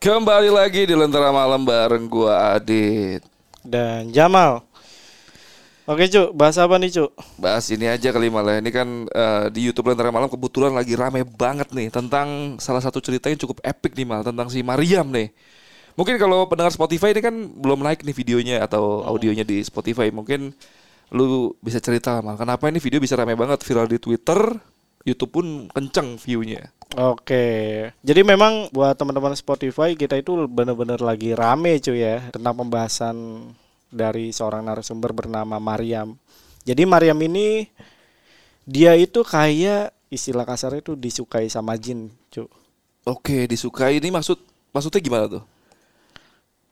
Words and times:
Kembali 0.00 0.48
lagi 0.48 0.88
di 0.88 0.96
Lentera 0.96 1.28
Malam 1.28 1.60
bareng 1.60 2.08
gua 2.08 2.56
Adit. 2.56 3.20
dan 3.60 4.08
Jamal. 4.08 4.64
Oke 5.84 6.08
Cuk, 6.08 6.32
bahas 6.32 6.56
apa 6.56 6.80
nih 6.80 6.88
Cuk? 6.88 7.12
Bahas 7.36 7.68
ini 7.68 7.84
aja 7.84 8.08
kali 8.08 8.32
malah. 8.32 8.64
Ini 8.64 8.70
kan 8.72 9.04
eh, 9.04 9.52
di 9.52 9.68
YouTube 9.68 9.92
Lentera 9.92 10.08
Malam 10.08 10.32
kebetulan 10.32 10.72
lagi 10.72 10.96
rame 10.96 11.28
banget 11.28 11.68
nih 11.76 11.92
tentang 11.92 12.56
salah 12.64 12.80
satu 12.80 12.96
cerita 13.04 13.28
yang 13.28 13.36
cukup 13.44 13.60
epic 13.60 13.92
nih 13.92 14.08
mal 14.08 14.24
tentang 14.24 14.48
si 14.48 14.64
Mariam 14.64 15.04
nih. 15.12 15.36
Mungkin 16.00 16.16
kalau 16.16 16.48
pendengar 16.48 16.72
Spotify 16.72 17.12
ini 17.12 17.20
kan 17.20 17.36
belum 17.60 17.84
naik 17.84 18.00
nih 18.00 18.16
videonya 18.16 18.56
atau 18.64 19.04
audionya 19.04 19.44
di 19.44 19.60
Spotify. 19.60 20.08
Mungkin 20.08 20.56
lu 21.12 21.52
bisa 21.60 21.76
cerita 21.76 22.24
mal 22.24 22.40
kenapa 22.40 22.72
ini 22.72 22.80
video 22.80 23.04
bisa 23.04 23.20
rame 23.20 23.36
banget 23.36 23.60
viral 23.68 23.84
di 23.84 24.00
Twitter, 24.00 24.48
YouTube 25.04 25.32
pun 25.40 25.46
kenceng 25.72 26.20
view-nya. 26.20 26.72
Oke, 26.98 27.86
jadi 28.02 28.26
memang 28.26 28.66
buat 28.74 28.98
teman-teman 28.98 29.30
Spotify 29.38 29.94
kita 29.94 30.18
itu 30.18 30.34
benar-benar 30.50 30.98
lagi 30.98 31.38
rame 31.38 31.78
cuy 31.78 32.02
ya 32.02 32.18
tentang 32.34 32.58
pembahasan 32.58 33.46
dari 33.94 34.34
seorang 34.34 34.66
narasumber 34.66 35.14
bernama 35.14 35.62
Mariam. 35.62 36.18
Jadi 36.66 36.82
Mariam 36.90 37.14
ini 37.22 37.70
dia 38.66 38.98
itu 38.98 39.22
kayak 39.22 39.94
istilah 40.10 40.42
kasar 40.42 40.82
itu 40.82 40.98
disukai 40.98 41.46
sama 41.46 41.78
jin 41.78 42.10
cuy. 42.26 42.50
Oke, 43.06 43.46
disukai 43.46 44.02
ini 44.02 44.10
maksud 44.10 44.42
maksudnya 44.74 44.98
gimana 44.98 45.26
tuh? 45.30 45.44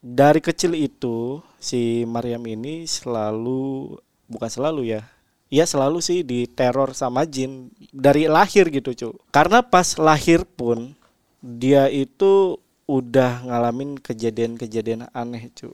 Dari 0.03 0.43
kecil 0.43 0.75
itu 0.75 1.39
si 1.63 2.03
Mariam 2.11 2.43
ini 2.43 2.91
selalu 2.91 3.95
bukan 4.27 4.51
selalu 4.51 4.99
ya. 4.99 5.07
Ia 5.49 5.65
selalu 5.65 6.05
sih 6.05 6.21
diteror 6.21 6.93
sama 6.93 7.25
jin 7.25 7.73
dari 7.89 8.29
lahir 8.29 8.69
gitu, 8.69 8.93
cu. 8.93 9.11
Karena 9.33 9.65
pas 9.65 9.97
lahir 9.97 10.45
pun 10.45 10.93
dia 11.41 11.89
itu 11.89 12.61
udah 12.85 13.49
ngalamin 13.49 13.97
kejadian-kejadian 13.97 15.09
aneh, 15.17 15.49
cu. 15.57 15.73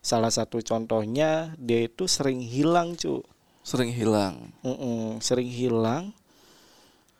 Salah 0.00 0.30
satu 0.30 0.62
contohnya 0.62 1.52
dia 1.58 1.90
itu 1.90 2.06
sering 2.06 2.38
hilang, 2.38 2.94
cu. 2.94 3.26
Sering 3.66 3.90
hilang. 3.90 4.54
Mm-mm, 4.62 5.18
sering 5.18 5.50
hilang. 5.50 6.14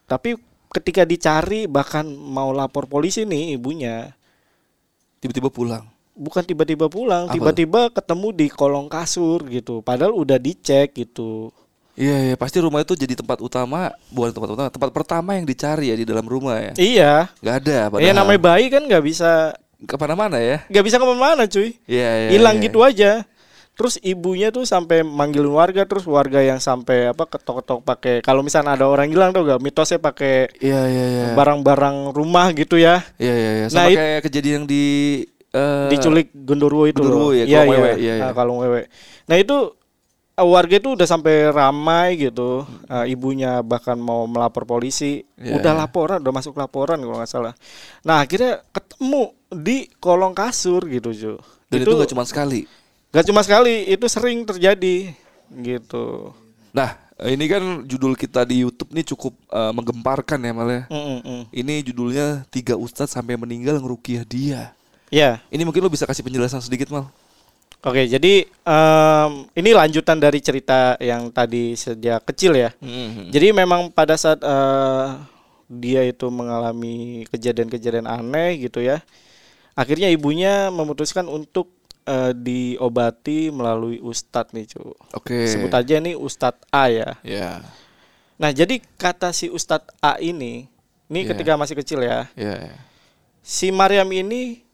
Tapi 0.06 0.38
ketika 0.70 1.02
dicari 1.02 1.66
bahkan 1.66 2.06
mau 2.06 2.54
lapor 2.54 2.86
polisi 2.86 3.26
nih 3.26 3.58
ibunya, 3.58 4.14
Tiba-tiba 5.20 5.52
pulang. 5.52 5.84
Bukan 6.20 6.44
tiba-tiba 6.44 6.92
pulang, 6.92 7.32
tiba-tiba 7.32 7.88
ketemu 7.88 8.28
di 8.36 8.46
kolong 8.52 8.92
kasur 8.92 9.40
gitu. 9.48 9.80
Padahal 9.80 10.12
udah 10.12 10.36
dicek 10.36 10.92
gitu. 10.92 11.48
Iya, 12.00 12.32
iya, 12.32 12.34
pasti 12.36 12.60
rumah 12.60 12.80
itu 12.80 12.96
jadi 12.96 13.12
tempat 13.12 13.40
utama, 13.44 13.92
bukan 14.08 14.32
tempat 14.32 14.50
utama, 14.56 14.68
tempat 14.72 14.90
pertama 14.92 15.30
yang 15.36 15.44
dicari 15.44 15.92
ya 15.92 15.96
di 15.96 16.06
dalam 16.08 16.24
rumah 16.24 16.56
ya. 16.60 16.72
Iya. 16.76 17.14
Gak 17.44 17.56
ada, 17.64 17.78
padahal. 17.92 18.04
Ya 18.08 18.12
namanya 18.16 18.40
bayi 18.40 18.72
kan 18.72 18.84
nggak 18.84 19.04
bisa 19.04 19.52
ke 19.80 19.96
mana-mana 19.96 20.36
ya. 20.40 20.60
nggak 20.68 20.84
bisa 20.84 20.96
ke 21.00 21.04
mana-mana 21.04 21.44
cuy. 21.48 21.76
Iya, 21.84 22.10
iya. 22.24 22.28
Hilang 22.36 22.56
iya. 22.60 22.64
gitu 22.68 22.78
aja. 22.80 23.12
Terus 23.76 23.96
ibunya 24.04 24.52
tuh 24.52 24.68
sampai 24.68 25.00
manggilin 25.00 25.56
warga 25.56 25.88
terus 25.88 26.04
warga 26.04 26.44
yang 26.44 26.60
sampai 26.60 27.16
apa 27.16 27.24
ketok-ketok 27.24 27.80
pakai 27.80 28.14
kalau 28.20 28.44
misalnya 28.44 28.76
ada 28.76 28.84
orang 28.84 29.08
hilang 29.08 29.32
tuh 29.32 29.40
gak 29.40 29.60
mitosnya 29.60 29.96
pakai 29.96 30.52
Iya, 30.60 30.80
iya, 30.84 31.04
iya. 31.08 31.24
barang-barang 31.32 32.12
rumah 32.12 32.52
gitu 32.52 32.76
ya. 32.76 33.00
Iya, 33.16 33.34
iya, 33.34 33.50
iya. 33.56 33.66
Nah, 33.72 33.84
Sama 33.84 33.92
it- 33.92 33.98
kayak 34.00 34.20
kejadian 34.28 34.52
yang 34.52 34.66
di 34.68 34.84
eh, 35.54 35.88
Diculik 35.90 36.30
genderuwo 36.34 36.84
itu 36.86 36.98
genderuwo 36.98 37.30
loh. 37.30 37.38
ya, 37.38 37.44
iya. 37.46 37.60
wewe, 37.66 37.90
iya, 37.98 38.14
iya. 38.18 38.24
Nah, 38.28 38.32
kalung 38.34 38.58
wewe. 38.62 38.86
Nah, 39.26 39.36
itu 39.38 39.74
eh, 40.34 40.46
warga 40.46 40.74
itu 40.78 40.90
udah 40.94 41.06
sampai 41.06 41.50
ramai 41.50 42.18
gitu. 42.18 42.64
Eh, 42.86 43.14
ibunya 43.14 43.60
bahkan 43.60 43.98
mau 43.98 44.26
melapor 44.26 44.64
polisi. 44.64 45.26
Iya, 45.36 45.60
udah 45.60 45.72
iya. 45.74 45.80
laporan, 45.86 46.18
udah 46.22 46.34
masuk 46.34 46.54
laporan 46.58 46.98
kalau 47.02 47.16
nggak 47.18 47.30
salah. 47.30 47.54
Nah, 48.06 48.22
akhirnya 48.22 48.62
ketemu 48.70 49.34
di 49.50 49.90
kolong 49.98 50.32
kasur 50.32 50.86
gitu, 50.86 51.10
cu. 51.10 51.34
dan 51.70 51.86
itu, 51.86 51.90
gak 51.94 52.10
cuma 52.10 52.26
sekali. 52.26 52.66
Gak 53.10 53.26
cuma 53.26 53.42
sekali, 53.42 53.90
itu 53.90 54.06
sering 54.06 54.46
terjadi 54.46 55.10
gitu. 55.50 56.30
Nah, 56.70 56.94
ini 57.26 57.44
kan 57.50 57.62
judul 57.84 58.16
kita 58.16 58.48
di 58.48 58.64
YouTube 58.64 58.96
nih 58.96 59.04
cukup 59.12 59.34
eh, 59.52 59.72
menggemparkan 59.74 60.40
ya 60.40 60.52
malah. 60.56 60.84
Mm, 60.88 60.96
mm, 60.96 61.20
mm. 61.20 61.42
Ini 61.52 61.74
judulnya 61.84 62.26
tiga 62.48 62.78
ustadz 62.78 63.12
sampai 63.12 63.36
meninggal 63.36 63.76
ngerukiah 63.82 64.24
dia. 64.24 64.72
Ya, 65.10 65.42
Ini 65.50 65.66
mungkin 65.66 65.82
lo 65.82 65.90
bisa 65.90 66.06
kasih 66.06 66.22
penjelasan 66.22 66.62
sedikit 66.62 66.88
mal. 66.88 67.10
oke. 67.82 68.02
Jadi 68.06 68.46
em, 68.46 69.30
ini 69.52 69.70
lanjutan 69.74 70.16
dari 70.16 70.38
cerita 70.38 70.94
yang 71.02 71.28
tadi 71.30 71.74
sejak 71.74 72.22
kecil 72.24 72.54
ya. 72.54 72.70
Jadi 73.28 73.50
memang 73.50 73.90
pada 73.90 74.14
saat 74.14 74.38
eh, 74.38 75.06
dia 75.66 76.02
itu 76.02 76.30
mengalami 76.30 77.26
kejadian-kejadian 77.26 78.06
aneh 78.06 78.62
gitu 78.62 78.78
ya. 78.78 79.02
Akhirnya 79.74 80.10
ibunya 80.10 80.70
memutuskan 80.70 81.26
untuk 81.26 81.74
eh, 82.06 82.30
diobati 82.30 83.50
melalui 83.50 83.98
ustadz 83.98 84.54
nih, 84.54 84.70
cu. 84.70 84.94
Oke. 85.10 85.50
Sebut 85.50 85.70
aja 85.70 85.98
nih 85.98 86.14
Ustadz 86.14 86.62
A 86.70 86.86
ya. 86.86 87.18
Ya, 87.26 87.66
Nah, 88.40 88.56
jadi 88.56 88.80
kata 88.96 89.36
si 89.36 89.52
Ustadz 89.52 89.92
A 90.00 90.16
ini, 90.16 90.64
ini 91.12 91.18
Iya. 91.22 91.34
ketika 91.34 91.60
masih 91.60 91.76
kecil 91.76 92.00
ya. 92.00 92.24
ya. 92.32 92.72
si 93.40 93.68
Maryam 93.68 94.08
ini 94.08 94.64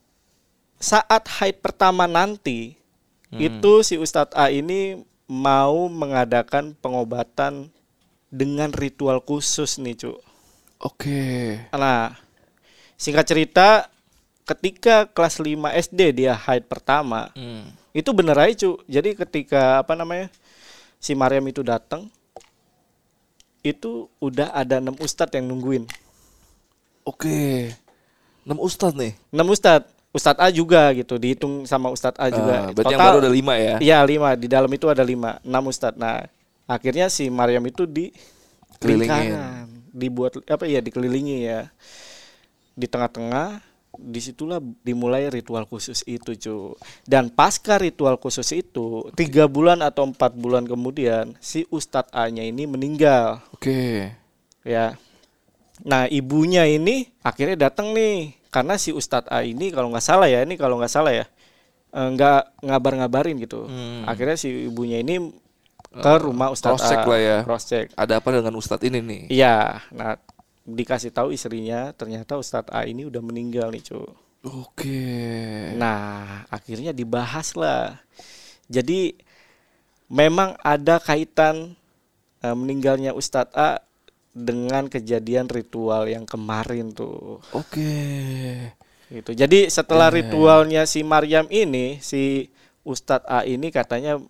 saat 0.76 1.24
haid 1.40 1.60
pertama 1.60 2.04
nanti 2.04 2.76
itu 3.32 3.72
si 3.82 3.96
Ustadz 3.96 4.32
A 4.32 4.48
ini 4.48 5.02
mau 5.26 5.90
mengadakan 5.90 6.72
pengobatan 6.78 7.68
dengan 8.28 8.70
ritual 8.70 9.18
khusus 9.20 9.76
nih 9.76 9.96
cu. 9.98 10.12
Oke. 10.78 11.56
Nah 11.72 12.14
singkat 12.96 13.26
cerita 13.26 13.88
ketika 14.46 15.10
kelas 15.10 15.42
5 15.42 15.58
SD 15.74 16.00
dia 16.14 16.32
haid 16.38 16.70
pertama 16.70 17.34
Hmm. 17.34 17.66
itu 17.90 18.12
bener 18.14 18.36
aja 18.38 18.54
cu. 18.68 18.78
Jadi 18.86 19.16
ketika 19.16 19.80
apa 19.82 19.96
namanya 19.96 20.28
si 21.00 21.16
Maryam 21.16 21.44
itu 21.48 21.64
datang 21.64 22.08
itu 23.60 24.06
udah 24.22 24.54
ada 24.54 24.78
enam 24.78 24.94
ustadz 25.02 25.34
yang 25.34 25.50
nungguin. 25.50 25.84
Oke. 27.02 27.74
Enam 28.46 28.62
ustadz 28.62 28.94
nih. 28.94 29.12
enam 29.34 29.50
ustadz 29.50 29.90
Ustadz 30.16 30.40
A 30.40 30.48
juga 30.48 30.88
gitu 30.96 31.20
dihitung 31.20 31.68
sama 31.68 31.92
Ustadz 31.92 32.16
A 32.16 32.32
juga. 32.32 32.56
Ah, 32.56 32.68
berarti 32.72 32.94
yang 32.96 33.04
baru 33.04 33.18
ada 33.20 33.28
lima 33.28 33.54
ya? 33.60 33.76
iya 33.84 33.98
lima. 34.00 34.32
Di 34.32 34.48
dalam 34.48 34.72
itu 34.72 34.88
ada 34.88 35.04
lima 35.04 35.36
enam 35.44 35.68
Ustadz. 35.68 36.00
Nah 36.00 36.24
akhirnya 36.64 37.12
si 37.12 37.28
Maryam 37.28 37.60
itu 37.68 37.84
di 37.84 38.08
lingkaran. 38.80 39.68
Dibuat 39.92 40.40
apa 40.48 40.64
ya 40.64 40.80
dikelilingi 40.80 41.44
ya. 41.44 41.68
Di 42.72 42.88
tengah-tengah 42.88 43.60
di 43.96 44.20
situlah 44.20 44.60
dimulai 44.84 45.28
ritual 45.28 45.68
khusus 45.68 46.00
itu 46.08 46.32
cu. 46.36 46.56
Dan 47.04 47.28
pasca 47.28 47.76
ritual 47.76 48.16
khusus 48.16 48.48
itu 48.56 49.12
tiga 49.12 49.44
bulan 49.44 49.84
atau 49.84 50.08
empat 50.08 50.32
bulan 50.32 50.64
kemudian 50.64 51.36
si 51.44 51.68
Ustadz 51.68 52.12
A 52.16 52.32
nya 52.32 52.40
ini 52.40 52.64
meninggal. 52.64 53.44
Oke. 53.52 54.16
ya. 54.64 54.96
Nah 55.84 56.08
ibunya 56.08 56.64
ini 56.64 57.12
akhirnya 57.20 57.68
datang 57.68 57.92
nih 57.92 58.32
karena 58.56 58.80
si 58.80 58.88
Ustadz 58.88 59.28
A 59.28 59.44
ini 59.44 59.68
kalau 59.68 59.92
nggak 59.92 60.00
salah 60.00 60.32
ya 60.32 60.40
ini 60.40 60.56
kalau 60.56 60.80
nggak 60.80 60.88
salah 60.88 61.12
ya 61.12 61.28
eh, 61.92 62.08
nggak 62.16 62.64
ngabar-ngabarin 62.64 63.36
gitu. 63.36 63.68
Hmm. 63.68 64.08
Akhirnya 64.08 64.40
si 64.40 64.72
ibunya 64.72 65.04
ini 65.04 65.28
ke 65.92 66.12
rumah 66.24 66.48
Ustadz 66.48 66.80
cross-check 66.80 67.04
A. 67.04 67.10
lah 67.12 67.20
ya. 67.20 67.38
Cross 67.44 67.64
check. 67.68 67.86
Ada 67.92 68.16
apa 68.16 68.28
dengan 68.32 68.56
ustadz 68.56 68.88
ini 68.88 69.04
nih? 69.04 69.22
Iya. 69.28 69.84
Nah 69.92 70.16
dikasih 70.64 71.12
tahu 71.12 71.36
istrinya 71.36 71.92
ternyata 71.92 72.40
Ustadz 72.40 72.72
A 72.72 72.88
ini 72.88 73.04
udah 73.04 73.20
meninggal 73.20 73.68
nih 73.68 73.92
cu. 73.92 74.00
Oke. 74.48 75.04
Nah 75.76 76.48
akhirnya 76.48 76.96
dibahas 76.96 77.52
lah. 77.60 78.00
Jadi 78.72 79.20
memang 80.08 80.56
ada 80.64 80.96
kaitan 80.96 81.76
eh, 82.40 82.56
meninggalnya 82.56 83.12
Ustadz 83.12 83.52
A 83.52 83.84
dengan 84.36 84.84
kejadian 84.92 85.48
ritual 85.48 86.04
yang 86.04 86.28
kemarin 86.28 86.92
tuh. 86.92 87.40
Oke. 87.56 87.88
Gitu. 89.08 89.32
Jadi 89.32 89.72
setelah 89.72 90.12
Eh. 90.12 90.20
ritualnya 90.20 90.84
si 90.84 91.00
Maryam 91.00 91.48
ini, 91.48 91.96
si 92.04 92.52
Ustadz 92.84 93.24
A 93.24 93.48
ini 93.48 93.72
katanya 93.72 94.20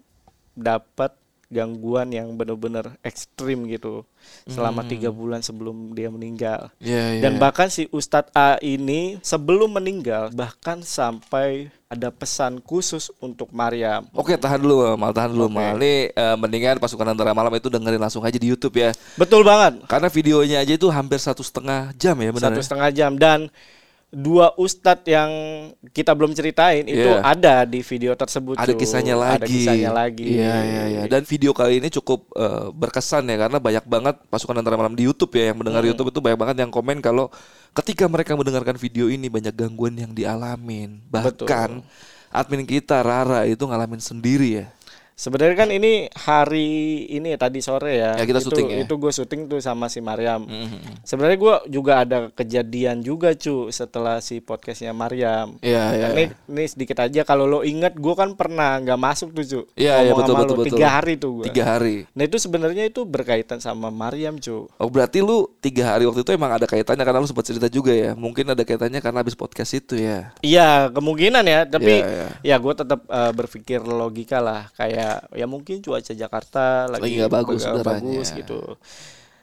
dapat 0.55 1.11
gangguan 1.47 2.11
yang 2.11 2.35
benar-benar 2.35 2.99
ekstrim 3.06 3.70
gitu 3.70 4.03
selama 4.50 4.82
tiga 4.82 5.14
bulan 5.14 5.38
sebelum 5.43 5.94
dia 5.94 6.11
meninggal. 6.11 6.75
Iya, 6.82 7.19
iya. 7.19 7.23
Dan 7.23 7.38
bahkan 7.38 7.70
si 7.70 7.87
Ustadz 7.94 8.35
A 8.35 8.59
ini 8.62 9.23
sebelum 9.23 9.79
meninggal 9.79 10.35
bahkan 10.35 10.82
sampai 10.82 11.70
ada 11.87 12.11
pesan 12.11 12.59
khusus 12.59 13.15
untuk 13.23 13.55
Maryam. 13.55 14.03
Oke, 14.11 14.35
tahan 14.35 14.59
dulu, 14.59 14.99
Mal. 14.99 15.15
Tahan 15.15 15.31
dulu, 15.31 15.47
Oke. 15.47 15.55
Mal. 15.55 15.79
Ini 15.79 16.11
eh, 16.11 16.37
mendingan 16.37 16.83
pasukan 16.83 17.15
antara 17.15 17.31
malam 17.31 17.55
itu 17.55 17.71
dengerin 17.71 18.03
langsung 18.03 18.27
aja 18.27 18.35
di 18.35 18.50
YouTube 18.50 18.75
ya. 18.75 18.91
Betul 19.15 19.47
banget. 19.47 19.87
Karena 19.87 20.11
videonya 20.11 20.67
aja 20.67 20.75
itu 20.75 20.91
hampir 20.91 21.23
satu 21.23 21.47
setengah 21.47 21.94
jam 21.94 22.19
ya, 22.19 22.31
benar? 22.35 22.50
Satu 22.50 22.59
ya? 22.59 22.65
setengah 22.67 22.88
jam 22.91 23.12
dan 23.15 23.47
dua 24.14 24.55
ustadz 24.55 25.03
yang 25.11 25.31
kita 25.91 26.14
belum 26.14 26.31
ceritain 26.31 26.87
itu 26.87 27.11
Iya. 27.11 27.26
ada 27.26 27.55
di 27.67 27.82
video 27.82 28.14
tersebut. 28.14 28.55
ada 28.55 28.70
Cu. 28.70 28.79
kisahnya 28.79 29.19
lagi. 29.19 29.35
Ada 29.43 29.47
kisahnya 29.50 29.91
lagi. 29.91 30.26
Iya 30.38 30.56
iya 30.62 30.82
iya. 30.87 31.00
Dan 31.11 31.26
video 31.26 31.50
kali 31.50 31.82
ini 31.82 31.91
cukup 31.91 32.31
eh, 32.38 32.70
berkesan 32.70 33.26
ya 33.26 33.37
karena 33.37 33.58
banyak 33.58 33.85
banget 33.85 34.17
pasukan 34.31 34.62
antara 34.62 34.79
malam 34.79 34.94
di 34.94 35.05
YouTube 35.11 35.35
ya 35.35 35.50
yang 35.50 35.58
mendengar 35.58 35.82
YouTube 35.82 36.14
itu 36.14 36.23
banyak 36.23 36.38
banget 36.38 36.56
yang 36.62 36.70
komen 36.70 37.03
kalau 37.03 37.29
ketika 37.75 38.06
mereka 38.06 38.38
mendengarkan 38.38 38.79
video 38.79 39.11
ini 39.11 39.26
banyak 39.26 39.53
gangguan 39.53 39.99
yang 39.99 40.14
dialamin. 40.14 41.02
Bahkan 41.11 41.82
admin 42.31 42.62
kita 42.62 43.02
Rara 43.02 43.43
itu 43.44 43.67
ngalamin 43.67 43.99
sendiri 43.99 44.64
ya. 44.64 44.67
Sebenarnya 45.16 45.56
kan 45.56 45.72
ini 45.72 46.12
hari 46.12 47.08
ini 47.08 47.32
ya, 47.32 47.38
tadi 47.40 47.64
sore 47.64 47.96
ya. 47.96 48.20
Ya, 48.20 48.28
kita 48.28 48.44
itu, 48.44 48.52
syuting 48.52 48.68
ya. 48.68 48.76
Itu 48.84 49.00
gue 49.00 49.08
syuting 49.08 49.48
tuh 49.48 49.64
sama 49.64 49.88
si 49.88 50.04
Mariam. 50.04 50.44
Sebenarnya 51.08 51.40
gue 51.40 51.54
juga 51.72 52.04
ada 52.04 52.28
kejadian 52.36 53.00
juga 53.00 53.32
cu 53.32 53.72
setelah 53.72 54.20
si 54.20 54.44
podcastnya 54.44 54.92
Mariam. 54.92 55.56
Iya 55.64 55.84
iya. 55.96 56.06
Ini, 56.12 56.24
ini 56.52 56.64
sedikit 56.68 57.00
aja 57.00 57.24
kalau 57.24 57.48
lo 57.48 57.64
inget 57.64 57.96
gue 57.96 58.12
kan 58.12 58.36
pernah 58.36 58.76
nggak 58.76 59.00
masuk 59.00 59.32
tuh 59.32 59.44
cu. 59.48 59.60
Iya 59.72 60.04
iya 60.04 60.12
betul 60.12 60.36
sama 60.36 60.44
betul 60.44 60.52
lo, 60.52 60.60
betul. 60.60 60.76
Tiga 60.76 60.88
hari 60.92 61.12
tuh 61.16 61.30
gue. 61.40 61.44
Tiga 61.48 61.64
hari. 61.64 61.96
Nah 62.12 62.22
itu 62.28 62.36
sebenarnya 62.36 62.84
itu 62.84 63.00
berkaitan 63.08 63.56
sama 63.56 63.88
Mariam 63.88 64.36
cu. 64.36 64.68
Oh 64.76 64.88
berarti 64.92 65.24
lu 65.24 65.48
tiga 65.64 65.96
hari 65.96 66.04
waktu 66.04 66.28
itu 66.28 66.36
emang 66.36 66.52
ada 66.60 66.68
kaitannya 66.68 67.08
karena 67.08 67.24
lu 67.24 67.28
sempat 67.32 67.48
cerita 67.48 67.72
juga 67.72 67.96
ya. 67.96 68.12
Mungkin 68.12 68.52
ada 68.52 68.60
kaitannya 68.68 69.00
karena 69.00 69.24
habis 69.24 69.32
podcast 69.32 69.72
itu 69.80 69.96
ya. 69.96 70.36
Iya 70.44 70.92
kemungkinan 70.92 71.44
ya, 71.48 71.64
tapi 71.64 72.04
Iya, 72.04 72.04
iya. 72.04 72.28
ya 72.44 72.56
gue 72.60 72.74
tetap 72.76 73.00
eh, 73.08 73.32
berpikir 73.32 73.80
logika 73.80 74.44
lah, 74.44 74.68
kayak 74.76 75.06
ya 75.32 75.47
mungkin 75.47 75.81
cuaca 75.81 76.12
Jakarta 76.12 76.87
lagi 76.87 77.03
Lagi 77.03 77.14
nggak 77.20 77.32
bagus 77.32 77.62
bagus 77.82 78.29
gitu. 78.32 78.58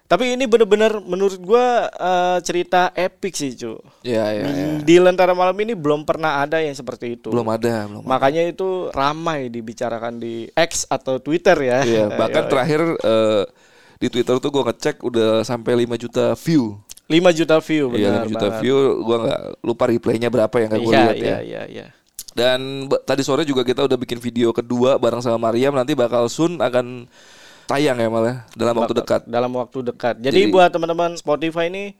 Tapi 0.03 0.37
ini 0.37 0.45
bener-bener 0.45 1.01
menurut 1.01 1.41
gue 1.41 1.65
eh, 1.89 2.37
cerita 2.45 2.93
epic 2.93 3.33
sih 3.33 3.55
cu. 3.57 3.81
Iya 4.05 4.25
iya. 4.29 4.43
iya. 4.45 4.65
Di 4.77 4.95
Lentera 5.01 5.33
Malam 5.33 5.57
ini 5.63 5.73
belum 5.73 6.05
pernah 6.05 6.43
ada 6.43 6.61
yang 6.61 6.75
seperti 6.77 7.17
itu. 7.17 7.33
Belum 7.33 7.49
ada 7.49 7.89
belum. 7.89 8.05
Makanya 8.05 8.45
itu 8.45 8.93
ramai 8.93 9.49
dibicarakan 9.49 10.21
di 10.21 10.45
X 10.53 10.85
atau 10.85 11.17
Twitter 11.17 11.57
ya. 11.57 11.79
Iya 11.81 12.05
bahkan 12.19 12.45
terakhir 12.45 12.83
eh, 13.01 13.43
di 13.97 14.07
Twitter 14.11 14.37
tuh 14.37 14.51
gua 14.51 14.69
ngecek 14.69 15.01
udah 15.01 15.41
sampai 15.41 15.87
5 15.87 15.95
juta 15.97 16.35
view. 16.37 16.77
5 17.03 17.39
juta 17.39 17.55
view 17.59 17.85
Iya 17.95 18.09
benar 18.11 18.25
5 18.27 18.31
juta 18.31 18.47
banget. 18.47 18.61
view 18.61 18.77
gua 19.01 19.17
nggak 19.23 19.41
lupa 19.59 19.83
replaynya 19.91 20.29
berapa 20.29 20.55
yang 20.61 20.69
gak 20.71 20.81
gue 20.83 20.93
Iya 20.93 21.01
lihat 21.03 21.15
iya 21.15 21.25
ya. 21.25 21.37
iya 21.41 21.61
iya. 21.67 21.85
Dan 22.33 22.89
tadi 23.05 23.21
sore 23.21 23.45
juga 23.45 23.61
kita 23.61 23.85
udah 23.85 23.97
bikin 23.97 24.17
video 24.17 24.49
kedua 24.49 24.97
bareng 24.97 25.21
sama 25.21 25.37
Mariam 25.37 25.73
nanti 25.77 25.93
bakal 25.93 26.25
soon 26.25 26.57
akan 26.57 27.05
tayang 27.69 27.97
ya 28.01 28.09
malah 28.09 28.41
dalam 28.57 28.73
waktu 28.73 28.93
dekat. 28.97 29.21
dalam 29.29 29.53
waktu 29.53 29.79
dekat. 29.93 30.15
Jadi, 30.17 30.49
Jadi- 30.49 30.53
buat 30.53 30.69
teman-teman 30.73 31.13
Spotify 31.13 31.69
ini 31.69 31.93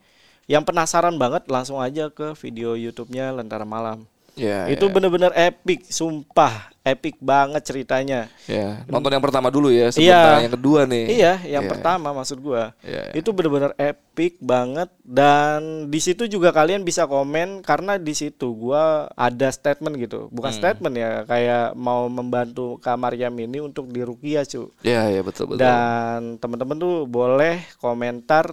yang 0.50 0.66
penasaran 0.66 1.16
banget 1.16 1.46
langsung 1.48 1.80
aja 1.80 2.10
ke 2.10 2.34
video 2.42 2.74
YouTube-nya 2.74 3.32
Lentera 3.32 3.64
Malam. 3.64 4.10
Ya, 4.34 4.66
itu 4.66 4.82
ya. 4.82 4.92
bener-bener 4.92 5.30
epic, 5.32 5.86
sumpah 5.88 6.74
epic 6.82 7.16
banget 7.18 7.62
ceritanya. 7.64 8.28
ya. 8.44 8.82
Nonton 8.86 9.08
yang 9.10 9.22
pertama 9.22 9.48
dulu 9.48 9.70
ya 9.70 9.94
Iya. 9.94 10.20
tayang 10.20 10.44
yang 10.50 10.56
kedua 10.58 10.80
nih. 10.84 11.06
Iya, 11.08 11.34
yang 11.48 11.64
Iya. 11.64 11.72
pertama 11.72 12.12
maksud 12.12 12.42
gua. 12.42 12.74
Iya, 12.82 13.02
iya. 13.08 13.14
Itu 13.16 13.30
bener-bener 13.30 13.72
epic 13.78 14.42
banget 14.42 14.90
dan 15.00 15.88
di 15.88 16.02
situ 16.02 16.26
juga 16.26 16.50
kalian 16.50 16.82
bisa 16.82 17.06
komen 17.06 17.62
karena 17.62 17.96
di 17.96 18.12
situ 18.12 18.52
gua 18.52 19.06
ada 19.14 19.48
statement 19.48 19.96
gitu. 19.96 20.28
Bukan 20.28 20.50
Hmm. 20.50 20.60
statement 20.60 20.96
ya, 20.98 21.12
kayak 21.24 21.66
mau 21.74 22.10
membantu 22.10 22.76
Kak 22.78 22.98
Mariam 22.98 23.38
ini 23.38 23.62
untuk 23.62 23.88
dirukiah, 23.88 24.44
cu. 24.44 24.74
Iya, 24.82 25.08
iya 25.10 25.22
betul 25.22 25.54
betul. 25.54 25.62
Dan 25.62 26.36
teman-teman 26.38 26.76
tuh 26.76 27.06
boleh 27.06 27.64
komentar 27.78 28.50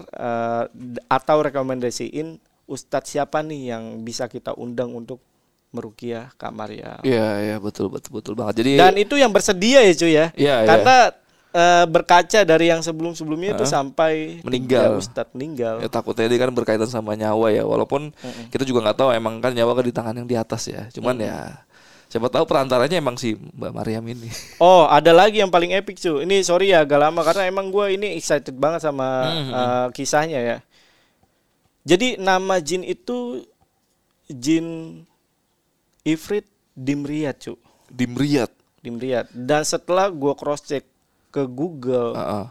d- 0.71 1.03
atau 1.06 1.41
rekomendasiin 1.41 2.37
ustadz 2.67 3.11
siapa 3.11 3.41
nih 3.41 3.75
yang 3.75 3.85
bisa 4.00 4.27
kita 4.27 4.55
undang 4.55 4.94
untuk 4.94 5.19
merukiah 5.70 6.34
Kak 6.34 6.50
Maria. 6.50 6.99
Iya, 7.06 7.28
iya 7.40 7.56
betul 7.62 7.90
betul 7.90 8.19
betul 8.19 8.34
banget. 8.34 8.62
Jadi 8.62 8.72
Dan 8.78 8.94
itu 8.99 9.14
yang 9.14 9.31
bersedia 9.31 9.81
ya 9.87 9.93
cuy 9.94 10.12
ya. 10.12 10.26
Iya, 10.34 10.55
iya. 10.62 10.67
Karena 10.67 10.96
eh, 11.50 11.84
berkaca 11.87 12.40
dari 12.43 12.67
yang 12.70 12.82
sebelum-sebelumnya 12.82 13.55
itu 13.55 13.64
sampai 13.67 14.43
Meninggal. 14.43 14.94
tiga 14.94 14.99
ustadz 14.99 15.32
meninggal. 15.34 15.82
ya 15.82 15.88
takutnya 15.90 16.26
dia 16.26 16.38
kan 16.43 16.50
berkaitan 16.50 16.90
sama 16.90 17.14
nyawa 17.14 17.55
ya. 17.55 17.62
Walaupun 17.62 18.11
kita 18.50 18.67
juga 18.67 18.90
nggak 18.90 18.99
tahu 18.99 19.11
emang 19.14 19.38
kan 19.38 19.55
nyawa 19.55 19.72
kan 19.78 19.84
di 19.87 19.94
tangan 19.94 20.14
yang 20.22 20.28
di 20.28 20.37
atas 20.38 20.67
ya. 20.67 20.90
Cuman 20.90 21.22
ya 21.22 21.62
siapa 22.11 22.26
tahu 22.26 22.43
perantaranya 22.43 22.99
emang 22.99 23.14
si 23.14 23.38
Mbak 23.38 23.70
Mariam 23.70 24.02
ini. 24.11 24.26
Oh, 24.58 24.90
ada 24.90 25.14
lagi 25.14 25.38
yang 25.38 25.55
paling 25.55 25.70
epic 25.70 26.02
cuy. 26.02 26.26
Ini 26.26 26.43
sorry 26.43 26.75
ya 26.75 26.82
agak 26.82 26.99
lama 26.99 27.22
karena 27.22 27.46
emang 27.46 27.70
gue 27.70 27.94
ini 27.94 28.19
excited 28.19 28.58
banget 28.58 28.82
sama 28.82 29.06
eh, 29.31 29.87
kisahnya 29.94 30.43
ya. 30.43 30.58
Jadi 31.87 32.19
nama 32.19 32.58
jin 32.58 32.82
itu 32.82 33.46
jin 34.28 34.67
Ifrit 36.02 36.47
Dimriyat 36.73 37.37
cu. 37.38 37.55
Dimriat. 37.91 38.50
Dimriyat. 38.81 39.29
Dan 39.35 39.62
setelah 39.62 40.08
gue 40.08 40.32
cross 40.32 40.64
check 40.64 40.87
ke 41.29 41.44
Google 41.44 42.17
Heeh. 42.17 42.47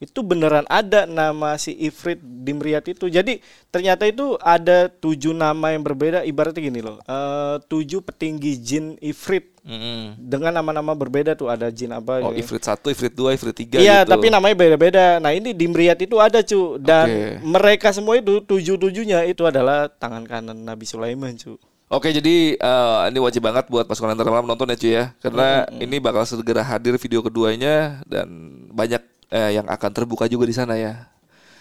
itu 0.00 0.20
beneran 0.20 0.62
ada 0.68 1.02
nama 1.02 1.56
si 1.56 1.72
Ifrit 1.74 2.20
Dimriyat 2.20 2.86
itu. 2.86 3.08
Jadi 3.08 3.40
ternyata 3.68 4.04
itu 4.04 4.36
ada 4.38 4.86
tujuh 4.86 5.32
nama 5.32 5.72
yang 5.72 5.82
berbeda. 5.82 6.22
Ibaratnya 6.22 6.60
gini 6.62 6.80
loh, 6.84 7.00
eh, 7.02 7.56
tujuh 7.66 8.04
petinggi 8.04 8.60
jin 8.60 8.94
Ifrit 9.00 9.50
Mm-mm. 9.64 10.20
dengan 10.20 10.52
nama-nama 10.54 10.92
berbeda 10.92 11.32
tuh 11.32 11.48
ada 11.48 11.72
jin 11.72 11.90
apa? 11.90 12.20
Oh, 12.20 12.30
ya. 12.30 12.38
Ifrit 12.44 12.62
1, 12.62 12.92
Ifrit 12.92 13.14
2, 13.16 13.32
Ifrit 13.32 13.56
3 13.56 13.80
Iya, 13.80 14.04
gitu. 14.04 14.12
tapi 14.12 14.28
namanya 14.28 14.54
beda-beda. 14.54 15.18
Nah 15.18 15.32
ini 15.32 15.56
Dimriyat 15.56 15.98
itu 16.04 16.20
ada 16.20 16.44
cu 16.44 16.76
dan 16.78 17.06
Oke. 17.08 17.24
mereka 17.42 17.88
semua 17.90 18.14
itu 18.20 18.44
tujuh 18.44 18.76
tujuhnya 18.76 19.24
itu 19.24 19.42
adalah 19.42 19.88
tangan 19.88 20.28
kanan 20.28 20.62
Nabi 20.62 20.84
Sulaiman 20.84 21.34
cu. 21.34 21.56
Oke, 21.94 22.10
jadi 22.10 22.58
eh, 22.58 23.00
ini 23.14 23.22
wajib 23.22 23.46
banget 23.46 23.70
buat 23.70 23.86
pasukan 23.86 24.18
antar 24.18 24.26
malam 24.26 24.50
nonton 24.50 24.66
ya 24.66 24.76
cuy 24.76 24.92
ya. 24.98 25.04
Karena 25.22 25.62
ini 25.78 26.02
bakal 26.02 26.26
segera 26.26 26.66
hadir 26.66 26.98
video 26.98 27.22
keduanya 27.22 28.02
dan 28.02 28.26
banyak 28.74 28.98
eh, 29.30 29.54
yang 29.54 29.70
akan 29.70 29.90
terbuka 29.94 30.26
juga 30.26 30.50
di 30.50 30.54
sana 30.58 30.74
ya. 30.74 31.06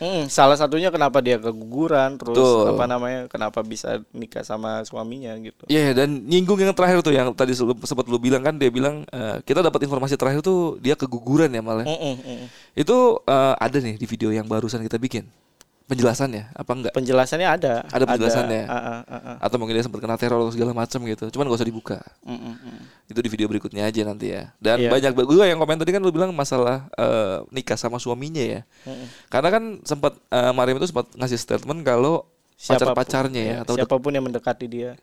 Hmm, 0.02 0.26
salah 0.28 0.58
satunya 0.58 0.90
kenapa 0.90 1.22
dia 1.22 1.38
keguguran, 1.38 2.18
terus 2.18 2.36
Betul. 2.36 2.76
apa 2.76 2.84
namanya, 2.90 3.30
kenapa 3.30 3.62
bisa 3.62 4.02
nikah 4.12 4.42
sama 4.42 4.82
suaminya 4.84 5.32
gitu. 5.38 5.70
Iya 5.70 5.94
dan 5.94 6.28
nyinggung 6.28 6.60
yang 6.60 6.74
terakhir 6.74 7.06
tuh 7.06 7.14
yang 7.14 7.30
tadi 7.32 7.54
sempat 7.56 8.10
lu 8.10 8.18
bilang 8.18 8.42
kan 8.42 8.58
dia 8.58 8.74
bilang 8.74 9.06
eh, 9.14 9.38
kita 9.46 9.62
dapat 9.62 9.86
informasi 9.86 10.18
terakhir 10.18 10.42
tuh 10.42 10.82
dia 10.82 10.98
keguguran 10.98 11.54
ya 11.54 11.62
malah. 11.62 11.86
Mm-mm, 11.86 12.20
mm-mm. 12.20 12.48
Itu 12.74 13.22
eh, 13.22 13.54
ada 13.54 13.78
nih 13.78 14.02
di 14.02 14.10
video 14.10 14.34
yang 14.34 14.50
barusan 14.50 14.82
kita 14.82 14.98
bikin. 14.98 15.30
Penjelasannya 15.84 16.56
apa 16.56 16.72
enggak? 16.72 16.94
Penjelasannya 16.96 17.48
ada. 17.48 17.74
Ada 17.92 18.06
penjelasannya. 18.08 18.64
Ah, 18.72 18.76
ah, 18.76 19.02
ah, 19.04 19.22
ah. 19.36 19.38
Atau 19.44 19.60
mungkin 19.60 19.76
dia 19.76 19.84
sempat 19.84 20.00
kena 20.00 20.16
teror 20.16 20.40
atau 20.40 20.54
segala 20.56 20.72
macam 20.72 21.00
gitu. 21.04 21.28
Cuman 21.28 21.52
gak 21.52 21.60
usah 21.60 21.68
dibuka. 21.68 22.00
Mm, 22.24 22.40
mm, 22.40 22.56
mm. 22.56 22.80
Itu 23.12 23.20
di 23.20 23.30
video 23.30 23.48
berikutnya 23.52 23.84
aja 23.84 24.02
nanti 24.08 24.32
ya. 24.32 24.56
Dan 24.64 24.80
Iya. 24.80 24.90
banyak 24.90 25.12
juga 25.28 25.44
yang 25.44 25.60
komen 25.60 25.76
tadi 25.84 25.92
kan 25.92 26.00
lu 26.00 26.16
bilang 26.16 26.32
masalah 26.32 26.88
eh, 26.96 27.44
nikah 27.52 27.76
sama 27.76 28.00
suaminya 28.00 28.40
ya. 28.40 28.62
Mm-mm. 28.88 29.08
Karena 29.28 29.50
kan 29.52 29.64
sempat 29.84 30.16
eh, 30.32 30.52
Mariam 30.56 30.80
itu 30.80 30.88
sempat 30.88 31.12
ngasih 31.20 31.36
statement 31.36 31.84
kalau 31.84 32.24
pacar-pacarnya 32.56 33.42
ya 33.44 33.56
atau 33.68 33.76
siapa 33.76 34.00
pun 34.00 34.16
yang 34.16 34.24
mendekati 34.24 34.66
dia. 34.72 34.96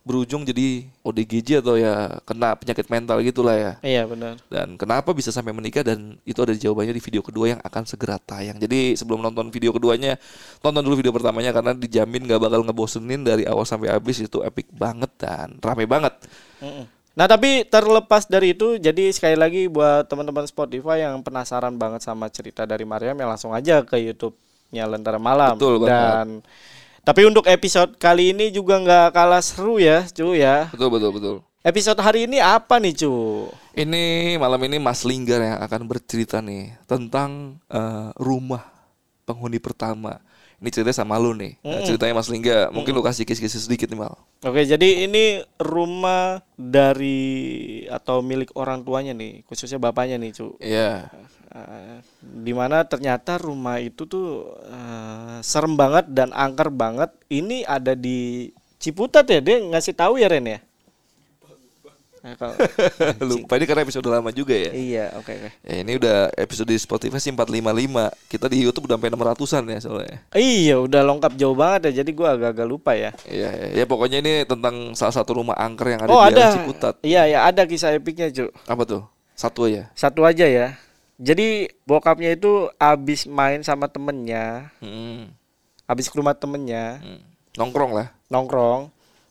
Berujung 0.00 0.48
jadi 0.48 0.88
ODGJ 1.04 1.60
atau 1.60 1.76
ya 1.76 2.20
kena 2.24 2.56
penyakit 2.56 2.88
mental 2.88 3.20
gitulah 3.20 3.52
ya. 3.52 3.72
Iya 3.84 4.08
benar. 4.08 4.40
Dan 4.48 4.80
kenapa 4.80 5.12
bisa 5.12 5.28
sampai 5.28 5.52
menikah 5.52 5.84
dan 5.84 6.16
itu 6.24 6.40
ada 6.40 6.56
jawabannya 6.56 6.96
di 6.96 7.04
video 7.04 7.20
kedua 7.20 7.56
yang 7.56 7.60
akan 7.60 7.84
segera 7.84 8.16
tayang. 8.16 8.56
Jadi 8.56 8.96
sebelum 8.96 9.20
nonton 9.20 9.52
video 9.52 9.76
keduanya, 9.76 10.16
tonton 10.64 10.80
dulu 10.80 10.98
video 10.98 11.12
pertamanya 11.12 11.52
karena 11.52 11.76
dijamin 11.76 12.24
gak 12.24 12.40
bakal 12.40 12.64
ngebosenin 12.64 13.20
dari 13.22 13.44
awal 13.44 13.68
sampai 13.68 13.92
habis 13.92 14.24
itu 14.24 14.40
epic 14.40 14.72
banget 14.72 15.12
dan 15.20 15.60
rame 15.60 15.84
banget. 15.84 16.16
Mm-mm. 16.64 16.88
Nah 17.10 17.26
tapi 17.28 17.68
terlepas 17.68 18.24
dari 18.24 18.56
itu, 18.56 18.80
jadi 18.80 19.12
sekali 19.12 19.36
lagi 19.36 19.68
buat 19.68 20.08
teman-teman 20.08 20.48
Spotify 20.48 21.04
yang 21.04 21.20
penasaran 21.20 21.76
banget 21.76 22.00
sama 22.00 22.32
cerita 22.32 22.64
dari 22.64 22.88
Mariam, 22.88 23.18
ya 23.18 23.26
langsung 23.28 23.52
aja 23.52 23.84
ke 23.84 24.00
YouTube-nya 24.00 24.88
Lentera 24.88 25.20
Malam. 25.20 25.58
Betul 25.58 25.84
banget. 25.84 25.90
Dan 25.90 26.26
tapi 27.10 27.26
untuk 27.26 27.42
episode 27.50 27.98
kali 27.98 28.30
ini 28.30 28.54
juga 28.54 28.78
nggak 28.78 29.10
kalah 29.10 29.42
seru 29.42 29.82
ya, 29.82 30.06
cu 30.14 30.30
ya. 30.30 30.70
Betul 30.70 30.94
betul 30.94 31.10
betul. 31.10 31.36
Episode 31.66 31.98
hari 31.98 32.30
ini 32.30 32.38
apa 32.38 32.78
nih, 32.78 33.02
cu? 33.02 33.50
Ini 33.74 34.38
malam 34.38 34.62
ini 34.62 34.78
Mas 34.78 35.02
Linggar 35.02 35.42
yang 35.42 35.58
akan 35.58 35.90
bercerita 35.90 36.38
nih 36.38 36.70
tentang 36.86 37.58
eh, 37.66 38.14
rumah 38.14 38.62
penghuni 39.30 39.62
pertama. 39.62 40.18
Ini 40.60 40.68
ceritanya 40.68 40.98
sama 41.00 41.16
lu 41.16 41.32
nih. 41.32 41.56
Nah, 41.64 41.80
ceritanya 41.80 42.12
Mas 42.12 42.28
Lingga. 42.28 42.68
Mungkin 42.68 42.92
lu 42.92 43.00
kasih 43.00 43.24
kisah-kisah 43.24 43.64
sedikit 43.64 43.88
nih 43.88 43.96
Mal. 43.96 44.12
Oke, 44.44 44.60
jadi 44.68 45.08
ini 45.08 45.40
rumah 45.56 46.44
dari 46.52 47.88
atau 47.88 48.20
milik 48.20 48.52
orang 48.52 48.84
tuanya 48.84 49.16
nih, 49.16 49.40
khususnya 49.48 49.80
bapaknya 49.80 50.20
nih, 50.20 50.30
cu. 50.36 50.60
Iya. 50.60 51.08
Eh, 51.50 52.04
di 52.20 52.52
mana 52.52 52.84
ternyata 52.84 53.40
rumah 53.40 53.80
itu 53.80 54.04
tuh 54.04 54.52
eh, 54.68 55.40
serem 55.40 55.80
banget 55.80 56.12
dan 56.12 56.28
angker 56.36 56.68
banget. 56.68 57.08
Ini 57.32 57.64
ada 57.64 57.96
di 57.96 58.52
Ciputat 58.80 59.28
ya, 59.28 59.44
dia 59.44 59.60
ngasih 59.60 59.92
tahu 59.92 60.16
ya 60.16 60.32
Ren 60.32 60.48
ya. 60.48 60.58
Nah, 62.20 62.36
kalau- 62.36 62.56
Lupa 63.32 63.56
ini 63.56 63.64
karena 63.64 63.82
episode 63.82 64.04
lama 64.04 64.28
juga 64.28 64.52
ya. 64.52 64.70
iya, 64.70 65.04
oke 65.14 65.28
oke. 65.30 65.50
Ya 65.62 65.74
ini 65.80 65.96
udah 65.96 66.28
episode 66.34 66.68
di 66.68 66.76
Spotify 66.76 67.16
sih 67.16 67.32
455. 67.32 68.12
Kita 68.28 68.44
di 68.44 68.60
YouTube 68.60 68.84
udah 68.84 68.96
sampai 68.96 69.08
600-an 69.10 69.64
ya 69.66 69.78
soalnya. 69.80 70.18
Iya, 70.30 70.76
udah 70.78 71.00
lengkap 71.02 71.32
jauh 71.34 71.54
banget 71.54 71.80
ya. 71.88 72.04
Jadi 72.04 72.10
gua 72.12 72.36
agak-agak 72.36 72.66
lupa 72.66 72.92
ya. 72.92 73.10
Iya, 73.24 73.48
ya, 73.50 73.66
ya 73.72 73.84
pokoknya 73.84 74.20
ini 74.20 74.44
tentang 74.44 74.92
salah 74.92 75.12
satu 75.12 75.32
rumah 75.34 75.56
angker 75.56 75.90
yang 75.90 76.00
ada 76.02 76.10
oh, 76.10 76.20
di 76.22 76.36
ada. 76.36 76.46
Ciputat. 76.54 76.94
Iya, 77.00 77.22
ya 77.26 77.38
ada 77.42 77.64
kisah 77.64 77.90
epiknya, 77.90 78.28
Cuk. 78.28 78.52
Apa 78.64 78.82
tuh? 78.84 79.02
Satu 79.32 79.64
aja. 79.64 79.88
Satu 79.94 80.20
aja 80.22 80.44
ya. 80.44 80.76
Jadi 81.16 81.68
bokapnya 81.82 82.32
itu 82.32 82.68
abis 82.76 83.24
main 83.24 83.60
sama 83.60 83.84
temennya, 83.86 84.72
Hmm. 84.78 85.32
abis 85.84 86.08
ke 86.08 86.16
rumah 86.16 86.32
temennya, 86.32 86.96
Hmm. 86.98 87.20
Nongkrong 87.56 87.92
lah. 87.92 88.08
nongkrong. 88.28 88.88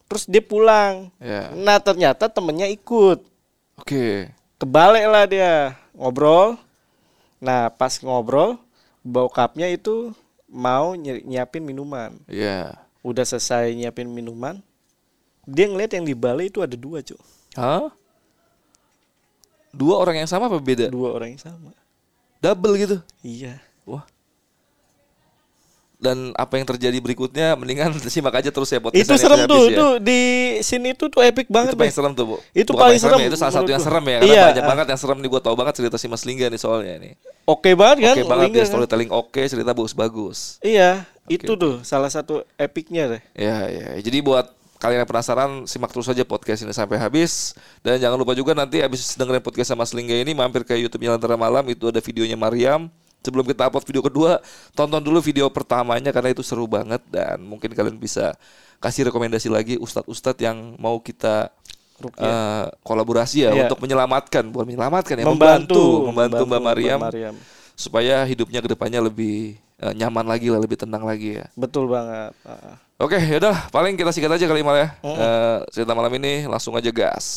Terus 0.10 0.26
dia 0.26 0.42
pulang. 0.42 1.14
Ya. 1.22 1.54
Nah 1.54 1.78
ternyata 1.78 2.26
temennya 2.26 2.66
ikut. 2.66 3.22
Oke. 3.78 4.34
Kebalik 4.58 5.06
lah 5.06 5.24
dia 5.30 5.78
ngobrol. 5.94 6.58
Nah 7.40 7.70
pas 7.72 7.94
ngobrol, 8.02 8.58
bokapnya 9.06 9.70
itu 9.70 10.12
mau 10.50 10.98
nyi- 10.98 11.24
nyiapin 11.24 11.62
minuman. 11.64 12.18
Iya. 12.26 12.74
Udah 13.06 13.24
selesai 13.24 13.72
nyiapin 13.78 14.10
minuman, 14.10 14.60
dia 15.48 15.70
ngeliat 15.72 15.96
yang 15.96 16.04
di 16.04 16.18
balai 16.18 16.52
itu 16.52 16.60
ada 16.60 16.76
dua 16.76 17.00
cuy. 17.00 17.16
Hah? 17.56 17.88
Dua 19.70 20.02
orang 20.02 20.26
yang 20.26 20.30
sama 20.30 20.50
apa 20.50 20.58
beda? 20.60 20.90
Dua 20.92 21.14
orang 21.14 21.38
yang 21.38 21.42
sama. 21.42 21.72
Double 22.42 22.76
gitu. 22.76 22.98
Iya. 23.22 23.62
Dan 26.00 26.32
apa 26.34 26.56
yang 26.56 26.64
terjadi 26.64 26.96
berikutnya 26.96 27.60
mendingan 27.60 27.92
simak 28.08 28.32
aja 28.32 28.48
terus 28.48 28.72
ya 28.72 28.80
podcast 28.80 29.04
Itu 29.04 29.20
serem 29.20 29.44
tuh, 29.44 29.68
itu 29.68 29.88
di 30.00 30.22
sini 30.64 30.96
tuh 30.96 31.12
tuh 31.12 31.20
epic 31.20 31.52
banget. 31.52 31.76
itu 31.76 31.78
paling 31.78 31.92
serem 31.92 32.12
tuh, 32.16 32.24
Bu. 32.24 32.36
Itu 32.56 32.72
Bukan 32.72 32.88
paling 32.88 33.00
serem 33.00 33.20
ya, 33.20 33.28
itu 33.28 33.36
salah 33.36 33.52
satu 33.54 33.68
yang 33.68 33.84
serem 33.84 34.00
ya 34.02 34.18
karena 34.18 34.32
Iya. 34.32 34.44
banyak 34.50 34.64
banget 34.66 34.86
yang 34.88 35.00
serem 35.00 35.18
nih 35.20 35.28
gua 35.28 35.42
tahu 35.44 35.56
banget 35.60 35.74
cerita 35.76 36.00
si 36.00 36.08
Mas 36.08 36.24
Lingga 36.24 36.48
nih 36.48 36.56
soalnya 36.56 36.96
nih. 36.98 37.14
Oke 37.44 37.76
banget 37.76 37.98
kan? 38.02 38.16
Oke 38.16 38.24
banget 38.26 38.44
Lingga 38.48 38.56
ya 38.56 38.64
kan? 38.64 38.72
storytelling 38.72 39.12
oke, 39.12 39.42
cerita 39.44 39.72
bagus-bagus. 39.76 40.40
Iya, 40.62 40.90
itu 41.28 41.52
tuh 41.54 41.84
salah 41.84 42.08
satu 42.08 42.48
epicnya 42.56 43.04
deh. 43.10 43.22
Ya, 43.36 43.68
ya. 43.68 43.88
Jadi 44.00 44.24
buat 44.24 44.48
kalian 44.80 45.04
yang 45.04 45.12
penasaran 45.12 45.68
simak 45.68 45.92
terus 45.92 46.08
aja 46.08 46.24
podcast 46.24 46.64
ini 46.64 46.72
sampai 46.72 46.96
habis 46.96 47.52
dan 47.84 48.00
jangan 48.00 48.16
lupa 48.16 48.32
juga 48.32 48.56
nanti 48.56 48.80
habis 48.80 49.04
dengerin 49.12 49.44
podcast 49.44 49.68
sama 49.68 49.84
Mas 49.84 49.92
Lingga 49.92 50.16
ini 50.16 50.32
mampir 50.32 50.64
ke 50.64 50.72
YouTube 50.74 51.04
Lentera 51.04 51.36
Malam 51.36 51.68
itu 51.68 51.84
ada 51.86 52.00
videonya 52.00 52.40
Mariam. 52.40 52.88
Sebelum 53.20 53.44
kita 53.44 53.68
upload 53.68 53.84
video 53.84 54.00
kedua, 54.00 54.40
tonton 54.72 55.00
dulu 55.00 55.20
video 55.20 55.52
pertamanya 55.52 56.10
karena 56.10 56.32
itu 56.32 56.40
seru 56.40 56.66
banget 56.66 57.04
dan 57.08 57.40
mungkin 57.40 57.68
kalian 57.70 57.96
bisa 57.96 58.32
kasih 58.80 59.12
rekomendasi 59.12 59.52
lagi 59.52 59.76
ustadz-ustadz 59.76 60.40
yang 60.40 60.80
mau 60.80 60.98
kita 60.98 61.52
eh, 62.16 62.66
kolaborasi 62.80 63.44
ya 63.44 63.52
Iya. 63.52 63.68
untuk 63.68 63.84
menyelamatkan, 63.84 64.48
bukan 64.48 64.66
menyelamatkan 64.66 65.20
ya, 65.20 65.28
Membantu, 65.28 66.08
membantu, 66.08 66.08
membantu 66.08 66.44
Mbak 66.48 66.62
Mariam, 66.64 67.00
Mariam. 67.04 67.36
supaya 67.76 68.24
hidupnya 68.24 68.64
ke 68.64 68.72
depannya 68.72 69.04
lebih 69.04 69.60
eh, 69.78 69.94
nyaman 69.94 70.24
lagi 70.24 70.48
lah, 70.48 70.64
lebih 70.64 70.80
tenang 70.80 71.04
lagi 71.04 71.44
ya. 71.44 71.46
Betul 71.60 71.92
banget. 71.92 72.32
Ah. 72.48 72.80
Oke, 73.00 73.16
yaudah 73.16 73.68
paling 73.68 73.96
kita 73.96 74.12
singkat 74.12 74.36
aja 74.36 74.48
kali 74.48 74.64
Mal 74.64 74.76
ya. 74.76 74.88
Eh, 75.02 75.58
cerita 75.72 75.92
malam 75.92 76.12
ini 76.16 76.48
langsung 76.48 76.72
aja 76.72 76.88
gas. 76.88 77.28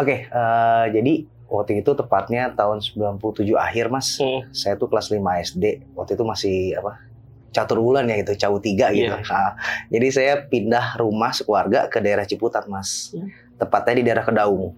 Oke, 0.00 0.24
eh, 0.24 0.84
jadi 0.96 1.28
waktu 1.50 1.84
itu 1.84 1.92
tepatnya 1.92 2.56
tahun 2.56 2.80
97 2.80 3.52
akhir, 3.52 3.92
Mas. 3.92 4.16
Hmm. 4.16 4.48
Saya 4.56 4.80
tuh 4.80 4.88
kelas 4.88 5.12
5 5.12 5.20
SD. 5.44 5.84
Waktu 5.92 6.16
itu 6.16 6.24
masih 6.24 6.56
apa? 6.80 7.04
Catur 7.50 7.82
bulan 7.82 8.08
ya 8.08 8.22
gitu, 8.24 8.32
cawu 8.46 8.62
tiga 8.62 8.88
gitu. 8.94 9.12
Iya. 9.12 9.26
Nah, 9.26 9.58
jadi 9.92 10.06
saya 10.08 10.32
pindah 10.46 10.96
rumah 10.96 11.34
sekeluarga 11.34 11.90
ke 11.90 12.00
daerah 12.00 12.24
Ciputat, 12.24 12.64
Mas. 12.64 13.12
Hmm. 13.12 13.28
Tepatnya 13.60 13.94
di 14.00 14.04
daerah 14.08 14.24
Kedaung. 14.24 14.72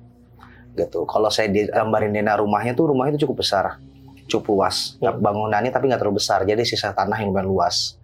Gitu. 0.75 1.05
Kalau 1.07 1.29
saya 1.29 1.53
gambarin 1.53 2.11
dena 2.11 2.35
rumahnya 2.35 2.75
tuh 2.75 2.91
rumahnya 2.91 3.15
itu 3.15 3.29
cukup 3.29 3.47
besar. 3.47 3.79
Cukup 4.27 4.59
luas. 4.59 4.99
Hmm. 4.99 5.23
Bangunannya 5.23 5.71
tapi 5.71 5.87
nggak 5.87 6.01
terlalu 6.03 6.19
besar. 6.19 6.43
Jadi 6.43 6.67
sisa 6.67 6.91
tanah 6.91 7.21
yang 7.23 7.31
lumayan 7.31 7.47
luas. 7.47 8.01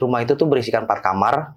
Rumah 0.00 0.24
itu 0.26 0.34
tuh 0.34 0.48
berisikan 0.48 0.88
empat 0.88 1.04
kamar. 1.04 1.54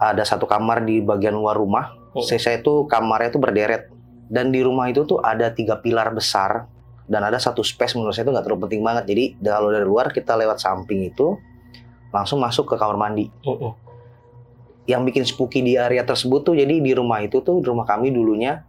Ada 0.00 0.24
satu 0.24 0.48
kamar 0.48 0.88
di 0.88 1.04
bagian 1.04 1.36
luar 1.36 1.60
rumah. 1.60 1.92
Hmm. 2.16 2.24
Sisa 2.24 2.56
itu 2.56 2.88
kamarnya 2.88 3.36
itu 3.36 3.40
berderet. 3.40 3.92
Dan 4.30 4.48
di 4.48 4.64
rumah 4.64 4.88
itu 4.88 5.04
tuh 5.04 5.20
ada 5.20 5.52
tiga 5.52 5.76
pilar 5.78 6.14
besar 6.16 6.70
dan 7.10 7.26
ada 7.26 7.42
satu 7.42 7.66
space 7.66 7.98
menurut 7.98 8.14
saya 8.14 8.22
itu 8.22 8.30
nggak 8.30 8.46
terlalu 8.46 8.70
penting 8.70 8.82
banget. 8.86 9.04
Jadi 9.10 9.24
kalau 9.42 9.74
dari 9.74 9.82
luar 9.82 10.14
kita 10.14 10.38
lewat 10.38 10.62
samping 10.62 11.10
itu 11.10 11.34
langsung 12.14 12.38
masuk 12.38 12.70
ke 12.70 12.74
kamar 12.78 12.94
mandi. 12.94 13.26
Yang 14.86 15.00
bikin 15.10 15.24
spooky 15.26 15.60
di 15.66 15.74
area 15.74 16.06
tersebut 16.06 16.46
tuh 16.46 16.54
jadi 16.54 16.78
di 16.78 16.92
rumah 16.94 17.18
itu 17.18 17.42
tuh 17.42 17.58
di 17.58 17.66
rumah 17.66 17.82
kami 17.82 18.14
dulunya 18.14 18.62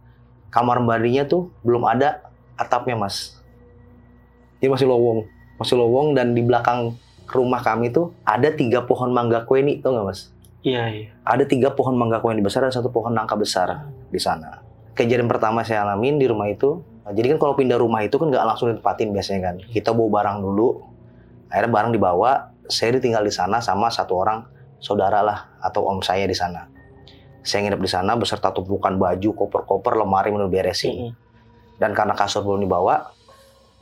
kamar 0.50 0.82
mandinya 0.82 1.22
tuh 1.22 1.54
belum 1.62 1.86
ada 1.86 2.26
atapnya 2.58 2.98
mas. 2.98 3.38
Jadi 4.58 4.74
masih 4.74 4.86
lowong, 4.90 5.26
masih 5.62 5.78
lowong 5.78 6.18
dan 6.18 6.34
di 6.34 6.42
belakang 6.42 6.98
rumah 7.30 7.62
kami 7.62 7.94
tuh 7.94 8.10
ada 8.26 8.50
tiga 8.50 8.82
pohon 8.82 9.14
mangga 9.14 9.46
kweni 9.46 9.78
tuh 9.78 9.94
nggak 9.94 10.06
mas? 10.06 10.34
Iya, 10.62 10.82
iya. 10.94 11.08
ada 11.26 11.42
tiga 11.42 11.74
pohon 11.74 11.98
mangga 11.98 12.22
kweni 12.22 12.38
besar 12.38 12.62
dan 12.62 12.70
satu 12.70 12.94
pohon 12.94 13.10
nangka 13.10 13.34
besar 13.34 13.90
di 14.14 14.20
sana. 14.22 14.62
Kejadian 14.94 15.26
pertama 15.26 15.66
saya 15.66 15.82
alamin 15.82 16.22
di 16.22 16.30
rumah 16.30 16.46
itu, 16.46 16.86
nah, 17.02 17.10
jadi 17.10 17.34
kan 17.34 17.38
kalau 17.42 17.54
pindah 17.58 17.82
rumah 17.82 18.06
itu 18.06 18.14
kan 18.14 18.30
nggak 18.30 18.44
langsung 18.46 18.70
ditempatin 18.70 19.10
biasanya 19.10 19.40
kan. 19.42 19.54
Kita 19.58 19.90
bawa 19.90 20.22
barang 20.22 20.38
dulu, 20.38 20.68
akhirnya 21.50 21.70
barang 21.74 21.90
dibawa, 21.98 22.30
saya 22.70 22.94
ditinggal 22.94 23.26
di 23.26 23.34
sana 23.34 23.58
sama 23.58 23.90
satu 23.90 24.14
orang 24.14 24.46
saudara 24.78 25.18
lah 25.18 25.58
atau 25.58 25.82
om 25.90 25.98
saya 25.98 26.30
di 26.30 26.36
sana. 26.36 26.70
Saya 27.42 27.66
nginep 27.66 27.82
di 27.82 27.90
sana 27.90 28.14
beserta 28.14 28.54
tumpukan 28.54 28.94
baju, 28.94 29.30
koper-koper, 29.34 29.98
lemari 29.98 30.30
menurut 30.30 30.46
beresin. 30.54 31.10
Dan 31.74 31.90
karena 31.90 32.14
kasur 32.14 32.46
belum 32.46 32.62
dibawa, 32.62 33.10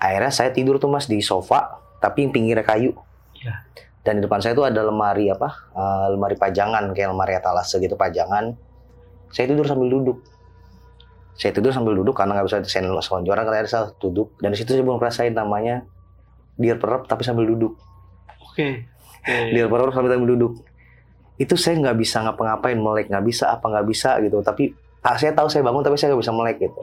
akhirnya 0.00 0.32
saya 0.32 0.48
tidur 0.48 0.80
tuh 0.80 0.88
mas 0.88 1.04
di 1.04 1.20
sofa, 1.20 1.76
tapi 2.00 2.24
yang 2.24 2.32
pinggirnya 2.32 2.64
kayu. 2.64 2.96
Iya. 3.36 3.68
Dan 4.00 4.16
di 4.18 4.24
depan 4.24 4.40
saya 4.40 4.56
tuh 4.56 4.64
ada 4.64 4.80
lemari 4.80 5.28
apa? 5.28 5.48
eh, 5.76 6.06
lemari 6.16 6.36
pajangan 6.40 6.96
kayak 6.96 7.12
lemari 7.12 7.36
etalase 7.36 7.76
gitu 7.76 7.96
pajangan. 8.00 8.56
Saya 9.30 9.46
tidur 9.52 9.68
sambil 9.68 9.92
duduk. 9.92 10.24
Saya 11.36 11.52
tidur 11.56 11.72
sambil 11.72 11.96
duduk 11.96 12.16
karena 12.16 12.36
nggak 12.36 12.46
bisa 12.48 12.58
saya 12.64 12.84
selonjoran 13.00 13.42
karena 13.44 13.68
saya 13.68 13.92
duduk. 14.00 14.36
Dan 14.40 14.52
di 14.52 14.58
situ 14.60 14.72
saya 14.72 14.84
belum 14.84 15.00
rasain 15.00 15.32
namanya 15.32 15.84
dear 16.56 16.76
perep 16.76 17.08
tapi 17.08 17.24
sambil 17.24 17.48
duduk. 17.48 17.76
Oke. 18.44 18.88
Dear 19.24 19.68
perep 19.68 19.92
sambil 19.92 20.16
sambil 20.16 20.28
duduk. 20.36 20.52
Itu 21.40 21.56
saya 21.56 21.80
nggak 21.80 21.96
bisa 21.96 22.20
ngapa-ngapain 22.24 22.76
melek 22.76 23.08
nggak 23.08 23.24
bisa 23.24 23.52
apa 23.52 23.68
nggak 23.68 23.86
bisa 23.88 24.16
gitu. 24.24 24.40
Tapi 24.40 24.72
ah, 25.04 25.16
saya 25.16 25.32
tahu 25.32 25.48
saya 25.48 25.64
bangun 25.64 25.84
tapi 25.84 25.96
saya 25.96 26.12
nggak 26.12 26.22
bisa 26.24 26.34
melek 26.36 26.56
gitu. 26.60 26.76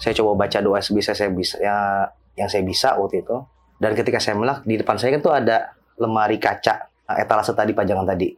Saya 0.00 0.12
coba 0.16 0.44
baca 0.44 0.58
doa 0.64 0.80
sebisa 0.80 1.12
saya 1.12 1.28
bisa 1.28 1.60
ya 1.60 2.08
yang 2.36 2.48
saya 2.48 2.64
bisa 2.64 2.96
waktu 2.96 3.24
itu. 3.24 3.36
Dan 3.80 3.96
ketika 3.96 4.20
saya 4.20 4.36
melek 4.36 4.64
di 4.64 4.80
depan 4.80 4.96
saya 4.96 5.16
kan 5.16 5.20
tuh 5.20 5.32
ada 5.32 5.79
lemari 6.00 6.40
kaca 6.40 6.88
eh, 7.12 7.16
etalase 7.20 7.52
tadi 7.52 7.76
pajangan 7.76 8.08
tadi. 8.08 8.32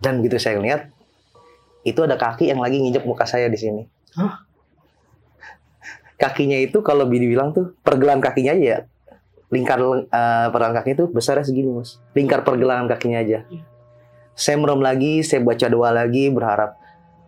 Dan 0.00 0.20
gitu 0.26 0.36
saya 0.36 0.58
lihat 0.58 0.90
itu 1.86 2.00
ada 2.04 2.18
kaki 2.18 2.50
yang 2.50 2.60
lagi 2.60 2.82
nginjek 2.82 3.06
muka 3.06 3.24
saya 3.24 3.48
di 3.48 3.56
sini. 3.56 3.82
Hah? 4.18 4.44
Kakinya 6.20 6.60
itu 6.60 6.84
kalau 6.84 7.08
dibilang 7.08 7.56
tuh 7.56 7.72
pergelangan 7.80 8.20
kakinya 8.20 8.52
aja 8.52 8.64
ya. 8.64 8.78
Lingkar 9.48 9.80
eh, 9.80 10.46
pergelangan 10.52 10.76
kakinya 10.82 10.96
itu 11.00 11.06
besarnya 11.08 11.44
segini, 11.46 11.70
Mas. 11.72 11.96
Lingkar 12.12 12.44
pergelangan 12.44 12.92
kakinya 12.92 13.24
aja. 13.24 13.48
Saya 14.36 14.56
merem 14.60 14.84
lagi, 14.84 15.24
saya 15.24 15.40
baca 15.40 15.66
doa 15.68 15.92
lagi 15.92 16.28
berharap 16.28 16.80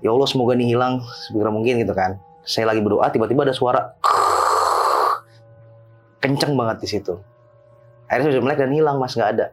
ya 0.02 0.10
Allah 0.10 0.26
semoga 0.26 0.58
ini 0.58 0.74
hilang 0.74 1.00
segera 1.30 1.48
mungkin 1.48 1.80
gitu 1.80 1.94
kan. 1.94 2.18
Saya 2.42 2.68
lagi 2.68 2.82
berdoa 2.82 3.06
tiba-tiba 3.08 3.46
ada 3.46 3.54
suara 3.54 3.94
kenceng 6.22 6.58
banget 6.58 6.82
di 6.82 6.88
situ. 6.90 7.14
Akhirnya 8.12 8.28
saya 8.28 8.34
sudah 8.36 8.44
melek 8.44 8.58
dan 8.60 8.72
hilang 8.76 8.96
mas 9.00 9.16
nggak 9.16 9.30
ada. 9.40 9.46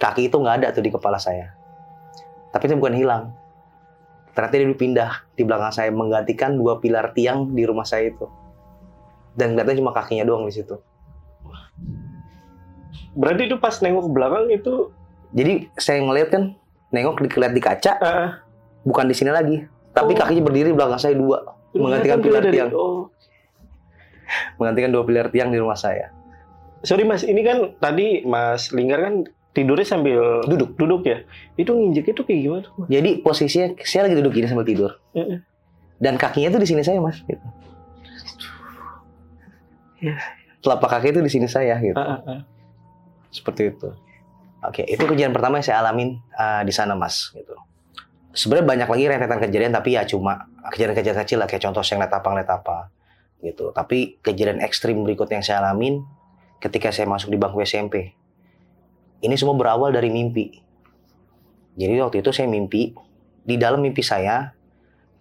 Kaki 0.00 0.32
itu 0.32 0.36
nggak 0.40 0.64
ada 0.64 0.66
tuh 0.72 0.80
di 0.80 0.88
kepala 0.88 1.20
saya. 1.20 1.52
Tapi 2.48 2.64
itu 2.64 2.80
bukan 2.80 2.96
hilang. 2.96 3.36
Ternyata 4.32 4.56
dia 4.56 4.68
dipindah 4.72 5.10
di 5.36 5.44
belakang 5.44 5.68
saya 5.68 5.92
menggantikan 5.92 6.56
dua 6.56 6.80
pilar 6.80 7.12
tiang 7.12 7.52
di 7.52 7.68
rumah 7.68 7.84
saya 7.84 8.08
itu. 8.08 8.24
Dan 9.36 9.52
kelihatannya 9.52 9.80
cuma 9.84 9.92
kakinya 9.92 10.24
doang 10.24 10.48
di 10.48 10.56
situ. 10.56 10.80
Berarti 13.12 13.52
itu 13.52 13.60
pas 13.60 13.76
nengok 13.84 14.08
ke 14.08 14.10
belakang 14.16 14.44
itu 14.48 14.88
Jadi 15.36 15.68
saya 15.76 16.00
ngeliat 16.00 16.28
kan, 16.32 16.56
nengok 16.92 17.20
dikeliat 17.24 17.52
di 17.52 17.60
kaca, 17.60 17.92
ah, 18.00 18.44
bukan 18.84 19.08
di 19.08 19.16
sini 19.16 19.32
lagi. 19.32 19.64
Tapi 19.92 20.12
Oh. 20.12 20.16
kakinya 20.16 20.44
berdiri 20.48 20.72
di 20.72 20.76
belakang 20.76 21.00
saya 21.00 21.16
dua. 21.16 21.40
Menggantikan 21.72 22.20
pilar 22.20 22.44
tiang. 22.48 22.68
Oh. 22.72 23.08
Menggantikan 24.56 24.92
dua 24.92 25.04
pilar 25.04 25.28
tiang 25.28 25.52
di 25.52 25.60
rumah 25.60 25.76
saya. 25.76 26.12
Sorry 26.82 27.06
Mas, 27.06 27.22
ini 27.22 27.46
kan 27.46 27.78
tadi 27.78 28.26
Mas 28.26 28.74
Linggar 28.74 28.98
kan 29.02 29.14
tidurnya 29.54 29.86
sambil 29.86 30.42
Duduk. 30.48 30.74
duduk 30.74 31.02
ya. 31.06 31.22
Itu 31.54 31.76
nginjek 31.76 32.10
itu 32.16 32.22
kayak 32.26 32.40
gimana? 32.42 32.66
Mas? 32.74 32.88
Jadi 32.90 33.10
posisinya 33.22 33.66
saya 33.86 34.10
lagi 34.10 34.16
duduk 34.18 34.32
gini 34.34 34.46
sambil 34.50 34.66
tidur. 34.66 34.98
Heeh. 35.14 35.38
Dan 36.02 36.18
kakinya 36.18 36.50
tuh 36.50 36.60
di 36.60 36.66
sini 36.66 36.82
saya, 36.82 36.98
Mas. 36.98 37.22
Gitu. 37.22 37.46
Ya. 40.02 40.18
Telapak 40.58 40.98
kaki 40.98 41.14
itu 41.14 41.22
di 41.22 41.30
sini 41.30 41.46
saya 41.46 41.78
gitu. 41.78 41.94
Ah. 41.94 42.42
Seperti 43.30 43.70
itu. 43.70 43.94
Oke, 44.62 44.82
itu 44.86 44.98
kejadian 44.98 45.30
pertama 45.30 45.62
yang 45.62 45.66
saya 45.66 45.78
alamin 45.78 46.18
uh, 46.34 46.66
di 46.66 46.74
sana, 46.74 46.98
Mas. 46.98 47.30
Gitu. 47.30 47.54
Sebenarnya 48.34 48.66
banyak 48.66 48.88
lagi 48.90 49.04
rentetan 49.06 49.40
kejadian, 49.46 49.72
tapi 49.74 49.94
ya 49.94 50.02
cuma 50.02 50.50
kejadian-kejadian 50.74 51.18
kecil 51.22 51.38
lah, 51.38 51.46
kayak 51.46 51.62
contoh 51.62 51.82
yang 51.86 51.98
lihat 52.02 52.14
apa 52.14 52.26
ngeliat 52.30 52.50
apa, 52.50 52.76
gitu. 53.42 53.64
Tapi 53.70 54.18
kejadian 54.22 54.58
ekstrim 54.58 55.02
berikutnya 55.06 55.38
yang 55.38 55.46
saya 55.46 55.58
alamin 55.62 56.02
ketika 56.62 56.94
saya 56.94 57.10
masuk 57.10 57.34
di 57.34 57.38
bangku 57.42 57.58
SMP. 57.66 58.14
Ini 59.18 59.34
semua 59.34 59.58
berawal 59.58 59.90
dari 59.90 60.14
mimpi. 60.14 60.62
Jadi 61.74 61.98
waktu 61.98 62.22
itu 62.22 62.30
saya 62.30 62.46
mimpi, 62.46 62.94
di 63.42 63.58
dalam 63.58 63.82
mimpi 63.82 64.06
saya 64.06 64.54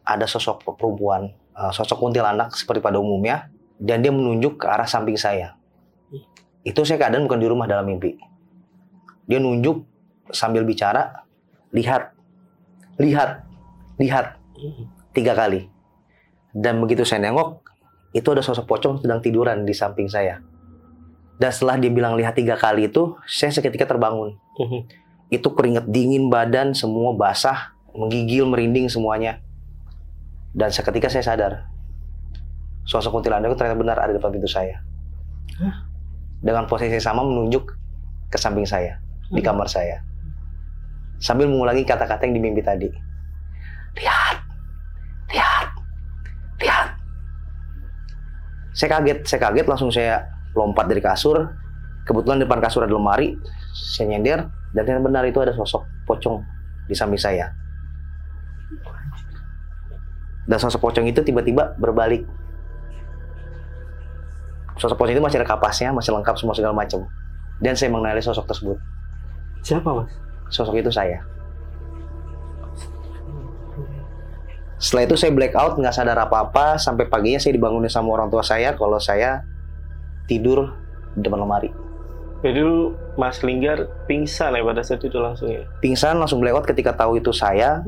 ada 0.06 0.26
sosok 0.30 0.78
perempuan, 0.78 1.34
uh, 1.58 1.74
sosok 1.74 1.98
kuntilanak 1.98 2.54
seperti 2.54 2.86
pada 2.86 3.02
umumnya, 3.02 3.50
dan 3.82 4.06
dia 4.06 4.14
menunjuk 4.14 4.62
ke 4.62 4.66
arah 4.70 4.86
samping 4.86 5.18
saya. 5.18 5.58
Itu 6.62 6.86
saya 6.86 7.02
keadaan 7.02 7.26
bukan 7.26 7.42
di 7.42 7.50
rumah 7.50 7.66
dalam 7.66 7.90
mimpi. 7.90 8.22
Dia 9.26 9.42
nunjuk 9.42 9.82
sambil 10.30 10.62
bicara, 10.62 11.26
lihat, 11.74 12.14
lihat, 13.02 13.42
lihat, 13.98 14.38
tiga 15.18 15.34
kali. 15.34 15.66
Dan 16.54 16.84
begitu 16.84 17.02
saya 17.02 17.26
nengok, 17.26 17.66
itu 18.14 18.28
ada 18.30 18.44
sosok 18.44 18.68
pocong 18.68 19.02
sedang 19.02 19.24
tiduran 19.24 19.66
di 19.66 19.74
samping 19.74 20.06
saya. 20.06 20.51
Dan 21.42 21.50
setelah 21.50 21.82
dia 21.82 21.90
bilang 21.90 22.14
lihat 22.14 22.38
tiga 22.38 22.54
kali 22.54 22.86
itu, 22.86 23.18
saya 23.26 23.50
seketika 23.50 23.90
terbangun. 23.90 24.38
Mhm. 24.62 24.80
Itu 25.34 25.58
keringet 25.58 25.90
dingin 25.90 26.30
badan, 26.30 26.78
semua 26.78 27.18
basah, 27.18 27.74
menggigil, 27.98 28.46
merinding 28.46 28.86
semuanya. 28.94 29.42
Dan 30.54 30.70
seketika 30.70 31.10
saya 31.10 31.26
sadar, 31.26 31.66
sosok 32.86 33.18
kuntilanak 33.18 33.50
itu 33.50 33.58
ternyata 33.58 33.80
benar 33.80 33.98
ada 33.98 34.14
di 34.14 34.22
depan 34.22 34.30
pintu 34.30 34.46
saya. 34.46 34.86
Dengan 36.46 36.70
posisi 36.70 36.94
yang 36.94 37.02
sama 37.02 37.26
menunjuk 37.26 37.74
ke 38.30 38.38
samping 38.38 38.70
saya, 38.70 39.02
di 39.34 39.42
Hmm. 39.42 39.48
kamar 39.50 39.66
saya. 39.66 40.06
Sambil 41.18 41.50
mengulangi 41.50 41.82
kata-kata 41.90 42.22
yang 42.30 42.38
di 42.38 42.42
mimpi 42.42 42.62
tadi. 42.62 42.90
Lihat, 43.98 44.38
lihat, 45.34 45.68
lihat. 46.62 46.88
Saya 48.78 48.90
kaget, 48.94 49.20
saya 49.26 49.40
kaget 49.50 49.66
langsung 49.66 49.90
saya 49.90 50.22
lompat 50.56 50.88
dari 50.88 51.02
kasur. 51.04 51.52
Kebetulan 52.02 52.42
depan 52.42 52.58
kasur 52.58 52.82
ada 52.82 52.92
lemari, 52.92 53.38
saya 53.72 54.10
nyender 54.10 54.50
dan 54.74 54.82
ternyata 54.88 55.04
benar 55.06 55.24
itu 55.28 55.38
ada 55.44 55.54
sosok 55.54 55.84
pocong 56.08 56.42
di 56.88 56.96
samping 56.98 57.20
saya. 57.20 57.52
Dan 60.50 60.58
sosok 60.58 60.82
pocong 60.82 61.06
itu 61.06 61.22
tiba-tiba 61.22 61.78
berbalik. 61.78 62.26
Sosok 64.82 64.98
pocong 64.98 65.14
itu 65.14 65.24
masih 65.24 65.38
ada 65.44 65.48
kapasnya, 65.48 65.94
masih 65.94 66.12
lengkap 66.16 66.36
semua 66.40 66.58
segala 66.58 66.74
macam. 66.74 67.06
Dan 67.62 67.78
saya 67.78 67.94
mengenali 67.94 68.24
sosok 68.24 68.50
tersebut. 68.50 68.78
Siapa 69.62 69.86
Mas? 69.86 70.10
Sosok 70.50 70.82
itu 70.82 70.90
saya. 70.90 71.22
Setelah 74.82 75.06
itu 75.06 75.14
saya 75.14 75.30
blackout, 75.30 75.78
nggak 75.78 75.94
sadar 75.94 76.18
apa-apa. 76.26 76.82
Sampai 76.82 77.06
paginya 77.06 77.38
saya 77.38 77.54
dibangunin 77.54 77.86
sama 77.86 78.18
orang 78.18 78.34
tua 78.34 78.42
saya 78.42 78.74
kalau 78.74 78.98
saya 78.98 79.46
tidur 80.32 80.72
di 81.20 81.28
depan 81.28 81.44
lemari. 81.44 81.68
Jadi 82.42 82.58
lu 82.58 82.96
Mas 83.20 83.44
Linggar 83.46 83.86
pingsan 84.10 84.58
ya 84.58 84.64
pada 84.66 84.82
saat 84.82 85.04
itu 85.04 85.20
langsung 85.20 85.52
ya. 85.52 85.62
Pingsan 85.84 86.18
langsung 86.18 86.42
blackout 86.42 86.66
ketika 86.66 86.96
tahu 86.96 87.20
itu 87.20 87.30
saya. 87.36 87.84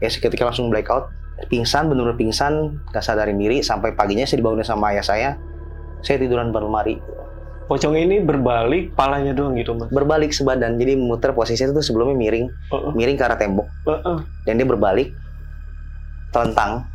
Ya 0.00 0.08
ketika 0.08 0.48
langsung 0.48 0.72
blackout. 0.72 1.12
Pingsan, 1.52 1.92
benar-benar 1.92 2.16
pingsan, 2.16 2.80
nggak 2.88 3.04
sadarin 3.04 3.36
diri. 3.36 3.60
Sampai 3.60 3.92
paginya 3.92 4.24
saya 4.24 4.40
dibangunin 4.40 4.64
sama 4.64 4.96
ayah 4.96 5.04
saya. 5.04 5.30
Saya 6.00 6.16
tiduran 6.16 6.48
di 6.48 6.56
depan 6.56 6.64
lemari. 6.64 6.96
Pocong 7.68 7.92
ini 7.98 8.24
berbalik 8.24 8.96
palanya 8.96 9.36
doang 9.36 9.52
gitu 9.58 9.76
Mas. 9.76 9.92
Berbalik 9.92 10.32
sebadan, 10.32 10.80
jadi 10.80 10.96
muter 10.96 11.36
posisinya 11.36 11.76
itu 11.76 11.92
sebelumnya 11.92 12.16
miring. 12.16 12.46
Heeh. 12.48 12.90
Miring 12.96 13.16
ke 13.20 13.24
arah 13.28 13.36
tembok. 13.36 13.68
Heeh. 13.84 14.18
dan 14.48 14.56
dia 14.56 14.64
berbalik 14.64 15.12
telentang 16.32 16.88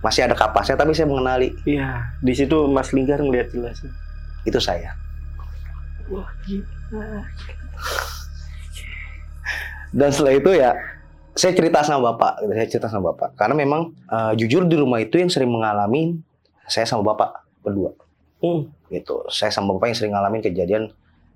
masih 0.00 0.24
ada 0.24 0.32
kapasnya 0.32 0.74
tapi 0.74 0.92
saya 0.92 1.04
mengenali 1.04 1.52
Iya, 1.62 2.08
di 2.18 2.32
situ 2.32 2.56
Mas 2.66 2.90
Linggar 2.90 3.18
ngeliat 3.18 3.50
jelas. 3.50 3.80
itu 4.42 4.56
saya 4.56 4.96
Wah, 6.08 6.26
gila. 6.42 7.22
dan 9.90 10.08
setelah 10.08 10.34
itu 10.34 10.50
ya 10.52 10.70
saya 11.32 11.52
cerita 11.52 11.80
sama 11.80 12.10
bapak 12.10 12.32
gitu. 12.40 12.52
saya 12.52 12.68
cerita 12.68 12.88
sama 12.88 13.12
bapak 13.12 13.34
karena 13.34 13.54
memang 13.54 13.80
eh, 14.06 14.32
jujur 14.36 14.64
di 14.64 14.74
rumah 14.74 14.98
itu 14.98 15.16
yang 15.16 15.28
sering 15.28 15.48
mengalami 15.48 16.18
saya 16.64 16.84
sama 16.84 17.04
bapak 17.06 17.30
berdua 17.60 17.92
Hmm. 18.40 18.72
gitu 18.88 19.20
saya 19.28 19.52
sama 19.52 19.76
bapak 19.76 19.92
yang 19.92 19.98
sering 19.98 20.12
ngalamin 20.12 20.40
kejadian 20.40 20.88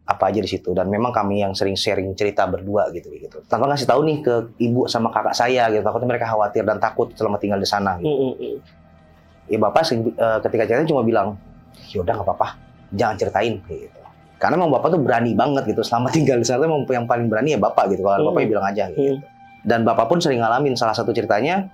apa 0.05 0.29
aja 0.29 0.41
di 0.41 0.49
situ. 0.49 0.77
Dan 0.77 0.93
memang 0.93 1.11
kami 1.11 1.41
yang 1.41 1.57
sering 1.57 1.77
sharing 1.77 2.13
cerita 2.13 2.45
berdua 2.45 2.93
gitu 2.93 3.09
gitu. 3.17 3.41
Tanpa 3.49 3.73
ngasih 3.73 3.89
tahu 3.89 4.01
nih 4.05 4.19
ke 4.21 4.35
ibu 4.61 4.85
sama 4.85 5.09
kakak 5.09 5.33
saya 5.37 5.73
gitu. 5.73 5.81
Takutnya 5.81 6.09
mereka 6.09 6.29
khawatir 6.29 6.63
dan 6.65 6.77
takut 6.77 7.13
selama 7.17 7.41
tinggal 7.41 7.61
di 7.61 7.69
sana 7.69 7.97
gitu. 7.99 8.09
Hmm, 8.09 8.21
hmm, 8.21 8.35
hmm. 8.37 8.57
ya 9.49 9.59
bapak 9.61 9.83
sering, 9.85 10.03
eh, 10.13 10.39
ketika 10.45 10.63
cerita 10.69 10.85
cuma 10.89 11.03
bilang 11.05 11.37
yaudah 11.93 12.13
nggak 12.21 12.27
apa-apa. 12.29 12.49
Jangan 12.93 13.17
ceritain 13.17 13.55
kayak 13.65 13.81
gitu. 13.89 13.99
Karena 14.37 14.55
emang 14.61 14.71
bapak 14.77 14.89
tuh 14.93 15.01
berani 15.01 15.33
banget 15.33 15.65
gitu. 15.73 15.81
Selama 15.81 16.13
tinggal 16.17 16.37
di 16.37 16.47
sana 16.47 16.69
emang 16.69 16.85
yang 16.85 17.09
paling 17.09 17.27
berani 17.33 17.57
ya 17.57 17.61
bapak 17.61 17.97
gitu. 17.97 18.05
Kalau 18.05 18.17
ada 18.21 18.25
bapak 18.29 18.41
ya 18.45 18.49
bilang 18.49 18.67
aja 18.69 18.85
gitu. 18.93 19.01
Hmm. 19.17 19.21
dan 19.65 19.81
bapak 19.81 20.13
pun 20.13 20.21
sering 20.21 20.45
ngalamin 20.45 20.77
salah 20.77 20.93
satu 20.93 21.09
ceritanya 21.17 21.73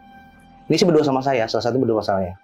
ini 0.70 0.78
sih 0.78 0.86
berdua 0.86 1.02
sama 1.02 1.18
saya 1.18 1.50
salah 1.50 1.66
satu 1.66 1.82
berdua 1.82 1.98
sama 1.98 2.22
saya. 2.22 2.38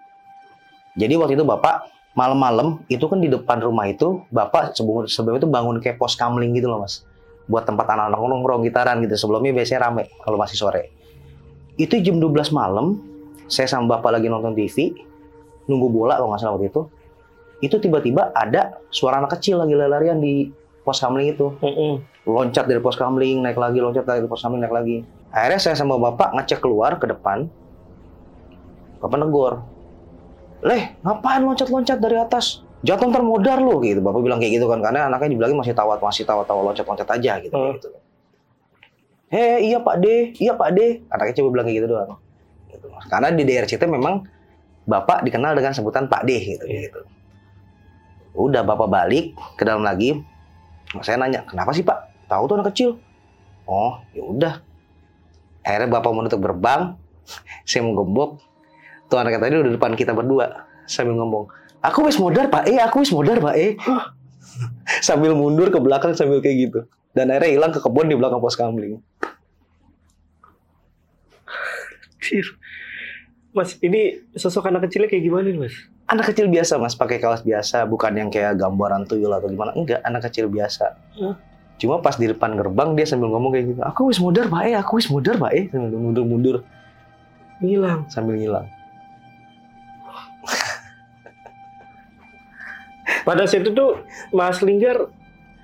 Jadi 0.99 1.15
waktu 1.15 1.39
itu 1.39 1.47
bapak 1.47 1.96
malam-malam 2.17 2.81
itu 2.89 3.05
kan 3.05 3.21
di 3.21 3.29
depan 3.29 3.61
rumah 3.61 3.87
itu 3.93 4.25
bapak 4.33 4.73
sebelum 4.73 5.05
sebelum 5.05 5.37
itu 5.37 5.47
bangun 5.47 5.77
kayak 5.85 6.01
pos 6.01 6.17
kamling 6.17 6.57
gitu 6.57 6.67
loh 6.73 6.83
mas. 6.83 7.05
Buat 7.47 7.69
tempat 7.69 7.87
anak-anak 7.87 8.19
nongkrong 8.19 8.65
gitaran 8.65 8.99
gitu. 9.05 9.15
Sebelumnya 9.15 9.53
biasanya 9.53 9.87
rame 9.87 10.09
kalau 10.25 10.41
masih 10.41 10.57
sore. 10.57 10.91
Itu 11.77 12.01
jam 12.01 12.19
12 12.19 12.57
malam 12.57 13.05
saya 13.47 13.69
sama 13.69 14.01
bapak 14.01 14.19
lagi 14.19 14.27
nonton 14.33 14.57
TV 14.57 14.97
nunggu 15.69 15.87
bola 15.93 16.17
kalau 16.17 16.33
nggak 16.33 16.41
salah 16.41 16.57
waktu 16.57 16.73
itu. 16.73 16.83
Itu 17.61 17.77
tiba-tiba 17.79 18.33
ada 18.33 18.81
suara 18.89 19.21
anak 19.21 19.37
kecil 19.39 19.61
lagi 19.61 19.77
lari-larian 19.77 20.17
di 20.19 20.49
pos 20.83 20.99
kamling 20.99 21.37
itu. 21.37 21.53
Hmm, 21.61 21.77
hmm. 21.77 21.95
loncat 22.27 22.67
dari 22.67 22.81
pos 22.83 22.99
kamling 22.99 23.45
naik 23.45 23.61
lagi 23.61 23.79
loncat 23.79 24.09
dari 24.09 24.25
pos 24.25 24.41
kamling 24.41 24.65
naik 24.65 24.73
lagi. 24.73 24.97
Akhirnya 25.37 25.61
saya 25.61 25.77
sama 25.77 26.01
bapak 26.01 26.33
ngecek 26.33 26.65
keluar 26.65 26.97
ke 26.97 27.07
depan 27.13 27.45
bapak 29.01 29.19
negor 29.21 29.61
leh 30.65 30.97
ngapain 31.05 31.43
loncat-loncat 31.45 31.99
dari 32.01 32.17
atas? 32.17 32.65
Jatuh 32.85 33.09
ntar 33.11 33.25
modar 33.25 33.59
lo 33.59 33.83
gitu. 33.83 33.99
Bapak 34.01 34.21
bilang 34.23 34.39
kayak 34.39 34.61
gitu 34.61 34.67
kan 34.71 34.79
karena 34.81 35.11
anaknya 35.11 35.35
di 35.35 35.39
belakang 35.41 35.59
masih 35.59 35.75
tawa 35.75 35.99
masih 35.99 36.25
tawa-tawa 36.25 36.73
loncat-loncat 36.73 37.09
aja 37.09 37.33
gitu. 37.43 37.57
Hmm. 37.57 37.75
gitu. 37.77 37.89
Heh 39.27 39.59
iya 39.67 39.83
pak 39.83 39.97
D 39.99 40.37
iya 40.39 40.53
pak 40.55 40.71
D. 40.77 41.03
Anaknya 41.11 41.35
coba 41.43 41.49
bilang 41.53 41.67
kayak 41.67 41.79
gitu 41.83 41.89
doang. 41.91 42.11
Gitu. 42.71 42.87
karena 43.09 43.29
di 43.33 43.43
daerah 43.47 43.69
Cite 43.69 43.87
memang 43.89 44.27
bapak 44.87 45.27
dikenal 45.27 45.59
dengan 45.59 45.75
sebutan 45.75 46.07
Pak 46.07 46.23
D 46.25 46.31
gitu 46.39 46.65
gitu. 46.65 47.01
Udah 48.37 48.63
bapak 48.63 48.89
balik 48.89 49.35
ke 49.59 49.67
dalam 49.67 49.83
lagi 49.83 50.23
saya 51.03 51.19
nanya 51.19 51.43
kenapa 51.45 51.75
sih 51.75 51.83
pak? 51.83 52.15
Tahu 52.31 52.43
tuh 52.47 52.55
anak 52.59 52.71
kecil? 52.73 52.91
Oh 53.67 53.99
ya 54.15 54.23
udah. 54.23 54.55
Akhirnya 55.67 55.91
bapak 55.91 56.13
menutup 56.15 56.39
gerbang 56.39 56.95
saya 57.69 57.83
mau 57.83 57.99
gembok 57.99 58.39
tuh 59.07 59.19
anak 59.19 59.39
tadi 59.39 59.55
udah 59.59 59.73
depan 59.75 59.95
kita 59.95 60.13
berdua 60.13 60.67
sambil 60.87 61.19
ngomong 61.19 61.47
aku 61.83 62.11
wis 62.11 62.19
modar 62.19 62.51
pak 62.51 62.67
eh 62.67 62.79
aku 62.83 63.03
wis 63.07 63.11
modar 63.15 63.39
pak 63.39 63.55
eh 63.55 63.79
sambil 65.07 65.35
mundur 65.37 65.69
ke 65.69 65.79
belakang 65.79 66.17
sambil 66.17 66.41
kayak 66.41 66.71
gitu. 66.71 66.81
Dan 67.17 67.33
akhirnya 67.33 67.51
hilang 67.57 67.73
ke 67.73 67.81
kebun 67.81 68.13
di 68.13 68.17
belakang 68.17 68.41
pos 68.41 68.57
kamling. 68.57 69.01
Mas, 73.57 73.81
ini 73.81 74.21
sosok 74.37 74.69
anak 74.69 74.89
kecilnya 74.89 75.09
kayak 75.09 75.25
gimana 75.25 75.49
nih, 75.49 75.61
Mas? 75.65 75.77
anak 76.07 76.31
kecil 76.31 76.47
biasa 76.47 76.79
mas 76.79 76.95
pakai 76.95 77.19
kaos 77.19 77.43
biasa 77.43 77.83
bukan 77.83 78.15
yang 78.15 78.31
kayak 78.31 78.55
gambaran 78.55 79.11
tuyul 79.11 79.33
atau 79.33 79.51
gimana. 79.51 79.75
Enggak 79.75 79.99
anak 80.07 80.31
kecil 80.31 80.47
biasa. 80.47 80.95
Cuma 81.83 81.99
pas 81.99 82.15
di 82.15 82.31
depan 82.31 82.55
gerbang 82.55 82.95
dia 82.95 83.05
sambil 83.11 83.29
ngomong 83.35 83.53
kayak 83.53 83.75
gitu 83.75 83.81
aku 83.85 84.09
wis 84.09 84.17
modar 84.17 84.49
pak 84.49 84.65
eh 84.65 84.75
aku 84.79 84.97
wis 84.97 85.13
modar 85.13 85.37
pak 85.37 85.53
eh 85.53 85.65
sambil 85.69 85.99
mundur 86.01 86.25
mundur 86.25 86.57
Hilang. 87.61 88.09
sambil 88.09 88.41
ngilang 88.41 88.65
Pada 93.27 93.43
saat 93.45 93.67
itu 93.67 93.75
tuh 93.75 93.99
Mas 94.31 94.63
Linggar 94.63 95.11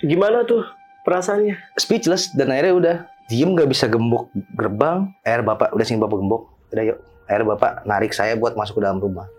gimana 0.03 0.43
tuh 0.43 0.67
perasaannya? 1.07 1.79
speechless 1.79 2.35
dan 2.35 2.51
akhirnya 2.51 2.75
udah 2.75 2.97
diem 3.31 3.55
nggak 3.55 3.71
bisa 3.71 3.87
gembok 3.87 4.29
gerbang 4.59 5.09
akhirnya 5.23 5.47
bapak 5.55 5.69
udah 5.73 5.87
sini 5.87 6.03
bapak 6.03 6.19
gembok 6.19 6.43
udah 6.75 6.85
yuk 6.85 6.99
akhirnya 7.31 7.47
bapak 7.55 7.73
narik 7.87 8.13
saya 8.13 8.35
buat 8.35 8.59
masuk 8.59 8.79
ke 8.79 8.83
dalam 8.83 8.99
rumah 8.99 9.31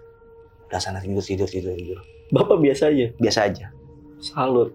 udah 0.71 0.79
sana 0.79 1.03
tidur 1.03 1.21
tidur 1.21 1.45
tidur 1.45 1.75
tidur 1.75 1.99
Bapak 2.33 2.57
biasa 2.57 2.89
aja. 2.89 3.11
biasa 3.19 3.39
aja 3.45 3.65
Salut. 4.23 4.71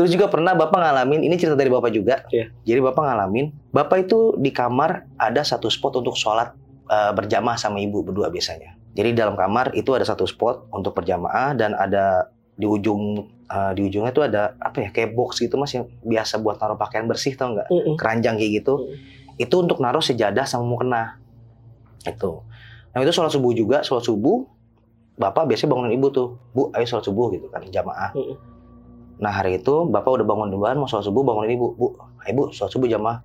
Terus 0.00 0.16
juga 0.16 0.32
pernah 0.32 0.56
Bapak 0.56 0.80
ngalamin, 0.80 1.28
ini 1.28 1.36
cerita 1.36 1.52
dari 1.52 1.68
Bapak 1.68 1.92
juga. 1.92 2.24
Iya. 2.32 2.48
Jadi 2.64 2.80
Bapak 2.80 3.04
ngalamin, 3.04 3.52
Bapak 3.68 4.08
itu 4.08 4.32
di 4.40 4.48
kamar 4.48 5.04
ada 5.20 5.44
satu 5.44 5.68
spot 5.68 6.00
untuk 6.00 6.16
sholat 6.16 6.56
eh, 6.88 7.12
berjamaah 7.12 7.60
sama 7.60 7.84
Ibu 7.84 8.08
berdua 8.08 8.32
biasanya. 8.32 8.80
Jadi 8.96 9.12
dalam 9.12 9.36
kamar 9.36 9.76
itu 9.76 9.92
ada 9.92 10.08
satu 10.08 10.24
spot 10.24 10.72
untuk 10.72 10.96
berjamaah 10.96 11.52
dan 11.52 11.76
ada 11.76 12.32
di 12.56 12.64
ujung 12.64 13.28
eh, 13.44 13.72
di 13.76 13.92
ujungnya 13.92 14.08
itu 14.08 14.24
ada 14.24 14.56
apa 14.56 14.80
ya 14.80 14.88
kayak 14.88 15.12
box 15.12 15.36
gitu 15.36 15.60
mas 15.60 15.76
yang 15.76 15.84
biasa 16.00 16.40
buat 16.40 16.56
taruh 16.56 16.80
pakaian 16.80 17.04
bersih 17.04 17.36
tau 17.36 17.52
nggak? 17.52 17.68
Keranjang 18.00 18.40
kayak 18.40 18.64
gitu. 18.64 18.96
Itu 19.36 19.60
untuk 19.60 19.84
naruh 19.84 20.00
sejadah 20.00 20.48
sama 20.48 20.64
mukena. 20.64 21.20
Itu. 22.08 22.40
Nah 22.96 23.04
itu 23.04 23.12
sholat 23.12 23.36
subuh 23.36 23.52
juga, 23.52 23.84
sholat 23.84 24.08
subuh. 24.08 24.48
Bapak 25.20 25.44
biasanya 25.44 25.76
bangunin 25.76 26.00
ibu 26.00 26.08
tuh, 26.08 26.40
bu 26.56 26.72
ayo 26.72 26.88
sholat 26.88 27.04
subuh 27.04 27.28
gitu 27.36 27.52
kan, 27.52 27.60
jamaah. 27.68 28.16
Mm-mm. 28.16 28.59
Nah 29.20 29.32
hari 29.36 29.60
itu 29.60 29.84
bapak 29.84 30.16
udah 30.16 30.26
bangun 30.26 30.48
duluan 30.48 30.80
mau 30.80 30.88
sholat 30.88 31.04
subuh 31.04 31.20
bangunin 31.20 31.60
ibu, 31.60 31.76
bu, 31.76 31.86
ayo 32.24 32.32
bu 32.32 32.44
sholat 32.56 32.72
subuh 32.72 32.88
jamaah. 32.88 33.20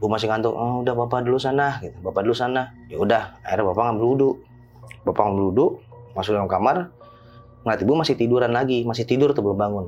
Bu 0.00 0.08
masih 0.08 0.32
ngantuk, 0.32 0.56
oh, 0.56 0.80
udah 0.80 0.96
bapak 0.96 1.28
dulu 1.28 1.36
sana, 1.36 1.76
gitu. 1.84 1.92
Bapak 2.00 2.24
dulu 2.24 2.32
sana. 2.32 2.72
Ya 2.88 2.96
udah, 2.96 3.36
akhirnya 3.44 3.68
bapak 3.68 3.82
ngambil 3.90 4.06
wudhu. 4.06 4.30
Bapak 5.04 5.22
ngambil 5.28 5.44
wudhu, 5.52 5.66
masuk 6.16 6.32
dalam 6.32 6.48
kamar, 6.48 6.88
ngeliat 7.66 7.80
ibu 7.84 7.92
masih 7.92 8.14
tiduran 8.16 8.48
lagi, 8.56 8.80
masih 8.88 9.04
tidur 9.04 9.36
tuh 9.36 9.44
belum 9.44 9.60
bangun. 9.60 9.86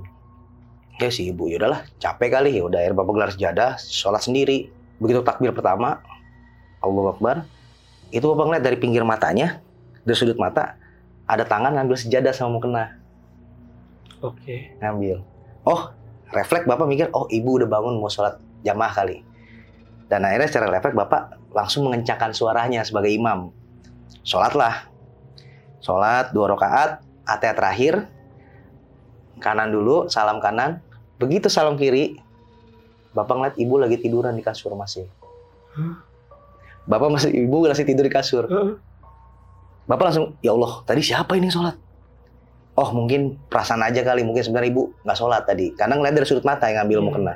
Ya 1.01 1.09
si 1.09 1.33
ibu, 1.33 1.49
ya 1.49 1.57
udahlah, 1.57 1.89
capek 1.97 2.29
kali 2.29 2.61
ya 2.61 2.63
udah. 2.69 2.85
Akhirnya 2.85 2.99
bapak 3.01 3.13
gelar 3.17 3.31
sejadah, 3.33 3.71
sholat 3.81 4.21
sendiri. 4.21 4.69
Begitu 5.01 5.25
takbir 5.25 5.49
pertama, 5.57 6.05
Allah 6.85 7.05
Akbar, 7.09 7.49
itu 8.13 8.27
bapak 8.29 8.45
ngeliat 8.53 8.65
dari 8.69 8.77
pinggir 8.77 9.09
matanya, 9.09 9.65
dari 10.05 10.13
sudut 10.13 10.37
mata, 10.37 10.77
ada 11.25 11.49
tangan 11.49 11.73
ngambil 11.73 11.97
sejadah 11.97 12.37
sama 12.37 12.61
mukena 12.61 13.01
Oke. 14.23 14.79
ngambil. 14.79 15.27
Oh, 15.67 15.91
refleks 16.31 16.67
Bapak 16.67 16.87
mikir, 16.87 17.11
oh 17.11 17.27
ibu 17.27 17.59
udah 17.59 17.67
bangun 17.67 17.99
mau 17.99 18.07
sholat 18.07 18.39
jamaah 18.63 18.95
kali. 18.95 19.27
Dan 20.07 20.23
akhirnya 20.23 20.49
secara 20.49 20.67
refleks 20.71 20.95
Bapak 20.95 21.23
langsung 21.51 21.91
mengencangkan 21.91 22.31
suaranya 22.31 22.87
sebagai 22.87 23.11
imam. 23.11 23.51
Sholatlah. 24.23 24.87
Sholat 25.83 26.31
dua 26.31 26.55
rakaat, 26.55 27.03
ataya 27.27 27.55
terakhir, 27.59 28.07
kanan 29.43 29.75
dulu, 29.75 30.07
salam 30.07 30.39
kanan. 30.39 30.79
Begitu 31.19 31.51
salam 31.51 31.75
kiri, 31.75 32.19
Bapak 33.13 33.35
ngeliat 33.35 33.57
ibu 33.59 33.75
lagi 33.77 33.99
tiduran 33.99 34.39
di 34.39 34.47
kasur 34.47 34.73
masih. 34.79 35.11
Bapak 36.87 37.11
masih, 37.11 37.31
ibu 37.35 37.67
masih 37.67 37.87
tidur 37.87 38.07
di 38.07 38.15
kasur. 38.15 38.47
Bapak 39.91 40.15
langsung, 40.15 40.39
ya 40.39 40.55
Allah, 40.55 40.87
tadi 40.87 41.03
siapa 41.03 41.35
ini 41.35 41.51
sholat? 41.51 41.75
Oh 42.73 42.89
mungkin 42.97 43.37
perasaan 43.53 43.85
aja 43.85 44.01
kali, 44.01 44.25
mungkin 44.25 44.41
sebenarnya 44.41 44.73
ibu 44.73 44.97
nggak 45.05 45.19
sholat 45.19 45.45
tadi. 45.45 45.77
Karena 45.77 46.01
ngeliat 46.01 46.15
dari 46.17 46.27
sudut 46.27 46.45
mata 46.45 46.73
yang 46.73 46.85
ngambil 46.85 46.99
Hmm. 46.99 47.05
mau 47.05 47.13
kena. 47.13 47.35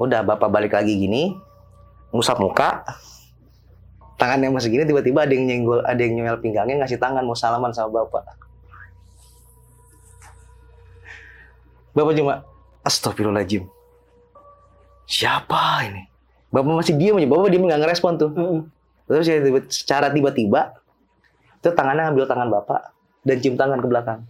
Udah 0.00 0.20
bapak 0.24 0.48
balik 0.48 0.72
lagi 0.72 0.96
gini, 0.96 1.36
ngusap 2.10 2.40
muka, 2.40 2.82
tangannya 4.16 4.48
masih 4.48 4.72
gini, 4.72 4.88
tiba-tiba 4.88 5.28
ada 5.28 5.32
yang 5.36 5.44
nyenggol, 5.44 5.84
ada 5.84 6.00
yang 6.00 6.16
nyemel 6.16 6.40
pinggangnya 6.40 6.80
ngasih 6.80 6.96
tangan 6.96 7.22
mau 7.22 7.36
salaman 7.36 7.76
sama 7.76 8.02
bapak. 8.02 8.24
Bapak 11.94 12.12
cuma, 12.18 12.42
astagfirullahaladzim. 12.82 13.70
Siapa 15.06 15.86
ini? 15.86 16.02
Bapak 16.50 16.72
masih 16.74 16.96
diam 16.98 17.20
aja, 17.20 17.28
bapak 17.28 17.52
diam 17.52 17.62
nggak 17.68 17.80
ngerespon 17.84 18.18
tuh. 18.18 18.30
Terus 19.04 19.28
ya 19.28 19.38
tiba- 19.44 19.68
secara 19.68 20.08
tiba-tiba 20.08 20.74
itu 21.60 21.68
tangannya 21.70 22.08
ngambil 22.08 22.24
tangan 22.24 22.48
bapak 22.48 22.80
dan 23.22 23.36
cium 23.38 23.54
tangan 23.54 23.78
ke 23.78 23.86
belakang. 23.86 24.20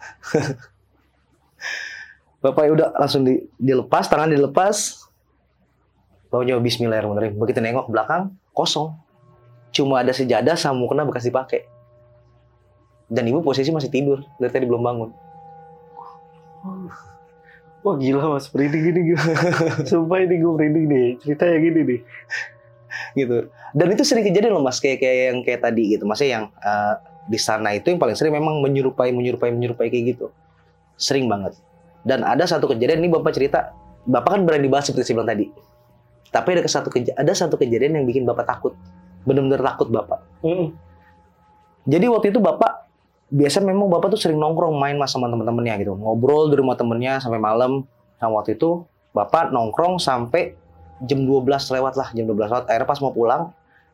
bapak 2.42 2.62
ya 2.66 2.72
udah 2.72 2.88
langsung 2.96 3.24
di, 3.24 3.44
dilepas, 3.60 4.08
tangan 4.08 4.32
dilepas. 4.32 5.06
Bapak 6.30 6.46
nyoba 6.46 6.62
Bismillahirrahmanirrahim. 6.62 7.36
Begitu 7.36 7.58
nengok 7.58 7.90
belakang, 7.90 8.30
kosong. 8.54 8.94
Cuma 9.74 10.02
ada 10.02 10.14
sejadah 10.14 10.54
sama 10.54 10.78
mukena 10.78 11.02
bekas 11.02 11.26
dipakai. 11.26 11.66
Dan 13.10 13.26
ibu 13.26 13.42
posisi 13.42 13.74
masih 13.74 13.90
tidur, 13.90 14.22
dari 14.38 14.50
tadi 14.54 14.70
belum 14.70 14.82
bangun. 14.86 15.10
Wah 17.80 17.96
gila 17.96 18.36
mas, 18.36 18.46
merinding 18.52 18.82
gini 18.92 19.00
gue. 19.10 19.20
Sumpah 19.90 20.22
ini 20.22 20.38
gue 20.38 20.52
merinding 20.52 20.86
nih, 20.86 21.06
ceritanya 21.18 21.58
gini 21.58 21.80
nih. 21.82 22.00
gitu. 23.18 23.50
Dan 23.74 23.86
itu 23.90 24.02
sering 24.06 24.24
kejadian 24.28 24.54
loh 24.54 24.62
mas, 24.62 24.78
kayak 24.78 25.02
kayak 25.02 25.16
yang 25.32 25.38
kayak 25.42 25.60
tadi 25.64 25.96
gitu. 25.96 26.04
Maksudnya 26.06 26.30
yang 26.30 26.44
eh, 26.60 26.94
di 27.26 27.38
sana 27.40 27.76
itu 27.76 27.92
yang 27.92 28.00
paling 28.00 28.16
sering 28.16 28.32
memang 28.32 28.62
menyerupai, 28.64 29.12
menyerupai, 29.12 29.52
menyerupai 29.52 29.92
kayak 29.92 30.16
gitu. 30.16 30.26
Sering 30.96 31.28
banget. 31.28 31.56
Dan 32.06 32.24
ada 32.24 32.48
satu 32.48 32.70
kejadian 32.70 33.04
ini 33.04 33.12
bapak 33.12 33.36
cerita, 33.36 33.76
bapak 34.08 34.40
kan 34.40 34.40
berani 34.48 34.68
bahas 34.70 34.88
seperti 34.88 35.12
saya 35.12 35.20
bilang 35.20 35.30
tadi. 35.30 35.46
Tapi 36.30 36.48
ada 36.56 36.62
satu 36.64 36.88
ada 36.94 37.32
satu 37.34 37.54
kejadian 37.58 38.00
yang 38.00 38.04
bikin 38.06 38.22
bapak 38.24 38.46
takut, 38.46 38.72
benar-benar 39.26 39.60
takut 39.60 39.90
bapak. 39.90 40.22
Jadi 41.84 42.06
waktu 42.06 42.30
itu 42.30 42.38
bapak 42.38 42.86
biasa 43.30 43.62
memang 43.62 43.90
bapak 43.90 44.14
tuh 44.14 44.20
sering 44.20 44.38
nongkrong 44.38 44.78
main 44.78 44.94
mas 44.94 45.10
sama 45.10 45.26
teman-temannya 45.26 45.82
gitu, 45.82 45.98
ngobrol 45.98 46.50
di 46.50 46.56
rumah 46.58 46.78
temennya 46.78 47.18
sampai 47.18 47.42
malam. 47.42 47.82
Nah 48.22 48.28
waktu 48.30 48.54
itu 48.54 48.86
bapak 49.10 49.50
nongkrong 49.50 49.98
sampai 49.98 50.54
jam 51.02 51.26
12 51.26 51.46
lewat 51.50 51.94
lah, 51.98 52.08
jam 52.14 52.24
12 52.30 52.46
lewat. 52.46 52.64
Akhirnya 52.70 52.86
pas 52.86 52.98
mau 53.02 53.10
pulang, 53.10 53.50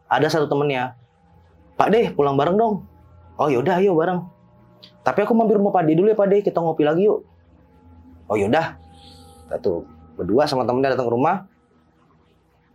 ada 0.06 0.26
satu 0.28 0.44
temennya, 0.46 0.94
Pak 1.76 1.88
deh 1.92 2.06
pulang 2.16 2.34
bareng 2.40 2.56
dong. 2.56 2.74
Oh 3.36 3.52
yaudah 3.52 3.80
ayo 3.80 3.92
bareng. 3.96 4.24
Tapi 5.04 5.22
aku 5.22 5.32
mampir 5.36 5.60
rumah 5.60 5.70
Pak 5.70 5.86
D 5.86 5.94
dulu 5.94 6.10
ya 6.10 6.16
Pak 6.18 6.28
D, 6.28 6.32
kita 6.42 6.58
ngopi 6.58 6.82
lagi 6.82 7.06
yuk. 7.06 7.22
Oh 8.26 8.36
yaudah. 8.36 8.80
Kita 9.46 9.62
tuh 9.62 9.86
berdua 10.16 10.48
sama 10.48 10.64
temennya 10.66 10.96
datang 10.96 11.06
ke 11.08 11.14
rumah. 11.14 11.46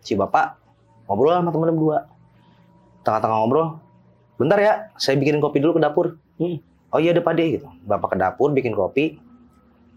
Si 0.01 0.17
bapak 0.17 0.57
ngobrol 1.09 1.35
sama 1.35 1.51
temennya 1.51 1.73
berdua. 1.75 1.99
Tengah-tengah 3.01 3.37
ngobrol, 3.41 3.67
bentar 4.37 4.57
ya, 4.61 4.73
saya 4.95 5.17
bikinin 5.17 5.41
kopi 5.41 5.57
dulu 5.57 5.77
ke 5.77 5.81
dapur. 5.81 6.21
Hmm. 6.37 6.61
Oh 6.93 7.01
iya 7.01 7.17
Pak 7.17 7.33
D 7.33 7.59
gitu. 7.59 7.67
Bapak 7.83 8.13
ke 8.13 8.17
dapur 8.21 8.53
bikin 8.53 8.77
kopi. 8.77 9.17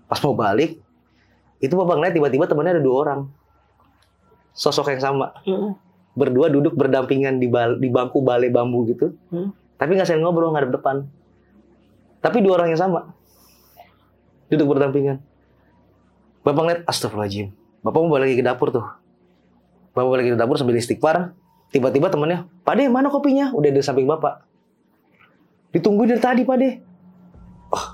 Pas 0.04 0.20
mau 0.20 0.36
balik, 0.36 0.80
itu 1.60 1.72
bapak 1.72 1.96
ngeliat 1.96 2.14
tiba-tiba 2.16 2.44
temennya 2.44 2.76
ada 2.76 2.84
dua 2.84 2.96
orang. 3.04 3.20
Sosok 4.54 4.92
yang 4.92 5.02
sama 5.02 5.34
berdua 6.14 6.46
duduk 6.46 6.78
berdampingan 6.78 7.42
di, 7.42 7.50
bal- 7.50 7.80
di 7.80 7.90
bangku 7.90 8.22
balai 8.22 8.52
bambu 8.52 8.86
gitu. 8.86 9.16
Hmm. 9.32 9.50
Tapi 9.76 9.90
nggak 9.98 10.06
saling 10.06 10.22
ngobrol 10.22 10.54
ngadep 10.54 10.70
depan. 10.74 11.06
Tapi 12.22 12.40
dua 12.40 12.62
orang 12.62 12.72
yang 12.72 12.80
sama. 12.80 13.12
Duduk 14.48 14.76
berdampingan. 14.76 15.20
Bapak 16.44 16.60
ngeliat, 16.60 16.80
astagfirullahaladzim. 16.84 17.52
Bapak 17.80 17.98
mau 18.00 18.10
balik 18.12 18.32
lagi 18.32 18.36
ke 18.40 18.44
dapur 18.44 18.68
tuh. 18.72 18.86
Bapak 19.92 20.08
balik 20.08 20.22
lagi 20.28 20.32
ke 20.36 20.40
dapur 20.40 20.56
sambil 20.56 20.76
istighfar. 20.76 21.32
Tiba-tiba 21.72 22.06
temannya, 22.06 22.46
Pak 22.62 22.74
De, 22.78 22.86
mana 22.86 23.10
kopinya? 23.10 23.50
Udah 23.50 23.68
di 23.72 23.82
samping 23.82 24.06
Bapak. 24.06 24.46
Ditungguin 25.74 26.14
dari 26.14 26.22
tadi, 26.22 26.42
Pak 26.46 26.56
De. 26.60 26.70
Oh, 27.74 27.86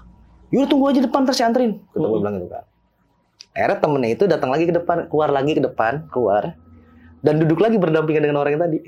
yaudah 0.53 0.69
tunggu 0.69 0.85
aja 0.93 1.01
depan, 1.01 1.25
ntar 1.25 1.33
saya 1.33 1.49
anterin. 1.49 1.81
Kita 1.91 2.05
Hmm. 2.05 2.21
bilang 2.21 2.35
gitu 2.37 2.49
kan. 2.53 2.65
Akhirnya 3.57 3.79
temennya 3.83 4.11
itu 4.15 4.25
datang 4.31 4.51
lagi 4.53 4.65
ke 4.69 4.75
depan, 4.77 5.11
keluar 5.11 5.33
lagi 5.33 5.59
ke 5.59 5.63
depan, 5.65 6.07
keluar 6.13 6.55
dan 7.25 7.35
duduk 7.41 7.59
lagi 7.59 7.77
berdampingan 7.81 8.23
dengan 8.29 8.39
orang 8.45 8.57
yang 8.57 8.63
tadi. 8.63 8.79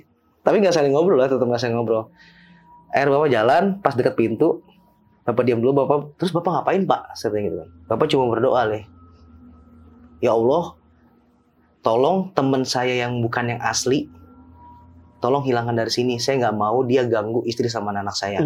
Tapi 0.42 0.56
nggak 0.62 0.74
saling 0.74 0.92
ngobrol 0.94 1.18
lah, 1.18 1.26
tetap 1.26 1.46
nggak 1.46 1.58
saling 1.58 1.74
ngobrol. 1.78 2.12
Akhirnya 2.92 3.12
bapak 3.16 3.30
jalan, 3.32 3.64
pas 3.80 3.96
dekat 3.96 4.14
pintu, 4.14 4.60
bapak 5.24 5.48
diam 5.48 5.64
dulu, 5.64 5.82
bapak 5.82 6.20
terus 6.20 6.30
bapak 6.30 6.60
ngapain 6.60 6.84
pak? 6.84 7.16
Saya 7.16 7.40
gitu 7.40 7.56
kan. 7.64 7.68
Bapak 7.88 8.06
cuma 8.12 8.28
berdoa 8.28 8.68
leh. 8.68 8.84
Ya 10.20 10.36
Allah, 10.36 10.76
tolong 11.80 12.30
teman 12.36 12.62
saya 12.62 12.94
yang 12.94 13.24
bukan 13.24 13.56
yang 13.56 13.60
asli, 13.64 14.06
tolong 15.24 15.42
hilangkan 15.42 15.74
dari 15.74 15.90
sini. 15.90 16.20
Saya 16.20 16.46
nggak 16.46 16.56
mau 16.56 16.84
dia 16.84 17.08
ganggu 17.08 17.42
istri 17.48 17.66
sama 17.66 17.96
anak 17.96 18.14
saya. 18.14 18.44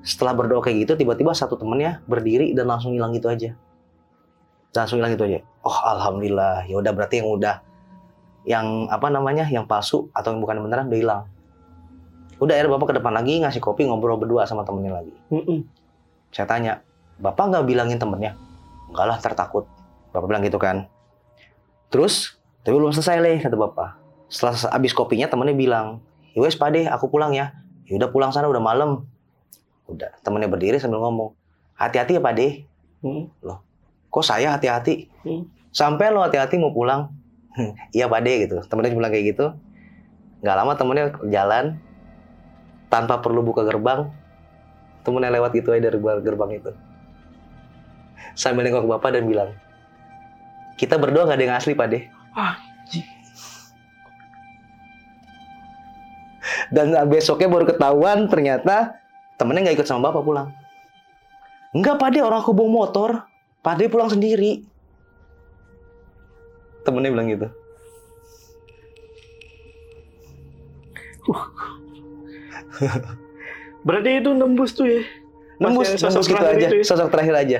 Setelah 0.00 0.32
berdoa 0.32 0.64
kayak 0.64 0.88
gitu, 0.88 1.04
tiba-tiba 1.04 1.36
satu 1.36 1.60
temennya 1.60 2.00
berdiri 2.08 2.56
dan 2.56 2.72
langsung 2.72 2.96
hilang 2.96 3.12
gitu 3.12 3.28
aja. 3.28 3.52
Langsung 4.72 4.96
hilang 4.96 5.12
gitu 5.12 5.28
aja. 5.28 5.44
Oh 5.60 5.76
alhamdulillah, 5.76 6.64
ya 6.64 6.80
udah 6.80 6.92
berarti 6.96 7.20
yang 7.20 7.28
udah 7.28 7.60
yang 8.48 8.88
apa 8.88 9.12
namanya 9.12 9.44
yang 9.52 9.68
palsu 9.68 10.08
atau 10.16 10.32
yang 10.32 10.40
bukan 10.40 10.64
beneran 10.64 10.88
udah 10.88 10.98
hilang. 10.98 11.22
Udah 12.40 12.56
akhirnya 12.56 12.72
bapak 12.72 12.86
ke 12.90 12.94
depan 12.96 13.12
lagi 13.12 13.44
ngasih 13.44 13.60
kopi 13.60 13.84
ngobrol 13.84 14.16
berdua 14.16 14.48
sama 14.48 14.64
temennya 14.64 14.96
lagi. 14.96 15.12
Saya 16.32 16.46
tanya, 16.48 16.80
bapak 17.20 17.52
nggak 17.52 17.64
bilangin 17.68 18.00
temennya? 18.00 18.32
Enggak 18.88 19.06
lah, 19.06 19.18
tertakut. 19.20 19.68
Bapak 20.10 20.26
bilang 20.26 20.42
gitu 20.42 20.56
kan. 20.56 20.88
Terus, 21.90 22.40
tapi 22.62 22.74
belum 22.74 22.90
selesai 22.90 23.20
leh 23.20 23.38
kata 23.38 23.54
bapak. 23.54 24.00
Setelah 24.26 24.56
habis 24.72 24.90
kopinya 24.90 25.26
temennya 25.26 25.52
bilang, 25.52 25.86
ya 26.32 26.40
wes 26.40 26.56
pade 26.56 26.86
aku 26.86 27.10
pulang 27.10 27.34
ya. 27.34 27.52
Ya 27.84 27.98
udah 27.98 28.08
pulang 28.08 28.30
sana 28.30 28.46
udah 28.46 28.62
malam. 28.62 29.04
udah 29.84 30.06
temennya 30.22 30.46
berdiri 30.46 30.78
sambil 30.78 31.02
ngomong 31.02 31.34
hati-hati 31.74 32.14
ya 32.14 32.22
Pak 32.22 32.34
De 32.38 32.62
Hmm. 33.02 33.26
kok 34.06 34.22
saya 34.22 34.54
hati-hati 34.54 35.10
Hmm. 35.26 35.50
sampai 35.74 36.14
lo 36.14 36.22
hati-hati 36.22 36.62
mau 36.62 36.70
pulang 36.70 37.10
iya 37.90 38.06
Pak 38.06 38.22
De 38.22 38.46
gitu 38.46 38.62
temennya 38.70 38.94
bilang 38.94 39.10
kayak 39.10 39.34
gitu 39.34 39.50
nggak 40.46 40.54
lama 40.54 40.72
temennya 40.78 41.10
jalan 41.26 41.82
tanpa 42.90 43.22
perlu 43.22 43.40
buka 43.46 43.62
gerbang 43.62 44.10
temennya 45.06 45.32
lewat 45.40 45.56
gitu 45.56 45.72
aja 45.72 45.88
dari 45.88 45.96
luar 45.96 46.20
gerbang 46.20 46.60
itu. 46.60 46.70
Sambil 48.36 48.68
nengok 48.68 48.84
bapak 48.84 49.16
dan 49.16 49.24
bilang 49.24 49.54
kita 50.76 51.00
berdua 51.00 51.24
nggak 51.24 51.38
ada 51.38 51.44
yang 51.44 51.56
asli 51.56 51.72
Pak 51.72 51.88
De 51.88 51.98
Anjing. 52.36 53.08
dan 56.70 56.94
besoknya 57.10 57.48
baru 57.50 57.66
ketahuan 57.66 58.30
ternyata 58.30 58.96
temennya 59.40 59.70
nggak 59.70 59.76
ikut 59.80 59.88
sama 59.88 60.10
bapak 60.10 60.22
pulang. 60.26 60.48
Enggak 61.70 62.02
Pak 62.02 62.10
De 62.12 62.18
orang 62.20 62.42
aku 62.42 62.52
bawa 62.52 62.70
motor. 62.70 63.10
Pak 63.60 63.76
De 63.78 63.86
pulang 63.86 64.10
sendiri. 64.10 64.66
Temennya 66.82 67.12
bilang 67.12 67.28
gitu 67.28 67.48
Berarti 73.86 74.10
itu 74.20 74.30
nembus 74.36 74.76
tuh 74.76 74.86
ya. 74.88 75.02
nembus 75.60 75.92
nembus 75.92 76.00
sosok 76.00 76.22
gitu 76.32 76.44
aja 76.44 76.66
itu 76.72 76.76
ya? 76.80 76.84
sosok 76.88 77.08
terakhir 77.12 77.34
aja 77.36 77.58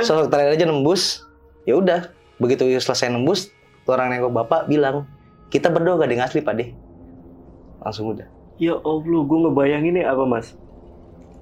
sosok 0.00 0.26
terakhir 0.32 0.50
aja 0.56 0.64
nembus 0.64 1.28
ya 1.68 1.76
udah 1.76 2.08
begitu 2.40 2.64
selesai 2.80 3.12
nembus 3.12 3.52
orang 3.84 4.08
nengok 4.08 4.32
bapak 4.32 4.72
bilang 4.72 5.04
kita 5.52 5.68
berdua 5.68 6.00
gak 6.00 6.08
ada 6.08 6.14
yang 6.16 6.24
asli 6.24 6.40
Pak 6.40 6.54
De 6.56 6.72
langsung 7.84 8.16
udah 8.16 8.24
Ya 8.62 8.78
Allah, 8.78 9.20
gue 9.26 9.38
ngebayangin 9.48 9.98
nih 9.98 10.06
apa 10.06 10.22
mas? 10.22 10.54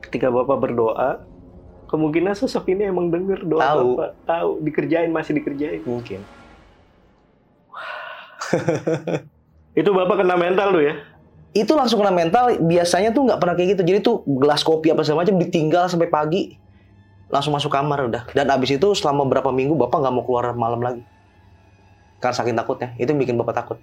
Ketika 0.01 0.33
bapak 0.33 0.57
berdoa, 0.57 1.21
kemungkinan 1.93 2.33
sosok 2.33 2.71
ini 2.73 2.89
emang 2.89 3.13
denger 3.13 3.45
doa 3.45 3.61
Tahu. 3.61 3.89
bapak. 3.93 4.11
Tahu, 4.25 4.51
dikerjain 4.65 5.11
masih 5.13 5.37
dikerjain. 5.37 5.85
mungkin 5.85 6.25
Itu 9.81 9.93
bapak 9.93 10.25
kena 10.25 10.35
mental 10.41 10.73
tuh 10.75 10.83
ya? 10.83 10.95
Itu 11.51 11.73
langsung 11.75 11.99
kena 11.99 12.15
mental 12.15 12.55
biasanya 12.63 13.11
tuh 13.11 13.27
nggak 13.27 13.39
pernah 13.43 13.55
kayak 13.59 13.69
gitu. 13.75 13.83
Jadi 13.83 13.99
tuh 14.03 14.23
gelas 14.27 14.63
kopi 14.63 14.95
apa 14.95 15.03
segala 15.03 15.27
macam 15.27 15.37
ditinggal 15.43 15.91
sampai 15.91 16.07
pagi. 16.07 16.43
Langsung 17.31 17.55
masuk 17.55 17.71
kamar 17.71 18.11
udah. 18.11 18.23
Dan 18.35 18.51
abis 18.51 18.75
itu 18.75 18.89
selama 18.95 19.27
berapa 19.27 19.51
minggu 19.55 19.79
bapak 19.79 20.03
nggak 20.03 20.15
mau 20.15 20.25
keluar 20.27 20.55
malam 20.55 20.83
lagi. 20.83 21.03
Karena 22.19 22.35
saking 22.35 22.57
takutnya. 22.59 22.95
Itu 22.99 23.15
bikin 23.15 23.39
bapak 23.39 23.55
takut. 23.55 23.79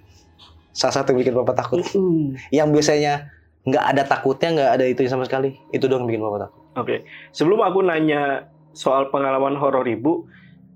Salah 0.72 1.00
satu 1.00 1.12
bikin 1.16 1.32
bapak 1.36 1.56
takut. 1.56 1.80
Mm-mm. 1.84 2.36
yang 2.52 2.72
biasanya 2.72 3.32
nggak 3.68 3.84
ada 3.84 4.02
takutnya 4.04 4.48
nggak 4.52 4.70
ada 4.80 4.84
itu 4.88 5.00
sama 5.08 5.28
sekali. 5.28 5.56
Itu 5.72 5.88
doang 5.88 6.08
bikin 6.08 6.24
bapak 6.24 6.48
takut. 6.48 6.60
Oke, 6.76 6.96
sebelum 7.34 7.64
aku 7.64 7.84
nanya 7.84 8.48
soal 8.70 9.10
pengalaman 9.10 9.58
horor 9.58 9.82
ibu, 9.88 10.28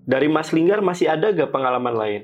dari 0.02 0.26
Mas 0.26 0.50
Linggar 0.50 0.82
masih 0.82 1.06
ada 1.06 1.30
gak 1.30 1.54
pengalaman 1.54 1.94
lain? 1.94 2.22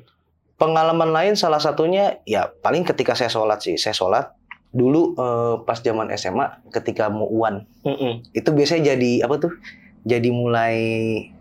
pengalaman 0.58 1.14
lain 1.14 1.38
salah 1.38 1.62
satunya 1.62 2.18
ya 2.26 2.50
paling 2.60 2.82
ketika 2.82 3.14
saya 3.14 3.30
sholat 3.30 3.62
sih. 3.62 3.78
Saya 3.78 3.94
sholat 3.94 4.34
dulu 4.70 5.14
eh, 5.14 5.54
pas 5.62 5.76
zaman 5.76 6.12
SMA 6.12 6.44
ketika 6.70 7.08
mau 7.08 7.24
uan 7.26 7.64
Mm-mm. 7.82 8.20
itu 8.30 8.48
biasanya 8.48 8.92
jadi 8.92 9.24
apa 9.24 9.34
tuh 9.38 9.52
jadi 10.02 10.28
mulai 10.28 10.76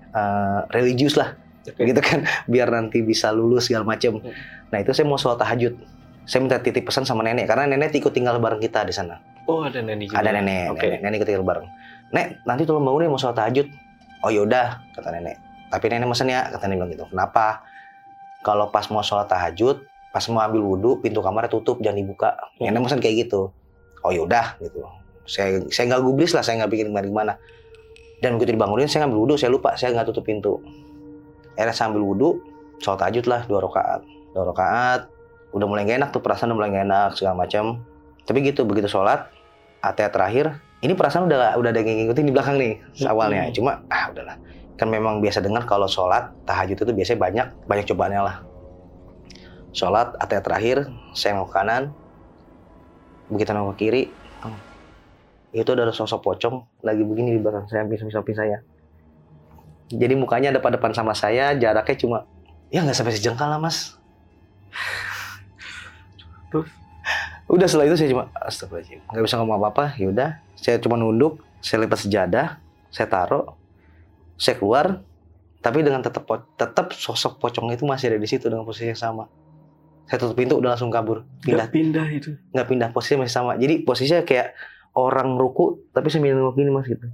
eh, 0.09 0.59
religius 0.69 1.13
lah 1.13 1.35
Oke. 1.63 1.83
gitu 1.83 1.99
kan 1.99 2.23
biar 2.51 2.67
nanti 2.67 3.01
bisa 3.01 3.29
lulus 3.29 3.67
segala 3.67 3.83
macam 3.85 4.17
Hmm. 4.17 4.31
nah 4.67 4.79
itu 4.79 4.91
saya 4.91 5.03
mau 5.03 5.15
sholat 5.15 5.37
tahajud 5.37 5.75
saya 6.23 6.39
minta 6.39 6.57
titip 6.57 6.83
pesan 6.83 7.03
sama 7.03 7.21
nenek 7.21 7.45
karena 7.45 7.67
nenek 7.67 7.91
ikut 7.93 8.11
tinggal 8.11 8.35
bareng 8.37 8.59
kita 8.59 8.83
di 8.83 8.91
sana 8.91 9.19
Oh 9.47 9.63
ada 9.63 9.79
nenek 9.79 10.11
juga. 10.11 10.19
ada 10.19 10.31
nenek, 10.33 10.75
Oke. 10.75 10.83
nenek 10.85 10.99
nenek 11.01 11.15
ikut 11.17 11.27
tinggal 11.29 11.45
bareng 11.45 11.67
nek 12.09 12.43
nanti 12.43 12.63
tolong 12.63 12.83
bangunin 12.83 13.07
mau 13.07 13.15
sholat 13.15 13.35
tahajud 13.37 13.67
oh 14.21 14.29
yaudah 14.29 14.79
kata 14.91 15.07
nenek 15.09 15.35
tapi 15.67 15.85
nenek 15.87 16.07
mesen 16.07 16.27
ya 16.27 16.47
kata 16.49 16.63
nenek 16.65 16.75
bilang 16.77 16.91
gitu 16.93 17.05
kenapa 17.07 17.63
kalau 18.39 18.67
pas 18.67 18.87
mau 18.87 18.99
sholat 19.01 19.27
tahajud 19.27 19.83
pas 20.17 20.25
mau 20.33 20.41
ambil 20.41 20.65
wudhu 20.65 20.97
pintu 20.97 21.21
kamarnya 21.21 21.53
tutup 21.53 21.77
jangan 21.77 22.01
dibuka. 22.01 22.33
Hmm. 22.57 22.73
nenek 22.73 22.89
mesen 22.89 22.97
kayak 22.97 23.29
gitu. 23.29 23.53
Oh 24.01 24.09
yaudah 24.09 24.57
gitu. 24.57 24.81
Saya 25.29 25.61
saya 25.69 25.93
nggak 25.93 26.01
gubris 26.01 26.33
lah 26.33 26.41
saya 26.41 26.65
nggak 26.65 26.73
bikin 26.73 26.89
gimana 26.89 27.05
gimana. 27.05 27.33
Dan 28.17 28.41
begitu 28.41 28.57
dibangunin 28.57 28.89
saya 28.89 29.05
ngambil 29.05 29.19
wudhu 29.21 29.35
saya 29.37 29.53
lupa 29.53 29.77
saya 29.77 29.93
nggak 29.93 30.09
tutup 30.09 30.25
pintu. 30.25 30.57
Akhirnya 31.53 31.77
saya 31.77 31.93
ambil 31.93 32.01
wudhu 32.01 32.41
sholat 32.81 32.97
tahajud 33.05 33.29
lah 33.29 33.45
dua 33.45 33.59
rakaat. 33.61 34.01
Dua 34.33 34.43
rakaat 34.49 35.01
udah 35.53 35.67
mulai 35.69 35.85
gak 35.85 36.01
enak 36.01 36.09
tuh 36.09 36.21
perasaan 36.25 36.49
udah 36.49 36.57
mulai 36.65 36.69
gak 36.73 36.85
enak 36.89 37.09
segala 37.13 37.35
macam. 37.37 37.85
Tapi 38.25 38.37
gitu 38.41 38.65
begitu 38.65 38.89
sholat 38.89 39.29
ATA 39.85 40.09
terakhir 40.09 40.57
ini 40.81 40.97
perasaan 40.97 41.29
udah 41.29 41.61
udah 41.61 41.69
ada 41.69 41.77
yang 41.85 42.09
ngikutin 42.09 42.25
di 42.25 42.33
belakang 42.33 42.57
nih 42.57 42.81
awalnya. 43.05 43.45
Hmm. 43.45 43.53
cuma 43.53 43.85
ah 43.93 44.09
udahlah. 44.09 44.37
Kan 44.81 44.89
memang 44.89 45.21
biasa 45.21 45.45
dengar 45.45 45.69
kalau 45.69 45.85
sholat 45.85 46.33
tahajud 46.49 46.73
itu 46.73 46.89
biasanya 46.89 47.19
banyak 47.21 47.47
banyak 47.69 47.85
cobaannya 47.85 48.21
lah 48.25 48.56
sholat 49.77 50.17
ATA 50.17 50.41
terakhir 50.41 50.89
saya 51.13 51.37
nengok 51.37 51.53
kanan. 51.53 51.93
Begitu 53.29 53.53
nengok 53.53 53.77
kiri. 53.77 54.09
Itu 55.53 55.77
ada 55.77 55.93
sosok 55.93 56.25
pocong 56.25 56.65
lagi 56.81 57.05
begini 57.05 57.37
di 57.37 57.39
belakang 57.39 57.69
saya 57.69 57.85
samping 57.85 58.33
saya. 58.33 58.65
Jadi 59.87 60.17
mukanya 60.17 60.51
depan-depan 60.51 60.91
sama 60.97 61.13
saya 61.13 61.53
jaraknya 61.55 61.95
cuma 61.95 62.17
ya 62.73 62.83
nggak 62.83 62.97
sampai 62.97 63.13
sejengkal 63.13 63.47
lah 63.53 63.61
mas. 63.61 63.93
Terus? 66.49 66.67
udah 67.47 67.63
setelah 67.63 67.87
itu 67.87 67.95
saya 67.95 68.11
cuma 68.11 68.27
astagfirullahaladzim 68.43 68.99
nggak 69.07 69.23
bisa 69.23 69.35
ngomong 69.39 69.55
apa-apa. 69.61 69.95
Yaudah 70.01 70.41
saya 70.57 70.81
cuma 70.81 70.99
nunduk 70.99 71.39
saya 71.63 71.85
lipat 71.85 72.03
sejadah 72.03 72.59
saya 72.89 73.07
taruh 73.07 73.53
saya 74.41 74.57
keluar. 74.57 75.05
Tapi 75.57 75.83
dengan 75.83 76.03
tetap 76.03 76.27
tetap 76.59 76.91
sosok 76.91 77.39
pocong 77.39 77.71
itu 77.71 77.83
masih 77.87 78.11
ada 78.13 78.19
di 78.19 78.29
situ 78.29 78.51
dengan 78.51 78.67
posisi 78.67 78.91
yang 78.91 78.99
sama 78.99 79.27
saya 80.07 80.17
tutup 80.23 80.39
pintu 80.39 80.55
udah 80.55 80.73
langsung 80.75 80.87
kabur. 80.87 81.27
Pindah 81.43 81.67
Nggak 81.67 81.69
pindah. 81.71 82.07
itu. 82.15 82.31
nggak 82.55 82.67
pindah 82.67 82.89
posisinya 82.95 83.27
masih 83.27 83.35
sama. 83.35 83.51
Jadi 83.59 83.83
posisinya 83.83 84.23
kayak 84.23 84.55
orang 84.95 85.35
ruku 85.35 85.83
tapi 85.91 86.07
sambil 86.07 86.33
nengok 86.33 86.55
gini 86.55 86.71
mas 86.71 86.87
gitu. 86.87 87.07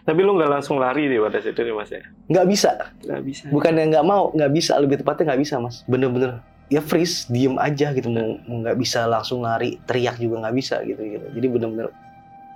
Tapi 0.00 0.20
lu 0.26 0.34
nggak 0.34 0.50
langsung 0.50 0.80
lari 0.82 1.06
deh 1.06 1.22
pada 1.22 1.38
situ 1.38 1.60
nih 1.62 1.74
mas 1.76 1.90
ya? 1.92 2.02
nggak 2.26 2.46
bisa. 2.50 2.70
Nggak 3.06 3.22
bisa. 3.22 3.44
bukannya 3.54 3.84
nggak 3.94 4.04
mau 4.06 4.34
nggak 4.34 4.50
bisa. 4.50 4.72
Lebih 4.82 5.06
tepatnya 5.06 5.32
nggak 5.32 5.40
bisa 5.46 5.54
mas. 5.62 5.86
Bener-bener. 5.86 6.42
Ya 6.70 6.82
freeze 6.82 7.30
diem 7.30 7.54
aja 7.58 7.94
gitu. 7.94 8.10
Nggak 8.10 8.76
bisa 8.78 9.06
langsung 9.06 9.46
lari. 9.46 9.78
Teriak 9.86 10.18
juga 10.18 10.42
nggak 10.42 10.56
bisa 10.58 10.82
gitu 10.82 10.98
gitu. 10.98 11.26
Jadi 11.38 11.46
bener-bener 11.46 11.94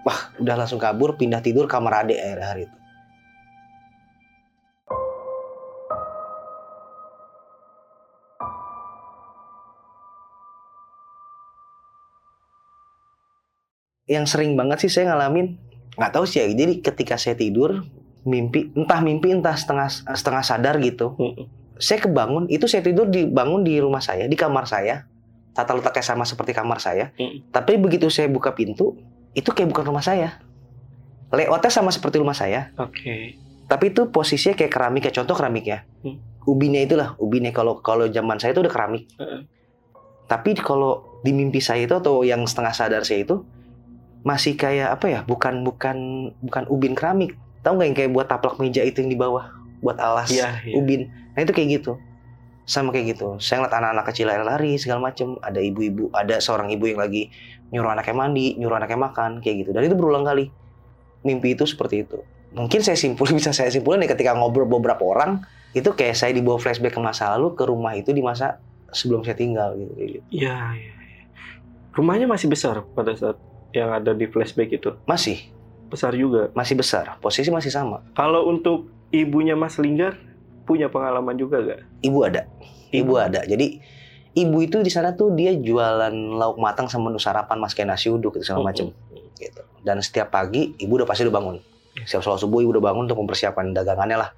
wah 0.05 0.21
udah 0.37 0.55
langsung 0.61 0.77
kabur 0.77 1.17
pindah 1.17 1.41
tidur 1.41 1.65
kamar 1.65 2.05
adek 2.05 2.21
akhir 2.21 2.41
hari 2.45 2.63
itu 2.69 2.77
yang 14.05 14.29
sering 14.29 14.53
banget 14.53 14.85
sih 14.85 14.93
saya 14.93 15.13
ngalamin 15.13 15.57
nggak 15.97 16.13
tahu 16.13 16.25
sih 16.29 16.45
ya. 16.45 16.47
Jadi 16.51 16.85
ketika 16.85 17.17
saya 17.17 17.39
tidur 17.39 17.85
mimpi 18.25 18.73
entah 18.77 19.01
mimpi 19.01 19.33
entah 19.33 19.57
setengah 19.57 19.89
setengah 20.13 20.45
sadar 20.45 20.77
gitu. 20.81 21.17
Saya 21.81 21.99
kebangun 22.07 22.47
itu 22.53 22.71
saya 22.71 22.87
tidur 22.87 23.11
dibangun 23.11 23.67
di 23.67 23.81
rumah 23.81 24.05
saya 24.05 24.29
di 24.29 24.37
kamar 24.37 24.69
saya. 24.69 25.09
Tata 25.55 25.71
letaknya 25.71 26.03
sama 26.03 26.27
seperti 26.27 26.51
kamar 26.51 26.83
saya. 26.83 27.15
Mm. 27.15 27.55
tapi 27.55 27.79
begitu 27.79 28.11
saya 28.11 28.27
buka 28.27 28.51
pintu 28.59 28.99
itu 29.39 29.55
kayak 29.55 29.71
bukan 29.71 29.87
rumah 29.87 30.03
saya. 30.03 30.43
Layoutnya 31.31 31.71
sama 31.71 31.91
seperti 31.95 32.19
rumah 32.21 32.37
saya. 32.37 32.75
Oke. 32.79 33.39
tapi 33.65 33.97
itu 33.97 34.13
posisinya 34.13 34.61
kayak 34.61 34.73
keramik 34.75 35.09
ya. 35.09 35.13
Contoh 35.23 35.35
keramik 35.39 35.65
ya. 35.65 35.87
Hmm. 36.05 36.21
ubinnya 36.45 36.85
itulah 36.85 37.17
ubinnya. 37.17 37.55
Kalau 37.55 37.81
kalau 37.81 38.05
zaman 38.11 38.37
saya 38.37 38.53
itu 38.53 38.61
udah 38.61 38.73
keramik. 38.75 39.09
Heeh. 39.17 39.41
tapi 40.25 40.57
kalau 40.57 41.21
di 41.21 41.37
mimpi 41.37 41.61
saya 41.61 41.85
itu 41.85 41.95
atau 41.97 42.25
yang 42.25 42.45
setengah 42.49 42.73
sadar 42.73 43.03
saya 43.05 43.25
itu 43.29 43.45
masih 44.25 44.57
kayak 44.57 44.97
apa 44.97 45.07
ya 45.13 45.21
bukan 45.23 45.61
bukan 45.63 45.97
bukan 46.41 46.65
ubin 46.73 46.97
keramik 46.97 47.37
tahu 47.61 47.77
nggak 47.77 47.87
yang 47.93 47.97
kayak 47.97 48.11
buat 48.17 48.27
taplak 48.27 48.57
meja 48.57 48.81
itu 48.81 49.05
yang 49.05 49.13
di 49.13 49.19
bawah 49.21 49.53
buat 49.85 50.01
alas 50.01 50.33
Iya, 50.33 50.65
iya. 50.65 50.75
ubin 50.81 51.13
nah 51.37 51.45
itu 51.45 51.53
kayak 51.53 51.81
gitu 51.81 52.01
sama 52.65 52.89
kayak 52.89 53.17
gitu 53.17 53.37
saya 53.37 53.61
ngeliat 53.61 53.77
anak-anak 53.77 54.05
kecil 54.09 54.27
lari 54.33 54.81
segala 54.81 55.13
macem 55.13 55.37
ada 55.45 55.61
ibu-ibu 55.61 56.09
ada 56.17 56.41
seorang 56.41 56.73
ibu 56.73 56.89
yang 56.89 56.97
lagi 56.97 57.29
nyuruh 57.69 57.93
anaknya 57.93 58.17
mandi 58.17 58.57
nyuruh 58.57 58.81
anaknya 58.81 58.99
makan 59.13 59.45
kayak 59.45 59.69
gitu 59.69 59.71
dan 59.77 59.85
itu 59.85 59.93
berulang 59.93 60.25
kali 60.25 60.49
mimpi 61.21 61.53
itu 61.53 61.69
seperti 61.69 62.09
itu 62.09 62.25
mungkin 62.57 62.81
saya 62.81 62.97
simpul 62.97 63.29
bisa 63.37 63.53
saya 63.53 63.69
simpulin 63.69 64.01
nih 64.01 64.17
ketika 64.17 64.33
ngobrol 64.33 64.65
beberapa 64.65 65.05
orang 65.05 65.45
itu 65.75 65.91
kayak 65.93 66.17
saya 66.17 66.33
dibawa 66.33 66.57
flashback 66.57 66.97
ke 66.97 67.01
masa 67.03 67.35
lalu 67.37 67.53
ke 67.53 67.67
rumah 67.67 67.93
itu 67.93 68.15
di 68.15 68.23
masa 68.25 68.63
sebelum 68.95 69.27
saya 69.27 69.35
tinggal 69.35 69.75
gitu. 69.75 69.93
Iya, 69.99 70.23
iya. 70.31 70.55
iya. 70.71 70.93
Rumahnya 71.99 72.31
masih 72.31 72.47
besar 72.47 72.87
pada 72.95 73.11
saat 73.19 73.35
yang 73.75 73.91
ada 73.91 74.15
di 74.15 74.31
flashback 74.31 74.71
itu. 74.71 74.95
masih. 75.05 75.51
Besar 75.91 76.15
juga. 76.17 76.49
masih 76.57 76.75
besar. 76.79 77.19
Posisi 77.21 77.51
masih 77.51 77.71
sama. 77.71 78.03
Kalau 78.17 78.47
untuk 78.49 78.89
ibunya 79.11 79.55
Mas 79.55 79.77
Linggar 79.79 80.17
punya 80.65 80.89
pengalaman 80.89 81.37
juga 81.37 81.61
gak? 81.61 81.81
ibu 82.01 82.25
ada. 82.25 82.49
Ibu 82.95 83.13
ada. 83.19 83.43
Jadi 83.45 83.83
ibu 84.35 84.57
itu 84.63 84.81
di 84.81 84.91
sana 84.91 85.15
tuh 85.15 85.35
dia 85.35 85.55
jualan 85.55 86.15
lauk 86.15 86.59
matang 86.59 86.91
sama 86.91 87.11
menu 87.11 87.21
sarapan 87.23 87.59
mas 87.59 87.75
kayak 87.77 87.95
nasi 87.95 88.11
uduk 88.11 88.39
gitu 88.39 88.55
segala 88.55 88.71
macem. 88.71 88.91
gitu. 89.39 89.63
Dan 89.85 90.01
setiap 90.01 90.33
pagi 90.33 90.73
ibu 90.79 90.95
udah 90.99 91.07
pasti 91.07 91.27
udah 91.27 91.35
bangun. 91.35 91.57
Setiap 92.07 92.23
sholat 92.27 92.41
subuh 92.43 92.63
ibu 92.65 92.75
udah 92.75 92.91
bangun 92.91 93.07
untuk 93.07 93.19
mempersiapkan 93.21 93.71
dagangannya 93.75 94.19
lah. 94.19 94.31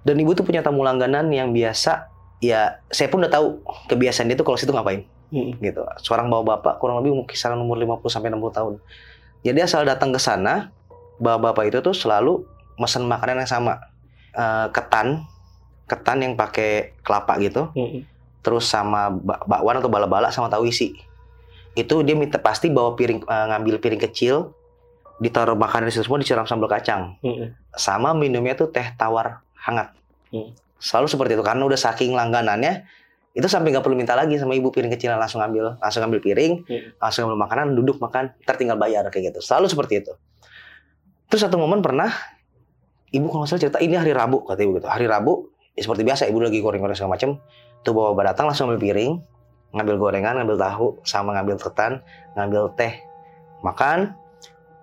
Dan 0.00 0.16
ibu 0.16 0.32
tuh 0.32 0.42
punya 0.42 0.64
tamu 0.64 0.80
langganan 0.82 1.28
yang 1.30 1.52
biasa 1.52 2.08
ya 2.40 2.80
saya 2.88 3.12
pun 3.12 3.20
udah 3.20 3.30
tahu 3.30 3.46
kebiasaan 3.92 4.32
dia 4.32 4.36
tuh 4.36 4.48
kalau 4.48 4.56
situ 4.56 4.72
ngapain 4.72 5.04
Mm-mm. 5.30 5.58
gitu 5.58 5.82
seorang 5.98 6.26
bapak-bapak 6.26 6.76
kurang 6.76 6.98
lebih 6.98 7.24
kisaran 7.24 7.56
umur 7.56 7.74
50 7.76 8.02
sampai 8.06 8.28
60 8.28 8.50
tahun 8.52 8.74
jadi 9.40 9.58
asal 9.62 9.82
datang 9.82 10.10
ke 10.10 10.18
sana 10.18 10.74
bapak-bapak 11.16 11.64
itu 11.66 11.78
tuh 11.80 11.92
selalu 11.92 12.42
mesen 12.76 13.04
makanan 13.04 13.40
yang 13.40 13.50
sama 13.50 13.74
Eh, 14.30 14.66
ketan 14.70 15.26
ketan 15.84 16.22
yang 16.22 16.34
pakai 16.34 16.94
kelapa 17.00 17.34
gitu 17.38 17.66
Mm-mm. 17.72 18.06
terus 18.40 18.62
sama 18.64 19.10
bak- 19.10 19.42
bakwan 19.42 19.74
atau 19.76 19.86
bala-bala 19.86 20.30
sama 20.30 20.46
tahu 20.46 20.64
isi 20.64 20.94
itu 21.72 21.94
dia 22.00 22.14
minta 22.14 22.36
pasti 22.36 22.66
bawa 22.66 22.94
piring 22.94 23.20
eh, 23.20 23.46
ngambil 23.48 23.78
piring 23.78 23.98
kecil 24.00 24.54
ditaruh 25.18 25.52
makanan 25.52 25.86
di 25.86 25.92
situ 25.92 26.06
semua 26.06 26.16
disiram 26.16 26.46
sambal 26.46 26.66
kacang 26.66 27.18
Mm-mm. 27.20 27.50
sama 27.72 28.10
minumnya 28.12 28.54
tuh 28.54 28.68
teh 28.68 28.86
tawar 28.92 29.42
hangat 29.56 29.98
Hmm. 30.30 30.54
selalu 30.78 31.06
seperti 31.06 31.32
itu 31.34 31.42
karena 31.42 31.66
udah 31.66 31.74
saking 31.76 32.14
langganannya 32.14 32.86
itu 33.30 33.46
sampai 33.46 33.70
nggak 33.70 33.86
perlu 33.86 33.94
minta 33.94 34.18
lagi 34.18 34.34
sama 34.42 34.58
ibu 34.58 34.74
piring 34.74 34.90
kecil 34.90 35.14
langsung 35.14 35.38
ambil 35.38 35.78
langsung 35.78 36.02
ambil 36.02 36.18
piring 36.18 36.66
Hmm. 36.66 36.90
langsung 36.98 37.30
ambil 37.30 37.38
makanan 37.46 37.78
duduk 37.78 38.02
makan 38.02 38.34
ntar 38.42 38.58
tinggal 38.58 38.74
bayar 38.74 39.06
kayak 39.06 39.30
gitu. 39.30 39.38
Selalu 39.38 39.70
seperti 39.70 40.02
itu. 40.02 40.12
Terus 41.30 41.46
satu 41.46 41.54
momen 41.62 41.78
pernah 41.78 42.10
ibu 43.14 43.30
kalau 43.30 43.46
salah 43.46 43.62
cerita 43.62 43.78
ini 43.78 43.94
hari 43.94 44.10
Rabu 44.10 44.42
kata 44.42 44.66
ibu 44.66 44.82
gitu. 44.82 44.90
Hari 44.90 45.06
Rabu 45.06 45.46
ya 45.78 45.86
seperti 45.86 46.02
biasa 46.02 46.26
ibu 46.26 46.42
lagi 46.42 46.58
goreng-goreng 46.58 46.98
segala 46.98 47.14
macam 47.14 47.38
tuh 47.86 47.92
bawa 47.94 48.12
bapak 48.18 48.34
datang 48.34 48.44
langsung 48.50 48.66
ambil 48.66 48.82
piring 48.82 49.12
ngambil 49.70 49.96
gorengan 50.02 50.34
ngambil 50.42 50.58
tahu 50.58 50.86
sama 51.06 51.30
ngambil 51.38 51.54
ketan 51.62 52.02
ngambil 52.34 52.74
teh 52.74 52.98
makan. 53.62 54.18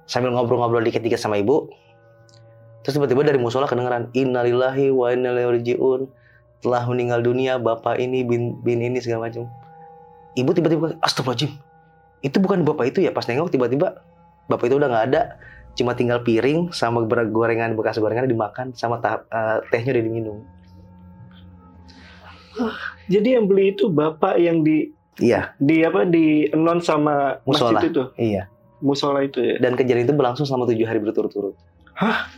Sambil 0.07 0.31
ngobrol-ngobrol 0.31 0.87
dikit-dikit 0.87 1.19
sama 1.19 1.35
ibu. 1.35 1.67
Terus 2.79 2.95
tiba-tiba 2.95 3.27
dari 3.27 3.35
musola 3.35 3.67
kedengeran 3.67 4.07
innalillahi 4.15 4.87
wa 4.87 5.11
inna 5.11 5.35
ilaihi 5.35 5.51
rajiun 5.59 6.07
telah 6.61 6.83
meninggal 6.89 7.21
dunia 7.21 7.61
bapak 7.61 8.01
ini 8.01 8.25
bin 8.25 8.57
bin 8.65 8.81
ini 8.81 8.97
segala 9.01 9.29
macam. 9.29 9.45
Ibu 10.37 10.49
tiba-tiba 10.53 10.97
astagfirullahaladzim. 11.01 11.57
Itu 12.25 12.37
bukan 12.41 12.65
bapak 12.65 12.93
itu 12.93 13.05
ya 13.05 13.13
pas 13.13 13.25
nengok 13.29 13.53
tiba-tiba 13.53 14.01
bapak 14.49 14.65
itu 14.69 14.75
udah 14.77 14.89
nggak 14.89 15.05
ada. 15.13 15.21
Cuma 15.77 15.93
tinggal 15.93 16.25
piring 16.25 16.73
sama 16.73 17.05
gorengan 17.05 17.77
bekas 17.77 18.01
gorengan 18.01 18.25
dimakan 18.25 18.73
sama 18.73 18.97
tahap 18.97 19.29
eh, 19.29 19.61
tehnya 19.69 19.93
udah 19.93 20.03
diminum. 20.03 20.37
Jadi 23.05 23.37
yang 23.37 23.45
beli 23.45 23.77
itu 23.77 23.85
bapak 23.87 24.41
yang 24.41 24.65
di 24.65 24.89
iya. 25.21 25.53
di 25.61 25.85
apa 25.85 26.09
di 26.09 26.49
non 26.57 26.81
sama 26.81 27.37
Musola. 27.45 27.77
masjid 27.77 27.93
itu? 27.93 28.03
Iya. 28.17 28.43
Musola 28.81 29.25
itu 29.25 29.41
ya. 29.41 29.55
dan 29.57 29.73
kejadian 29.73 30.05
itu 30.05 30.13
berlangsung 30.13 30.45
selama 30.45 30.69
tujuh 30.69 30.85
hari 30.85 31.01
berturut-turut. 31.01 31.53
Hah? 31.97 32.29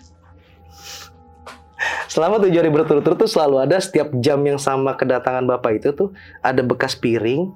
Selama 2.10 2.42
tujuh 2.42 2.58
hari 2.58 2.74
berturut-turut 2.74 3.18
tuh 3.22 3.30
selalu 3.30 3.62
ada 3.70 3.78
setiap 3.78 4.10
jam 4.18 4.42
yang 4.42 4.58
sama 4.58 4.98
kedatangan 4.98 5.46
bapak 5.46 5.78
itu 5.78 5.94
tuh 5.94 6.10
ada 6.42 6.66
bekas 6.66 6.98
piring 6.98 7.54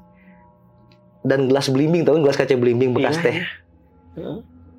dan 1.25 1.49
gelas 1.49 1.73
belimbing 1.73 2.05
tahu 2.05 2.21
nggak, 2.21 2.35
gelas 2.35 2.37
kaca 2.37 2.55
belimbing 2.59 2.93
bekas 2.93 3.17
Iya, 3.17 3.23
teh? 3.25 3.35
iya. 4.19 4.31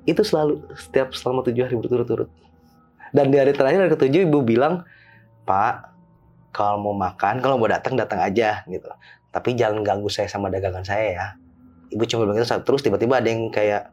Itu 0.05 0.21
selalu 0.21 0.63
setiap 0.77 1.11
selama 1.11 1.41
tujuh 1.41 1.65
hari 1.65 1.75
berturut-turut. 1.75 2.29
Dan 3.11 3.33
di 3.33 3.41
hari 3.41 3.51
terakhir 3.51 3.81
hari 3.81 3.91
ketujuh 3.97 4.29
ibu 4.29 4.45
bilang 4.45 4.85
pak 5.43 5.91
kalau 6.53 6.77
mau 6.79 6.95
makan 6.95 7.41
kalau 7.41 7.57
mau 7.57 7.65
datang 7.65 7.97
datang 7.97 8.21
aja 8.21 8.61
gitu. 8.69 8.87
Tapi 9.33 9.57
jangan 9.57 9.81
ganggu 9.81 10.07
saya 10.07 10.29
sama 10.29 10.53
dagangan 10.53 10.85
saya 10.85 11.05
ya. 11.09 11.25
Ibu 11.89 12.05
cuma 12.05 12.29
bilang 12.29 12.37
itu 12.39 12.47
terus 12.47 12.85
tiba-tiba 12.85 13.17
ada 13.17 13.27
yang 13.27 13.49
kayak 13.49 13.89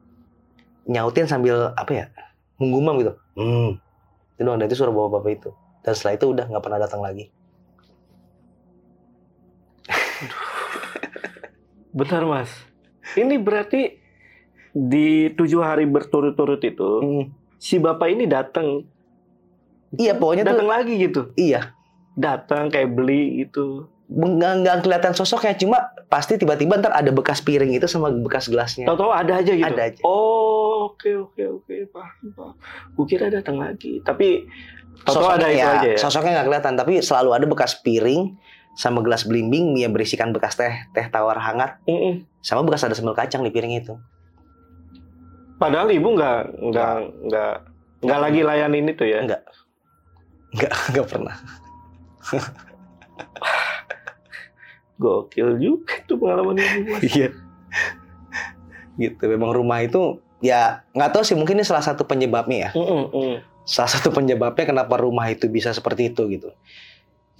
nyautin 0.84 1.24
sambil 1.24 1.72
apa 1.74 1.90
ya 1.90 2.06
menggumam 2.60 3.00
gitu. 3.00 3.12
Hmm 3.34 3.80
itu 4.42 4.50
doang 4.50 4.58
itu 4.58 4.74
suara 4.74 4.90
bapak 4.90 5.10
bapak 5.22 5.30
itu 5.38 5.50
dan 5.82 5.92
setelah 5.92 6.14
itu 6.14 6.26
udah 6.28 6.44
nggak 6.46 6.62
pernah 6.62 6.78
datang 6.78 7.00
lagi 7.00 7.28
Bentar 11.92 12.24
mas. 12.24 12.48
Ini 13.12 13.36
berarti 13.36 14.00
di 14.72 15.08
tujuh 15.28 15.60
hari 15.60 15.84
berturut-turut 15.84 16.62
itu 16.62 16.90
Hmm. 16.98 17.24
si 17.58 17.76
bapak 17.76 18.08
ini 18.08 18.24
datang 18.24 18.88
iya 19.92 20.16
pokoknya 20.16 20.42
tuh 20.42 20.50
datang 20.56 20.70
lagi 20.70 20.96
gitu. 20.98 21.28
iya 21.34 21.76
Datang 22.12 22.68
kayak 22.68 22.88
beli 22.90 23.44
gitu. 23.44 23.92
nggak 24.08 24.52
nggak 24.58 24.76
kelihatan 24.80 25.12
sosoknya 25.12 25.52
cuma 25.54 25.78
pasti 26.06 26.36
tiba-tiba 26.36 26.76
ntar 26.76 26.92
ada 26.92 27.08
bekas 27.08 27.40
piring 27.40 27.72
itu 27.72 27.84
sama 27.84 28.08
bekas 28.10 28.44
gelasnya 28.46 28.84
Tahu-tahu 28.84 29.08
ada 29.08 29.40
aja 29.40 29.52
gitu. 29.52 29.64
Ada 29.66 29.82
aja. 29.86 30.00
Oh, 30.02 30.88
oke 30.88 31.08
oke 31.28 31.42
oke, 31.60 31.76
paham 31.88 32.26
paham. 32.30 32.54
Kukira 32.92 33.28
datang 33.28 33.56
lagi, 33.56 34.00
tapi 34.00 34.48
tahu-tahu 35.02 35.24
sosoknya 35.24 35.36
ada 35.36 35.48
itu 35.48 35.58
ya, 35.58 35.70
aja 35.72 35.88
ya. 35.88 35.98
sosoknya 35.98 36.30
nggak 36.38 36.46
kelihatan 36.48 36.74
tapi 36.78 36.92
selalu 37.00 37.30
ada 37.34 37.46
bekas 37.48 37.72
piring 37.80 38.36
sama 38.72 39.04
gelas 39.04 39.28
belimbing 39.28 39.76
yang 39.76 39.92
berisikan 39.92 40.32
bekas 40.32 40.56
teh 40.56 40.72
teh 40.96 41.06
tawar 41.12 41.36
hangat 41.36 41.76
Mm-mm. 41.84 42.24
sama 42.40 42.64
bekas 42.64 42.84
ada 42.84 42.96
sambal 42.96 43.12
kacang 43.12 43.44
di 43.44 43.52
piring 43.52 43.80
itu 43.80 43.96
Padahal 45.62 45.94
ibu 45.94 46.18
nggak 46.18 46.58
nggak 46.58 46.94
nggak 47.30 47.54
nggak 48.02 48.18
lagi 48.18 48.40
layanin 48.42 48.90
itu 48.90 49.06
ya. 49.06 49.22
Nggak. 49.22 49.42
nggak 50.58 50.72
nggak 50.90 51.06
pernah 51.06 51.36
Gokil 54.98 55.62
juga 55.62 56.02
itu 56.02 56.14
pengalaman 56.18 56.58
ibu 56.58 56.92
iya 57.14 57.30
gitu 58.98 59.22
memang 59.24 59.54
rumah 59.54 59.80
itu 59.86 60.20
ya 60.42 60.82
nggak 60.92 61.10
tahu 61.14 61.22
sih 61.24 61.38
mungkin 61.38 61.62
ini 61.62 61.64
salah 61.64 61.80
satu 61.80 62.04
penyebabnya 62.04 62.68
ya 62.68 62.70
Mm-mm, 62.74 63.02
mm. 63.14 63.36
Salah 63.62 63.90
satu 63.90 64.10
penyebabnya 64.10 64.66
kenapa 64.66 64.98
rumah 64.98 65.26
itu 65.30 65.46
bisa 65.46 65.70
seperti 65.70 66.10
itu 66.10 66.26
gitu. 66.30 66.50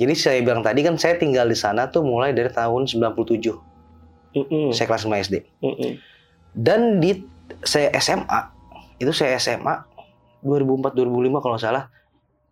Jadi 0.00 0.14
saya 0.16 0.38
bilang 0.40 0.64
tadi 0.64 0.80
kan 0.80 0.96
saya 0.96 1.20
tinggal 1.20 1.46
di 1.46 1.58
sana 1.58 1.92
tuh 1.92 2.02
mulai 2.02 2.32
dari 2.32 2.48
tahun 2.48 2.88
97 2.88 3.72
Mm-mm, 4.32 4.72
saya 4.72 4.88
kelas 4.88 5.04
5 5.04 5.12
SD 5.28 5.44
mm-mm. 5.60 5.92
dan 6.56 6.96
di 7.04 7.20
saya 7.60 7.92
SMA 8.00 8.40
itu 8.96 9.12
saya 9.12 9.36
SMA 9.36 9.84
2004 10.40 10.96
2005 10.96 11.44
kalau 11.44 11.56
salah 11.60 11.92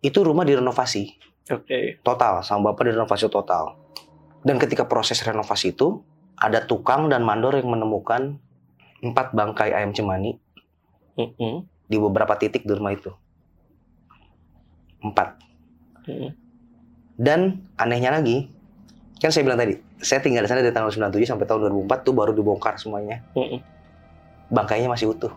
itu 0.01 0.21
rumah 0.21 0.45
direnovasi. 0.45 1.17
Oke. 1.51 1.99
total 2.05 2.45
sama 2.45 2.71
bapak 2.71 2.93
direnovasi 2.93 3.27
total. 3.27 3.75
Dan 4.45 4.61
ketika 4.61 4.85
proses 4.87 5.19
renovasi 5.25 5.73
itu 5.73 5.99
ada 6.37 6.63
tukang 6.63 7.09
dan 7.11 7.25
mandor 7.25 7.57
yang 7.57 7.69
menemukan 7.69 8.39
empat 9.01 9.33
bangkai 9.33 9.73
ayam 9.73 9.91
cemani 9.91 10.37
Mm-mm, 11.17 11.65
di 11.89 11.97
beberapa 11.97 12.37
titik 12.37 12.63
di 12.63 12.73
rumah 12.73 12.93
itu 12.93 13.11
empat 15.01 15.37
mm-mm. 16.07 16.31
dan 17.17 17.61
anehnya 17.77 18.13
lagi 18.15 18.49
kan 19.21 19.29
saya 19.29 19.45
bilang 19.45 19.59
tadi 19.59 19.77
saya 20.01 20.17
tinggal 20.21 20.45
di 20.45 20.49
sana 20.49 20.65
dari 20.65 20.73
tahun 20.73 21.13
97 21.13 21.29
sampai 21.29 21.45
tahun 21.45 21.69
2004 21.85 22.05
tuh 22.07 22.13
baru 22.13 22.31
dibongkar 22.33 22.77
semuanya 22.81 23.21
Mm-mm. 23.37 23.61
bangkainya 24.49 24.89
masih 24.89 25.13
utuh 25.13 25.33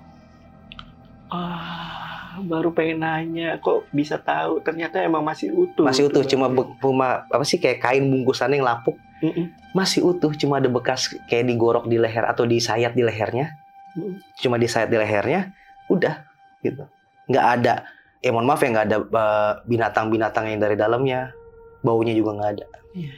Ah, 1.34 2.38
baru 2.46 2.70
pengen 2.70 3.02
nanya, 3.02 3.58
kok 3.58 3.90
bisa 3.90 4.14
tahu? 4.22 4.62
Ternyata 4.62 5.02
emang 5.02 5.26
masih 5.26 5.50
utuh. 5.50 5.82
masih 5.82 6.06
utuh 6.06 6.22
tuh 6.22 6.30
cuma 6.30 6.46
cuma 6.78 7.26
apa 7.26 7.42
sih 7.42 7.58
kayak 7.58 7.82
kain 7.82 8.06
bungkusannya 8.06 8.62
yang 8.62 8.68
lapuk 8.70 8.94
Mm-mm, 9.24 9.50
masih 9.74 10.04
utuh 10.04 10.30
cuma 10.36 10.62
ada 10.62 10.70
bekas 10.70 11.10
kayak 11.26 11.48
digorok 11.48 11.90
di 11.90 11.98
leher 11.98 12.22
atau 12.28 12.44
disayat 12.46 12.92
di 12.94 13.02
lehernya 13.02 13.56
mm. 13.96 14.36
cuma 14.42 14.60
disayat 14.60 14.92
di 14.92 14.98
lehernya 15.00 15.50
udah 15.88 16.22
gitu 16.60 16.84
nggak 17.26 17.46
ada 17.60 17.88
ya 18.24 18.32
mohon 18.32 18.48
maaf 18.48 18.64
ya 18.64 18.72
nggak 18.72 18.86
ada 18.88 18.98
eh, 19.04 19.52
binatang-binatang 19.68 20.48
yang 20.48 20.60
dari 20.64 20.76
dalamnya. 20.80 21.36
Baunya 21.84 22.16
juga 22.16 22.40
nggak 22.40 22.50
ada. 22.56 22.66
Iya, 22.96 23.12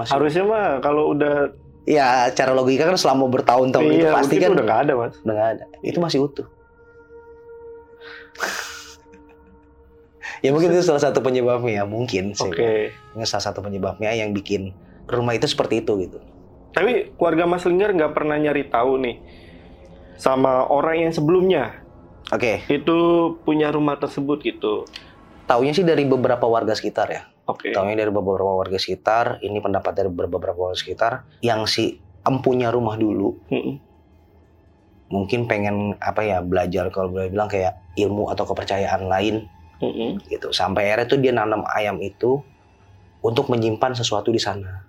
masih 0.00 0.12
Harusnya 0.16 0.44
mah 0.48 0.80
kalau 0.80 1.12
udah 1.12 1.52
ya 1.84 2.32
cara 2.32 2.56
logika 2.56 2.88
kan 2.88 2.96
selama 2.96 3.28
bertahun-tahun 3.28 3.84
itu 3.92 4.08
iya, 4.08 4.16
pasti 4.16 4.40
begitu 4.40 4.48
kan 4.48 4.50
udah 4.56 4.64
nggak 4.64 4.80
ada 4.88 4.92
mas. 4.96 5.14
udah 5.20 5.34
nggak 5.36 5.50
ada. 5.60 5.64
Itu 5.84 5.98
masih 6.00 6.18
utuh. 6.24 6.48
Ya 10.44 10.52
mungkin 10.52 10.68
itu 10.68 10.84
salah 10.84 11.00
satu 11.00 11.24
penyebabnya 11.24 11.80
ya 11.80 11.84
mungkin 11.88 12.36
sih. 12.36 12.44
Oke. 12.44 12.92
ini 12.92 13.24
salah 13.24 13.50
satu 13.50 13.64
penyebabnya 13.64 14.12
yang 14.12 14.36
bikin 14.36 14.76
rumah 15.08 15.32
itu 15.32 15.48
seperti 15.48 15.80
itu 15.80 15.96
gitu. 15.96 16.20
Tapi 16.76 17.16
keluarga 17.16 17.48
Mas 17.48 17.64
Linggar 17.64 17.96
nggak 17.96 18.12
pernah 18.12 18.36
nyari 18.36 18.68
tahu 18.68 19.00
nih 19.00 19.16
sama 20.20 20.68
orang 20.68 21.08
yang 21.08 21.12
sebelumnya 21.16 21.85
oke 22.32 22.66
itu 22.70 22.96
punya 23.42 23.70
rumah 23.70 24.00
tersebut 24.00 24.42
gitu. 24.42 24.86
taunya 25.46 25.70
sih 25.70 25.86
dari 25.86 26.02
beberapa 26.02 26.46
warga 26.46 26.74
sekitar 26.74 27.08
ya 27.10 27.22
Oke. 27.46 27.70
Taunya 27.70 27.94
dari 27.94 28.10
beberapa 28.10 28.58
warga 28.58 28.74
sekitar, 28.74 29.38
ini 29.38 29.62
pendapat 29.62 29.94
dari 29.94 30.10
beberapa 30.10 30.58
warga 30.58 30.74
sekitar, 30.74 31.12
yang 31.46 31.62
si 31.70 32.02
empunya 32.26 32.74
rumah 32.74 32.98
dulu 32.98 33.38
Mm-mm. 33.54 33.78
mungkin 35.06 35.46
pengen 35.46 35.94
apa 36.02 36.26
ya 36.26 36.42
belajar 36.42 36.90
kalau 36.90 37.14
boleh 37.14 37.30
bilang 37.30 37.46
kayak 37.46 37.78
ilmu 37.94 38.26
atau 38.34 38.42
kepercayaan 38.50 39.06
lain 39.06 39.46
Mm-mm. 39.78 40.26
gitu. 40.26 40.50
Sampai 40.50 40.90
akhirnya 40.90 41.06
tuh 41.06 41.22
dia 41.22 41.30
nanam 41.30 41.62
ayam 41.70 42.02
itu 42.02 42.42
untuk 43.22 43.46
menyimpan 43.46 43.94
sesuatu 43.94 44.34
di 44.34 44.42
sana. 44.42 44.82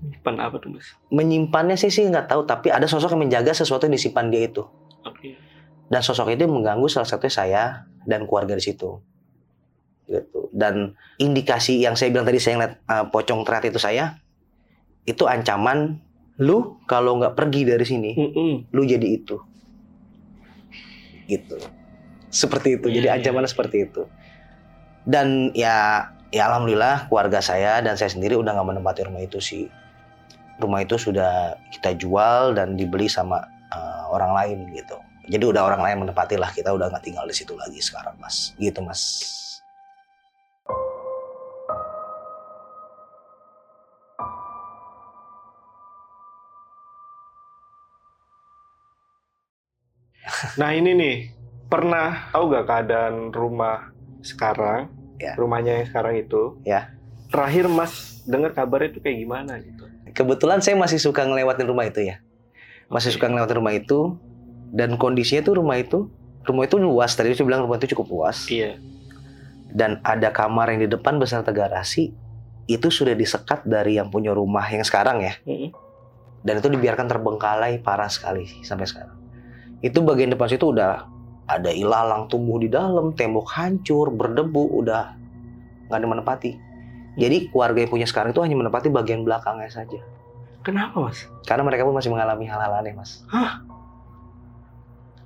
Menyimpan 0.00 0.36
apa 0.40 0.56
tuh 0.56 0.72
mas? 0.72 0.88
Menyimpannya 1.12 1.76
sih 1.76 1.92
sih 1.92 2.08
nggak 2.08 2.32
tahu, 2.32 2.48
tapi 2.48 2.72
ada 2.72 2.88
sosok 2.88 3.12
yang 3.12 3.28
menjaga 3.28 3.52
sesuatu 3.52 3.84
yang 3.84 3.92
disimpan 3.92 4.32
dia 4.32 4.48
itu. 4.48 4.64
Oke. 5.04 5.36
Dan 5.94 6.02
sosok 6.02 6.34
itu 6.34 6.50
mengganggu 6.50 6.90
salah 6.90 7.06
satunya 7.06 7.30
saya 7.30 7.62
dan 8.02 8.26
keluarga 8.26 8.58
di 8.58 8.66
situ. 8.66 8.98
Gitu. 10.10 10.50
Dan 10.50 10.98
indikasi 11.22 11.78
yang 11.78 11.94
saya 11.94 12.10
bilang 12.10 12.26
tadi 12.26 12.42
saya 12.42 12.58
ngeliat 12.58 12.74
uh, 12.90 13.06
pocong 13.14 13.46
terakhir 13.46 13.70
itu 13.70 13.78
saya, 13.78 14.18
itu 15.06 15.22
ancaman 15.30 16.02
lu 16.42 16.82
kalau 16.90 17.22
nggak 17.22 17.38
pergi 17.38 17.62
dari 17.62 17.86
sini, 17.86 18.10
lu 18.74 18.82
jadi 18.82 19.06
itu. 19.06 19.38
Gitu. 21.30 21.62
Seperti 22.26 22.82
itu. 22.82 22.90
Iya, 22.90 22.94
Jadi 22.98 23.06
iya. 23.06 23.14
ancamannya 23.14 23.50
seperti 23.54 23.76
itu. 23.86 24.02
Dan 25.06 25.54
ya 25.54 26.10
ya 26.34 26.50
alhamdulillah 26.50 27.06
keluarga 27.06 27.38
saya 27.38 27.78
dan 27.78 27.94
saya 27.94 28.10
sendiri 28.10 28.34
udah 28.34 28.50
nggak 28.50 28.68
menempati 28.74 29.06
rumah 29.06 29.22
itu 29.22 29.38
sih. 29.38 29.70
Rumah 30.58 30.82
itu 30.82 30.98
sudah 30.98 31.54
kita 31.70 31.94
jual 31.94 32.58
dan 32.58 32.74
dibeli 32.74 33.06
sama 33.06 33.53
uh, 33.74 34.08
orang 34.14 34.32
lain 34.32 34.58
gitu. 34.70 34.96
Jadi 35.26 35.44
udah 35.44 35.62
orang 35.66 35.82
lain 35.82 35.96
menempati 36.06 36.38
lah 36.38 36.52
kita 36.54 36.70
udah 36.70 36.88
nggak 36.92 37.04
tinggal 37.04 37.24
di 37.26 37.34
situ 37.34 37.58
lagi 37.58 37.80
sekarang 37.82 38.14
mas. 38.22 38.54
Gitu 38.56 38.78
mas. 38.80 39.02
Nah 50.54 50.70
ini 50.72 50.94
nih, 50.94 51.16
pernah 51.66 52.30
tahu 52.32 52.54
gak 52.54 52.66
keadaan 52.68 53.34
rumah 53.34 53.90
sekarang? 54.24 54.88
Ya. 55.20 55.36
Rumahnya 55.36 55.82
yang 55.82 55.86
sekarang 55.90 56.14
itu. 56.16 56.42
Ya. 56.64 56.94
Terakhir 57.28 57.66
Mas 57.68 58.22
dengar 58.24 58.54
kabarnya 58.54 58.94
itu 58.94 59.00
kayak 59.02 59.18
gimana 59.20 59.52
gitu? 59.60 59.84
Kebetulan 60.14 60.62
saya 60.62 60.78
masih 60.78 61.02
suka 61.02 61.26
ngelewatin 61.26 61.66
rumah 61.66 61.86
itu 61.90 62.06
ya. 62.06 62.22
Masih 62.92 63.14
suka 63.14 63.28
ngelewatin 63.28 63.56
rumah 63.58 63.74
itu 63.74 64.18
dan 64.74 64.98
kondisinya 64.98 65.42
tuh 65.46 65.60
rumah 65.60 65.78
itu 65.78 66.10
rumah 66.44 66.68
itu 66.68 66.76
luas 66.76 67.16
tadi 67.16 67.32
saya 67.32 67.46
bilang 67.48 67.64
rumah 67.64 67.80
itu 67.80 67.92
cukup 67.96 68.06
luas. 68.10 68.48
Iya. 68.50 68.80
dan 69.74 69.98
ada 70.06 70.30
kamar 70.30 70.70
yang 70.70 70.86
di 70.86 70.88
depan 70.94 71.18
beserta 71.18 71.50
garasi 71.50 72.14
itu 72.70 72.88
sudah 72.94 73.10
disekat 73.18 73.66
dari 73.66 73.98
yang 73.98 74.06
punya 74.06 74.30
rumah 74.30 74.62
yang 74.70 74.86
sekarang 74.86 75.18
ya. 75.18 75.34
Mm-mm. 75.42 75.74
dan 76.46 76.62
itu 76.62 76.70
dibiarkan 76.70 77.10
terbengkalai 77.10 77.82
parah 77.82 78.06
sekali 78.06 78.46
sampai 78.62 78.86
sekarang. 78.86 79.18
Itu 79.82 80.06
bagian 80.06 80.30
depan 80.30 80.46
situ 80.46 80.70
udah 80.70 81.10
ada 81.44 81.70
ilalang 81.74 82.28
tumbuh 82.28 82.56
di 82.56 82.72
dalam 82.72 83.12
tembok 83.12 83.50
hancur 83.52 84.08
berdebu 84.14 84.80
udah 84.80 85.12
nggak 85.88 85.98
ada 86.00 86.08
menempati 86.08 86.52
jadi 87.20 87.52
keluarga 87.52 87.84
yang 87.84 87.92
punya 87.92 88.06
sekarang 88.08 88.32
itu 88.32 88.40
hanya 88.40 88.56
menempati 88.56 88.88
bagian 88.88 89.22
belakangnya 89.22 89.68
saja 89.68 90.00
Kenapa 90.64 90.96
Mas? 90.98 91.28
karena 91.44 91.62
mereka 91.62 91.84
pun 91.84 91.92
masih 91.92 92.08
mengalami 92.08 92.44
hal-hal 92.44 92.72
aneh 92.74 92.92
mas 92.92 93.20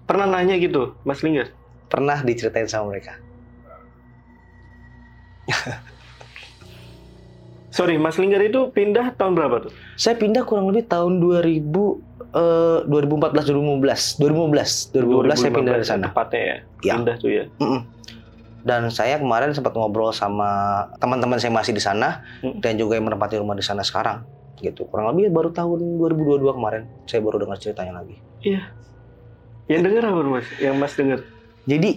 Pernah 0.02 0.24
nanya 0.26 0.56
gitu, 0.56 0.96
Mas 1.02 1.20
Linggar? 1.20 1.52
pernah 1.86 2.20
diceritain 2.20 2.66
sama 2.66 2.90
mereka 2.90 3.16
Sorry, 7.70 7.94
Mas 7.94 8.16
Linggar 8.16 8.42
itu 8.42 8.68
pindah 8.68 9.14
tahun 9.14 9.32
berapa 9.32 9.56
tuh? 9.62 9.72
saya 9.94 10.14
pindah 10.14 10.42
kurang 10.42 10.66
lebih 10.66 10.84
tahun 10.84 11.16
2000 11.16 11.62
eh, 12.28 12.78
2014 12.84 13.46
2015 13.46 14.18
2015 14.18 14.92
2015 14.92 15.38
saya 15.38 15.50
pindah 15.50 15.72
dari 15.72 15.84
2015 15.84 15.86
sana 15.86 16.06
Tepatnya 16.08 16.40
ya? 16.40 16.56
Ya. 16.82 16.94
Pindah 16.94 17.16
tuh 17.16 17.30
ya? 17.30 17.44
Mm-mm. 17.56 17.80
Dan 18.60 18.90
saya 18.90 19.16
kemarin 19.16 19.54
sempat 19.54 19.72
ngobrol 19.72 20.10
sama 20.10 20.50
teman-teman 20.98 21.38
saya 21.38 21.48
masih 21.48 21.72
di 21.72 21.80
sana 21.80 22.20
Mm. 22.38 22.58
dan 22.58 22.74
juga 22.74 22.94
yang 22.94 23.06
menempati 23.06 23.36
rumah 23.36 23.54
di 23.54 23.62
sana 23.62 23.80
sekarang 23.80 24.26
gitu. 24.60 24.86
Kurang 24.88 25.14
lebih 25.14 25.30
baru 25.30 25.50
tahun 25.54 25.98
2022 25.98 26.56
kemarin 26.56 26.82
saya 27.06 27.20
baru 27.22 27.42
dengar 27.42 27.58
ceritanya 27.58 28.02
lagi. 28.02 28.16
Yang 29.68 29.80
denger 29.84 30.02
apa 30.08 30.20
Mas? 30.24 30.46
Yang 30.58 30.74
Mas 30.76 30.92
denger? 30.96 31.20
Jadi 31.68 31.90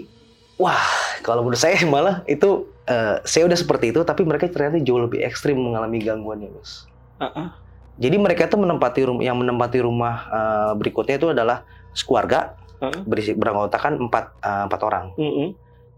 wah, 0.60 0.84
kalau 1.24 1.46
menurut 1.46 1.62
saya 1.62 1.80
malah 1.94 2.22
itu 2.28 2.68
eh, 2.86 3.22
saya 3.24 3.44
udah 3.48 3.58
seperti 3.58 3.96
itu 3.96 4.02
tapi 4.04 4.28
mereka 4.28 4.52
ternyata 4.52 4.82
jauh 4.84 5.02
lebih 5.02 5.24
ekstrim 5.24 5.58
mengalami 5.58 6.04
gangguannya, 6.04 6.50
Mas. 6.52 6.86
Ah, 7.22 7.54
Jadi 8.02 8.18
mereka 8.18 8.50
tuh 8.50 8.58
menempati 8.58 9.06
rumah 9.06 9.22
yang 9.22 9.38
menempati 9.38 9.80
rumah 9.80 10.16
eh, 10.30 10.72
berikutnya 10.76 11.16
itu 11.22 11.30
adalah 11.32 11.64
sekeluarga 11.94 12.58
Heeh. 12.82 13.06
berisi 13.06 13.32
beranggotakan 13.38 14.02
empat 14.10 14.26
eh, 14.42 14.64
empat 14.68 14.82
orang. 14.82 15.06
Mm-mm. 15.16 15.50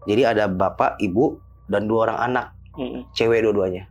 Jadi 0.04 0.22
ada 0.28 0.44
bapak, 0.52 1.00
ibu, 1.00 1.40
dan 1.64 1.88
dua 1.88 2.12
orang 2.12 2.18
anak. 2.20 2.46
Mm-mm. 2.74 3.06
cewek 3.14 3.46
dua-duanya 3.46 3.86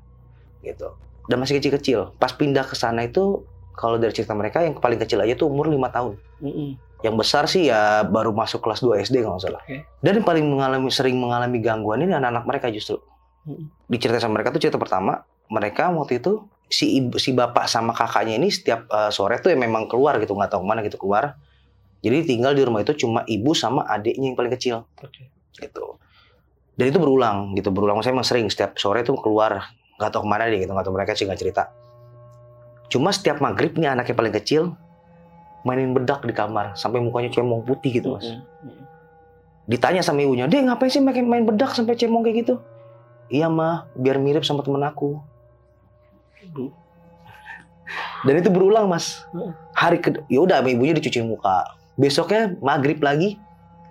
gitu 0.60 0.92
dan 1.28 1.38
masih 1.40 1.60
kecil-kecil. 1.60 2.16
Pas 2.20 2.32
pindah 2.36 2.68
ke 2.68 2.76
sana 2.76 3.08
itu 3.08 3.44
kalau 3.74 3.98
dari 3.98 4.14
cerita 4.14 4.38
mereka 4.38 4.62
yang 4.62 4.78
paling 4.78 5.02
kecil 5.02 5.20
aja 5.24 5.34
tuh 5.34 5.50
umur 5.50 5.70
lima 5.70 5.90
tahun. 5.90 6.18
Mm-mm. 6.44 6.72
yang 7.04 7.20
besar 7.20 7.52
sih 7.52 7.68
ya 7.68 8.08
baru 8.08 8.32
masuk 8.32 8.64
kelas 8.64 8.80
2 8.80 9.04
SD 9.04 9.28
kalau 9.28 9.36
nggak 9.36 9.44
salah. 9.44 9.60
Oke. 9.68 9.84
dan 10.00 10.12
yang 10.16 10.24
paling 10.24 10.48
mengalami 10.48 10.88
sering 10.88 11.20
mengalami 11.20 11.60
gangguan 11.60 12.00
ini 12.00 12.16
anak-anak 12.16 12.48
mereka 12.48 12.68
justru. 12.72 13.00
Mm-mm. 13.44 13.68
diceritain 13.92 14.24
sama 14.24 14.40
mereka 14.40 14.56
tuh 14.56 14.64
cerita 14.64 14.80
pertama 14.80 15.28
mereka 15.52 15.92
waktu 15.92 16.24
itu 16.24 16.48
si 16.72 16.96
ibu, 16.96 17.20
si 17.20 17.36
bapak 17.36 17.68
sama 17.68 17.92
kakaknya 17.92 18.40
ini 18.40 18.48
setiap 18.48 18.88
eh, 18.88 19.12
sore 19.12 19.38
tuh 19.44 19.52
ya 19.52 19.58
memang 19.60 19.92
keluar 19.92 20.16
gitu 20.24 20.34
nggak 20.34 20.56
tahu 20.56 20.64
ke 20.64 20.68
mana 20.68 20.80
gitu 20.82 20.98
keluar. 20.98 21.36
Jadi 22.04 22.28
tinggal 22.28 22.52
di 22.52 22.64
rumah 22.68 22.84
itu 22.84 22.92
cuma 23.00 23.24
ibu 23.24 23.56
sama 23.56 23.88
adiknya 23.88 24.34
yang 24.34 24.38
paling 24.40 24.52
kecil. 24.52 24.84
Oke. 25.00 25.32
gitu. 25.60 25.96
Dan 26.74 26.90
itu 26.90 26.98
berulang 26.98 27.54
gitu 27.54 27.70
berulang. 27.70 28.02
Saya 28.02 28.18
emang 28.18 28.28
sering 28.28 28.50
setiap 28.50 28.76
sore 28.76 29.06
tuh 29.06 29.16
keluar 29.22 29.72
nggak 29.98 30.10
tahu 30.10 30.26
ke 30.26 30.30
mana 30.30 30.50
dia 30.50 30.60
gitu 30.62 30.72
nggak 30.74 30.86
tahu 30.86 30.96
mereka 30.96 31.12
sih 31.14 31.26
nggak 31.30 31.40
cerita. 31.40 31.64
Cuma 32.90 33.10
setiap 33.14 33.42
maghrib 33.42 33.74
nih 33.78 33.94
anaknya 33.94 34.16
paling 34.18 34.34
kecil 34.34 34.64
mainin 35.64 35.96
bedak 35.96 36.26
di 36.28 36.34
kamar 36.36 36.76
sampai 36.76 37.00
mukanya 37.00 37.32
cemong 37.32 37.64
putih 37.64 38.02
gitu 38.02 38.18
mas. 38.18 38.28
Ditanya 39.70 40.04
sama 40.04 40.26
ibunya 40.26 40.50
dia 40.50 40.60
ngapain 40.60 40.92
sih 40.92 41.00
main 41.00 41.24
main 41.24 41.46
bedak 41.48 41.72
sampai 41.72 41.96
cemong 41.96 42.26
kayak 42.26 42.46
gitu? 42.46 42.56
Iya 43.32 43.48
mah 43.48 43.88
biar 43.96 44.20
mirip 44.20 44.44
sama 44.44 44.66
temen 44.66 44.84
aku. 44.84 45.22
Dan 48.24 48.36
itu 48.40 48.50
berulang 48.52 48.88
mas. 48.90 49.24
Heeh. 49.32 49.52
hari 49.74 49.98
ke 50.00 50.16
ya 50.28 50.44
udah 50.44 50.64
ibunya 50.66 50.96
dicuci 50.96 51.24
muka. 51.24 51.64
Besoknya 51.96 52.58
maghrib 52.60 53.00
lagi 53.00 53.38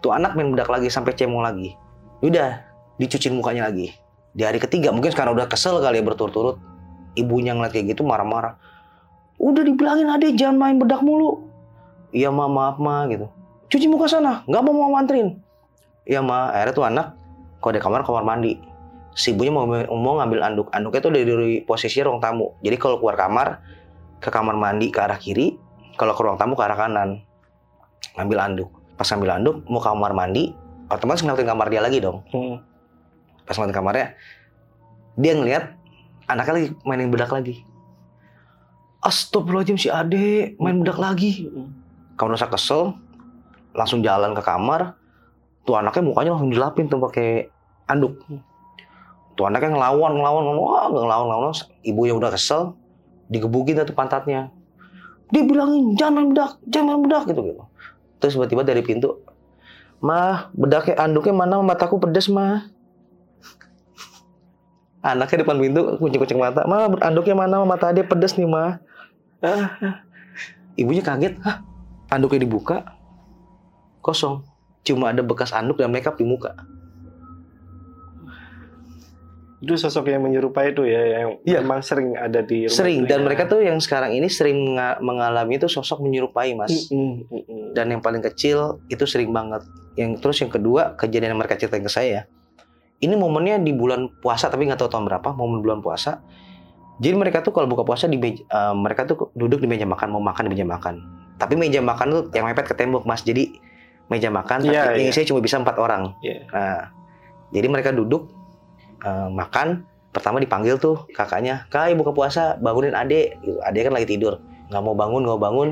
tuh 0.03 0.13
anak 0.13 0.35
main 0.35 0.51
bedak 0.51 0.69
lagi 0.69 0.91
sampai 0.91 1.15
cemong 1.15 1.41
lagi. 1.41 1.73
Udah 2.21 2.61
dicuci 3.01 3.33
mukanya 3.33 3.67
lagi 3.71 4.02
di 4.33 4.43
hari 4.49 4.57
ketiga 4.57 4.89
mungkin 4.93 5.13
sekarang 5.13 5.37
udah 5.37 5.49
kesel 5.49 5.81
kali 5.81 6.01
ya 6.01 6.05
berturut-turut. 6.05 6.57
Ibunya 7.13 7.53
ngeliat 7.53 7.77
kayak 7.77 7.93
gitu 7.93 8.03
marah-marah. 8.09 8.57
Udah 9.37 9.61
dibilangin 9.61 10.09
adek 10.09 10.41
jangan 10.41 10.57
main 10.57 10.77
bedak 10.81 11.05
mulu. 11.05 11.45
Iya 12.13 12.33
ma 12.33 12.49
maaf 12.49 12.81
ma 12.81 13.05
gitu. 13.09 13.29
Cuci 13.69 13.89
muka 13.89 14.09
sana 14.09 14.45
nggak 14.49 14.63
mau 14.65 14.73
mau 14.73 14.97
anterin 15.01 15.41
iya 16.05 16.21
ma 16.21 16.51
akhirnya 16.51 16.75
tuh 16.75 16.85
anak 16.85 17.07
kalau 17.63 17.73
di 17.73 17.81
kamar 17.81 18.01
kamar 18.03 18.25
mandi. 18.27 18.59
Si 19.13 19.37
ibunya 19.37 19.53
mau 19.53 19.69
mau 19.69 20.17
ngambil 20.19 20.41
anduk. 20.41 20.67
Anduknya 20.73 21.01
tuh 21.05 21.13
dari, 21.13 21.61
posisi 21.69 22.01
ruang 22.01 22.17
tamu. 22.17 22.57
Jadi 22.65 22.81
kalau 22.81 22.97
keluar 22.97 23.21
kamar 23.21 23.61
ke 24.25 24.33
kamar 24.33 24.57
mandi 24.57 24.89
ke 24.89 24.99
arah 25.05 25.21
kiri 25.21 25.61
kalau 26.01 26.17
ke 26.17 26.21
ruang 26.25 26.41
tamu 26.41 26.57
ke 26.57 26.65
arah 26.65 26.81
kanan. 26.81 27.21
Ngambil 28.17 28.39
anduk. 28.41 28.71
Pas 28.97 29.05
ngambil 29.13 29.31
anduk 29.37 29.57
mau 29.69 29.85
kamar 29.85 30.17
mandi 30.17 30.57
otomatis 30.89 31.21
ngeliatin 31.25 31.49
kamar 31.49 31.67
dia 31.69 31.81
lagi 31.85 32.01
dong. 32.01 32.25
Mm. 32.33 32.72
Ngeliatin 33.59 33.77
kamarnya 33.77 34.07
dia 35.17 35.33
ngeliat 35.37 35.65
anaknya 36.29 36.53
lagi 36.57 36.69
mainin 36.89 37.13
bedak 37.13 37.33
lagi. 37.33 37.65
Astagfirullahaladzim 39.03 39.79
si 39.79 39.89
ade 39.91 40.55
main 40.63 40.81
bedak 40.81 40.97
lagi. 40.97 41.51
Kamu 42.17 42.39
rasa 42.39 42.49
kesel 42.49 42.97
langsung 43.75 44.01
jalan 44.01 44.33
ke 44.33 44.43
kamar. 44.45 44.97
Tuh 45.67 45.79
anaknya 45.79 46.03
mukanya 46.07 46.31
langsung 46.35 46.51
dilapin 46.55 46.87
tuh 46.87 47.03
pakai 47.03 47.51
anduk. 47.91 48.19
Tuh 49.35 49.45
anaknya 49.45 49.75
ngelawan 49.75 50.17
ngelawan 50.17 50.43
ngelawan 50.49 50.59
wah 50.63 50.87
ngelawan 50.89 51.27
ngelawan. 51.29 51.55
Ibunya 51.83 52.15
udah 52.17 52.31
kesel 52.33 52.79
digebukin 53.29 53.83
tuh 53.83 53.93
pantatnya. 53.93 54.49
Dia 55.35 55.43
bilangin 55.45 55.97
jangan 55.99 56.13
main 56.15 56.29
bedak 56.33 56.51
jangan 56.71 56.87
main 56.97 57.03
bedak 57.05 57.23
gitu 57.29 57.41
gitu. 57.43 57.63
Terus 58.23 58.33
tiba-tiba 58.39 58.63
dari 58.63 58.83
pintu 58.87 59.21
mah 60.03 60.51
bedaknya 60.55 60.99
anduknya 60.99 61.35
mana? 61.35 61.61
Mataku 61.63 61.99
pedes 61.99 62.31
mah 62.31 62.72
anaknya 65.03 65.43
depan 65.43 65.59
pintu 65.59 65.99
kucing-kucing 65.99 66.39
mata. 66.39 66.63
Mah 66.65 66.87
anduknya 67.03 67.35
mana? 67.35 67.61
Mata 67.67 67.91
dia 67.91 68.07
pedes 68.07 68.39
nih 68.39 68.47
mah 68.47 68.79
Ah, 69.43 69.75
ibunya 70.79 71.03
kaget. 71.03 71.35
Hah? 71.43 71.67
Anduknya 72.09 72.47
dibuka. 72.47 72.87
Kosong. 73.99 74.47
Cuma 74.83 75.11
ada 75.11 75.23
bekas 75.23 75.51
anduk 75.51 75.83
dan 75.83 75.91
makeup 75.91 76.15
di 76.15 76.23
muka. 76.23 76.55
Itu 79.63 79.79
sosok 79.79 80.11
yang 80.11 80.27
menyerupai 80.27 80.75
itu 80.75 80.83
ya, 80.83 81.23
yang 81.23 81.39
Iya. 81.47 81.63
memang 81.63 81.87
sering 81.87 82.19
ada 82.19 82.43
di 82.43 82.67
rumah 82.67 82.75
sering. 82.75 83.07
dan 83.07 83.23
ya. 83.23 83.25
mereka 83.31 83.47
tuh 83.47 83.63
yang 83.63 83.79
sekarang 83.79 84.11
ini 84.11 84.27
sering 84.27 84.59
menga- 84.59 84.99
mengalami 84.99 85.55
itu 85.55 85.71
sosok 85.71 86.03
menyerupai 86.03 86.59
mas. 86.59 86.91
Mm-mm, 86.91 87.31
mm-mm. 87.31 87.63
dan 87.71 87.87
yang 87.87 88.03
paling 88.03 88.19
kecil 88.23 88.83
itu 88.91 89.07
sering 89.07 89.31
banget. 89.31 89.63
Yang 89.95 90.19
terus 90.19 90.37
yang 90.43 90.51
kedua 90.51 90.99
kejadian 90.99 91.35
yang 91.35 91.41
mereka 91.43 91.55
ceritain 91.55 91.87
ke 91.87 91.91
saya 91.91 92.27
ini 93.03 93.15
momennya 93.19 93.59
di 93.59 93.75
bulan 93.75 94.09
puasa 94.23 94.47
tapi 94.47 94.71
nggak 94.71 94.79
tahu 94.79 94.89
tahun 94.89 95.05
berapa 95.11 95.35
momen 95.35 95.61
bulan 95.61 95.83
puasa 95.83 96.23
Jadi 97.03 97.19
mereka 97.19 97.43
tuh 97.43 97.51
kalau 97.51 97.67
buka 97.67 97.83
puasa 97.83 98.07
di 98.07 98.15
meja, 98.15 98.47
eh, 98.47 98.75
mereka 98.79 99.03
tuh 99.03 99.35
duduk 99.35 99.59
di 99.59 99.67
meja 99.67 99.83
makan, 99.83 100.15
mau 100.15 100.23
makan 100.23 100.47
di 100.47 100.55
meja 100.55 100.63
makan. 100.63 101.03
Tapi 101.35 101.59
meja 101.59 101.83
makan 101.83 102.07
tuh 102.15 102.23
yang 102.31 102.47
mepet 102.47 102.63
ke 102.71 102.79
tembok 102.79 103.03
mas. 103.03 103.27
Jadi 103.27 103.59
meja 104.07 104.31
makan, 104.31 104.63
Iya, 104.63 104.93
tapi 104.93 105.09
iya. 105.09 105.11
isinya 105.11 105.35
cuma 105.35 105.41
bisa 105.43 105.59
empat 105.59 105.83
orang. 105.83 106.15
Iya. 106.23 106.47
Nah, 106.53 106.95
jadi 107.51 107.67
mereka 107.67 107.91
duduk 107.91 108.31
eh, 109.03 109.29
makan. 109.35 109.83
Pertama 110.15 110.39
dipanggil 110.39 110.79
tuh 110.79 111.09
kakaknya, 111.11 111.67
kak 111.73 111.91
ayo 111.91 111.99
buka 111.99 112.15
puasa, 112.15 112.61
bangunin 112.63 112.95
adek. 112.95 113.41
Gitu. 113.41 113.59
Adek 113.65 113.83
kan 113.89 113.93
lagi 113.99 114.07
tidur, 114.07 114.39
nggak 114.71 114.83
mau 114.85 114.95
bangun, 114.95 115.27
nggak 115.27 115.35
mau 115.41 115.43
bangun. 115.43 115.69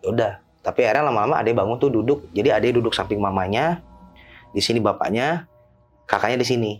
Ya 0.00 0.08
Udah. 0.08 0.32
Tapi 0.64 0.86
akhirnya 0.86 1.12
lama-lama 1.12 1.44
adek 1.44 1.60
bangun 1.60 1.76
tuh 1.76 1.90
duduk. 1.92 2.24
Jadi 2.32 2.54
adek 2.56 2.80
duduk 2.80 2.94
samping 2.96 3.20
mamanya, 3.20 3.82
di 4.54 4.62
sini 4.62 4.78
bapaknya, 4.80 5.49
kakaknya 6.10 6.42
di 6.42 6.46
sini. 6.46 6.72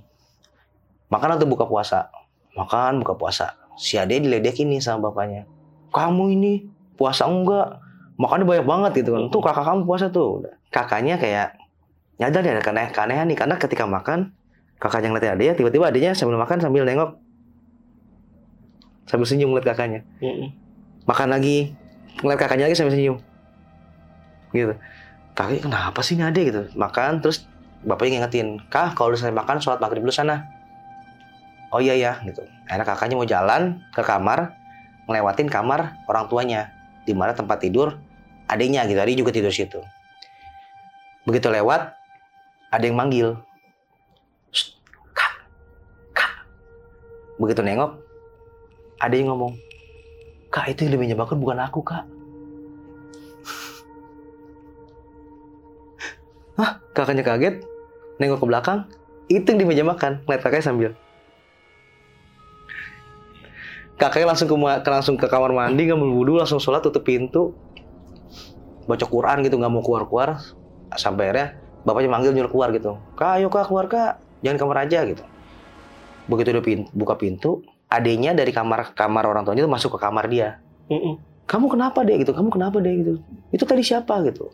Makan 1.06 1.38
atau 1.38 1.46
buka 1.46 1.70
puasa? 1.70 2.10
Makan 2.58 2.98
buka 3.06 3.14
puasa. 3.14 3.54
Si 3.78 3.94
adek 3.94 4.26
diledekin 4.26 4.66
nih 4.66 4.82
sama 4.82 5.10
bapaknya. 5.10 5.46
Kamu 5.94 6.34
ini 6.34 6.66
puasa 6.98 7.30
enggak? 7.30 7.78
Makannya 8.18 8.44
banyak 8.44 8.66
banget 8.66 8.92
gitu 9.06 9.14
kan. 9.14 9.22
Tuh 9.30 9.40
kakak 9.40 9.64
kamu 9.64 9.86
puasa 9.86 10.10
tuh. 10.10 10.42
Kakaknya 10.74 11.16
kayak 11.16 11.60
nyadar 12.20 12.44
ya 12.44 12.52
ada 12.52 12.62
keane- 12.62 12.92
keanehan 12.92 13.26
nih 13.32 13.38
karena 13.40 13.56
ketika 13.56 13.88
makan 13.88 14.36
kakaknya 14.76 15.08
ngeliatin 15.08 15.32
adeknya 15.36 15.54
tiba-tiba 15.56 15.84
adeknya 15.88 16.12
sambil 16.12 16.36
makan 16.36 16.60
sambil 16.60 16.84
nengok 16.84 17.16
sambil 19.08 19.24
senyum 19.24 19.56
ngeliat 19.56 19.72
kakaknya 19.72 20.00
makan 21.08 21.28
lagi 21.32 21.72
ngeliat 22.20 22.38
kakaknya 22.44 22.68
lagi 22.68 22.76
sambil 22.76 22.92
senyum 22.92 23.16
gitu 24.52 24.76
kakaknya 25.32 25.60
kenapa 25.64 26.00
sih 26.04 26.20
ini 26.20 26.24
adek 26.28 26.44
gitu 26.52 26.60
makan 26.76 27.24
terus 27.24 27.48
bapaknya 27.80 28.20
ngingetin 28.20 28.60
kah 28.68 28.92
kalau 28.92 29.12
udah 29.12 29.18
selesai 29.24 29.36
makan 29.36 29.56
sholat 29.60 29.80
maghrib 29.80 30.04
dulu 30.04 30.12
sana. 30.12 30.44
Oh 31.70 31.80
iya 31.80 31.94
ya 31.96 32.12
gitu. 32.26 32.42
Akhirnya 32.66 32.86
kakaknya 32.86 33.16
mau 33.16 33.28
jalan 33.28 33.80
ke 33.94 34.02
kamar 34.02 34.58
ngelewatin 35.06 35.48
kamar 35.48 35.96
orang 36.10 36.28
tuanya 36.28 36.70
di 37.06 37.14
mana 37.16 37.32
tempat 37.32 37.62
tidur 37.62 37.96
adiknya 38.50 38.84
gitu 38.84 39.00
adik 39.00 39.16
juga 39.16 39.32
tidur 39.32 39.52
situ. 39.54 39.80
Begitu 41.24 41.48
lewat 41.48 41.94
ada 42.68 42.84
yang 42.84 42.98
manggil. 42.98 43.38
"Shh, 44.50 44.76
kak 45.14 45.32
kak. 46.12 46.44
Begitu 47.38 47.62
nengok 47.62 47.96
ada 49.00 49.14
yang 49.16 49.32
ngomong 49.32 49.56
kak 50.52 50.68
itu 50.74 50.84
yang 50.84 50.92
lebih 50.98 51.06
nyebakan 51.14 51.40
bukan 51.40 51.58
aku 51.64 51.80
kak. 51.86 52.04
Hah? 56.60 56.82
kakaknya 56.90 57.22
kaget 57.22 57.62
nengok 58.20 58.44
ke 58.44 58.46
belakang 58.46 58.78
itu 59.32 59.46
yang 59.48 59.58
di 59.62 59.66
meja 59.66 59.84
makan 59.86 60.20
ngeliat 60.28 60.42
kakaknya 60.44 60.64
sambil. 60.66 60.90
Kakaknya 63.96 64.26
langsung 64.32 64.48
ke 64.48 64.56
langsung 64.88 65.16
ke 65.16 65.26
kamar 65.28 65.52
mandi 65.52 65.88
ngambil 65.88 66.08
wudhu 66.12 66.34
langsung 66.40 66.60
sholat 66.60 66.84
tutup 66.84 67.04
pintu. 67.04 67.56
Baca 68.84 69.06
Quran 69.06 69.44
gitu 69.44 69.56
nggak 69.56 69.72
mau 69.72 69.84
keluar 69.84 70.04
keluar 70.08 70.28
sampai 70.98 71.30
akhirnya 71.30 71.46
bapaknya 71.86 72.10
manggil 72.10 72.32
nyuruh 72.36 72.50
keluar 72.52 72.68
gitu. 72.76 72.96
Kak 73.16 73.40
ayo 73.40 73.48
kak 73.48 73.68
keluar 73.68 73.86
kak. 73.88 74.20
Jangan 74.44 74.56
kamar 74.56 74.76
aja 74.88 75.04
gitu. 75.04 75.24
Begitu 76.28 76.48
udah 76.56 76.64
pin- 76.64 76.90
buka 76.92 77.14
pintu 77.20 77.64
adenya 77.92 78.32
dari 78.32 78.50
kamar 78.50 78.96
kamar 78.96 79.28
orang 79.28 79.44
tuanya 79.44 79.64
itu 79.64 79.70
masuk 79.70 79.96
ke 79.96 79.98
kamar 80.00 80.26
dia. 80.30 80.58
Mm-mm. 80.90 81.22
kamu 81.46 81.66
kenapa 81.70 82.02
deh 82.02 82.18
gitu. 82.18 82.34
Kamu 82.34 82.50
kenapa 82.50 82.82
deh 82.82 82.94
gitu. 82.98 83.14
Itu 83.54 83.62
tadi 83.62 83.82
siapa? 83.86 84.22
gitu. 84.26 84.50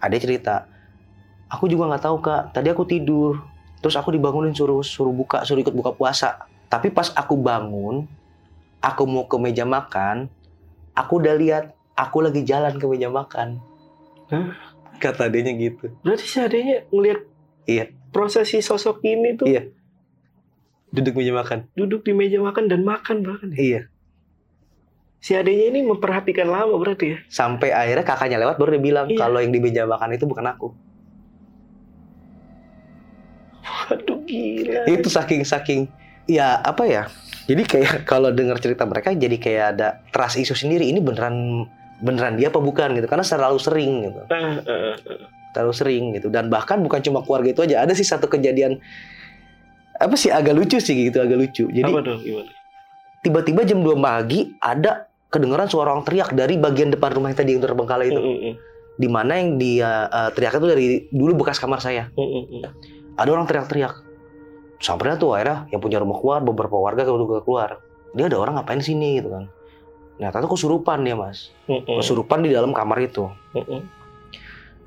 Ada 0.00 0.16
cerita 0.18 0.54
aku 1.50 1.66
juga 1.66 1.84
nggak 1.86 2.04
tahu 2.04 2.16
kak 2.18 2.42
tadi 2.50 2.70
aku 2.70 2.82
tidur 2.82 3.42
terus 3.78 3.92
aku 3.92 4.10
dibangunin 4.10 4.52
suruh 4.52 4.80
suruh 4.80 5.10
buka 5.10 5.42
suruh 5.42 5.60
ikut 5.60 5.72
buka 5.72 5.90
puasa 5.90 6.38
tapi 6.66 6.88
pas 6.88 7.10
aku 7.10 7.34
bangun 7.34 8.06
aku 8.78 9.02
mau 9.04 9.26
ke 9.26 9.36
meja 9.36 9.64
makan 9.64 10.30
aku 10.92 11.18
udah 11.18 11.34
lihat 11.34 11.64
aku 11.92 12.20
lagi 12.20 12.40
jalan 12.40 12.72
ke 12.72 12.86
meja 12.86 13.08
makan 13.08 13.58
Hah? 14.28 14.54
kata 14.96 15.26
adanya 15.26 15.50
gitu 15.52 15.90
Berarti 16.00 16.24
si 16.24 16.38
adeknya 16.38 16.86
ngelihat 16.88 17.20
Iya. 17.64 17.84
prosesi 18.10 18.60
sosok 18.60 19.02
ini 19.02 19.34
tuh 19.34 19.44
Iya. 19.44 19.68
duduk 20.90 21.16
meja 21.16 21.32
makan 21.32 21.66
duduk 21.72 22.02
di 22.02 22.12
meja 22.12 22.38
makan 22.38 22.66
dan 22.66 22.82
makan 22.82 23.22
bahkan. 23.22 23.50
ya. 23.50 23.58
iya 23.58 23.80
Si 25.20 25.32
adeknya 25.32 25.68
ini 25.68 25.80
memperhatikan 25.82 26.48
lama 26.48 26.72
berarti 26.74 27.06
ya. 27.10 27.18
sampai 27.28 27.68
akhirnya 27.70 28.02
kakaknya 28.02 28.38
lewat 28.38 28.56
baru 28.56 28.76
dia 28.76 28.82
bilang 28.82 29.06
Iya. 29.06 29.18
kalau 29.18 29.38
yang 29.38 29.50
di 29.50 29.58
meja 29.58 29.84
makan 29.84 30.14
itu 30.14 30.24
bukan 30.24 30.46
aku 30.46 30.68
Aduh 33.88 34.22
gila. 34.22 34.86
itu 34.86 35.08
saking 35.08 35.42
saking 35.42 35.80
ya 36.24 36.58
apa 36.58 36.84
ya 36.84 37.02
jadi 37.44 37.62
kayak 37.62 37.92
kalau 38.10 38.30
dengar 38.30 38.58
cerita 38.58 38.84
mereka 38.84 39.10
jadi 39.10 39.36
kayak 39.36 39.64
ada 39.74 39.88
trust 40.10 40.36
isu 40.36 40.54
sendiri 40.54 40.86
ini 40.86 40.98
beneran 40.98 41.66
beneran 41.98 42.34
dia 42.34 42.48
apa 42.48 42.58
bukan 42.58 42.94
gitu 42.94 43.06
karena 43.06 43.22
selalu 43.22 43.58
sering 43.58 43.92
gitu 44.06 44.20
Ah, 44.26 44.56
ah, 44.58 44.96
ah. 44.96 44.96
terlalu 45.50 45.74
sering 45.74 46.04
gitu 46.14 46.28
dan 46.28 46.46
bahkan 46.46 46.78
bukan 46.78 47.00
cuma 47.00 47.20
keluarga 47.20 47.50
itu 47.50 47.60
aja 47.60 47.82
ada 47.82 47.92
sih 47.92 48.04
satu 48.04 48.24
kejadian 48.24 48.80
apa 49.94 50.14
sih 50.14 50.30
agak 50.30 50.54
lucu 50.54 50.80
sih 50.80 51.10
gitu 51.10 51.20
agak 51.20 51.36
lucu 51.36 51.68
jadi 51.68 51.84
Apa 51.84 52.00
dong 52.00 52.20
gimana? 52.20 52.48
tiba-tiba 53.20 53.60
jam 53.62 53.84
2 53.84 54.00
pagi 54.00 54.48
ada 54.56 55.04
kedengaran 55.28 55.68
suara 55.68 55.92
orang 55.92 56.02
teriak 56.02 56.32
dari 56.32 56.56
bagian 56.56 56.88
depan 56.88 57.12
rumah 57.12 57.28
yang 57.28 57.38
tadi 57.38 57.50
yang 57.52 57.60
terbengkalai 57.60 58.08
itu 58.08 58.16
Mm-mm. 58.16 58.52
di 58.96 59.08
mana 59.08 59.36
yang 59.36 59.60
dia 59.60 60.08
eh, 60.08 60.30
teriak 60.32 60.56
itu 60.56 60.66
dari 60.66 60.86
dulu 61.10 61.44
bekas 61.44 61.60
kamar 61.60 61.78
saya 61.78 62.08
Mm-mm. 62.10 62.64
Ada 63.20 63.28
orang 63.36 63.44
teriak-teriak. 63.44 64.00
Sampainya 64.80 65.20
tuh 65.20 65.36
akhirnya 65.36 65.68
yang 65.68 65.80
punya 65.84 66.00
rumah 66.00 66.16
keluar 66.16 66.40
beberapa 66.40 66.80
warga 66.80 67.04
juga 67.04 67.44
keluar. 67.44 67.84
Dia 68.16 68.32
ada 68.32 68.40
orang 68.40 68.56
ngapain 68.56 68.80
sini 68.80 69.20
gitu 69.20 69.28
kan. 69.28 69.44
Nah 70.16 70.32
tuh 70.32 70.56
kesurupan 70.56 71.04
dia 71.04 71.12
mas. 71.12 71.52
Mm-mm. 71.68 72.00
kesurupan 72.00 72.40
di 72.40 72.56
dalam 72.56 72.72
kamar 72.72 72.96
itu. 73.04 73.28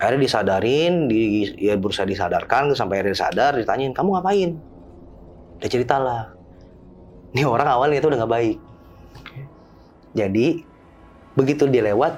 Akhirnya 0.01 0.25
disadarin 0.25 1.05
di 1.05 1.45
ya 1.61 1.77
berusaha 1.77 2.09
disadarkan 2.09 2.73
sampai 2.73 3.05
akhirnya 3.05 3.17
sadar 3.21 3.53
ditanyain 3.61 3.93
kamu 3.93 4.17
ngapain? 4.17 4.49
Dia 5.61 5.69
ceritalah 5.69 6.33
ini 7.37 7.45
orang 7.45 7.69
awalnya 7.69 8.01
itu 8.01 8.09
udah 8.09 8.17
nggak 8.25 8.33
baik. 8.33 8.57
Jadi 10.17 10.47
begitu 11.37 11.69
dia 11.69 11.85
lewat 11.85 12.17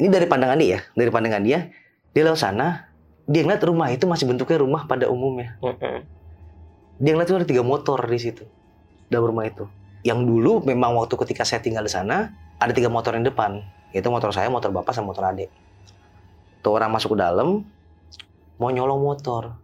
ini 0.00 0.08
dari 0.08 0.24
pandangan 0.28 0.60
dia 0.60 0.68
ya 0.76 0.80
dari 0.92 1.08
pandangan 1.12 1.44
dia 1.44 1.72
dia 2.12 2.22
lewat 2.24 2.40
sana 2.40 2.85
dia 3.26 3.42
ngeliat 3.42 3.62
rumah 3.66 3.90
itu 3.90 4.06
masih 4.06 4.30
bentuknya 4.30 4.62
rumah 4.62 4.86
pada 4.86 5.10
umumnya. 5.10 5.58
Dia 6.96 7.10
ngeliat 7.12 7.28
tuh 7.28 7.38
ada 7.42 7.46
tiga 7.46 7.66
motor 7.66 7.98
di 8.06 8.18
situ 8.22 8.46
dalam 9.10 9.34
rumah 9.34 9.44
itu. 9.50 9.66
Yang 10.06 10.22
dulu 10.24 10.52
memang 10.62 10.94
waktu 10.96 11.14
ketika 11.26 11.42
saya 11.42 11.58
tinggal 11.60 11.82
di 11.82 11.92
sana 11.92 12.30
ada 12.56 12.72
tiga 12.72 12.86
motor 12.86 13.18
yang 13.18 13.26
depan. 13.26 13.60
Yaitu 13.90 14.08
motor 14.08 14.30
saya 14.30 14.46
motor 14.46 14.70
bapak 14.70 14.94
sama 14.94 15.10
motor 15.10 15.26
adik. 15.26 15.50
Tuh 16.62 16.72
orang 16.74 16.94
masuk 16.94 17.14
ke 17.14 17.18
dalam 17.20 17.66
mau 18.56 18.70
nyolong 18.70 19.02
motor. 19.02 19.58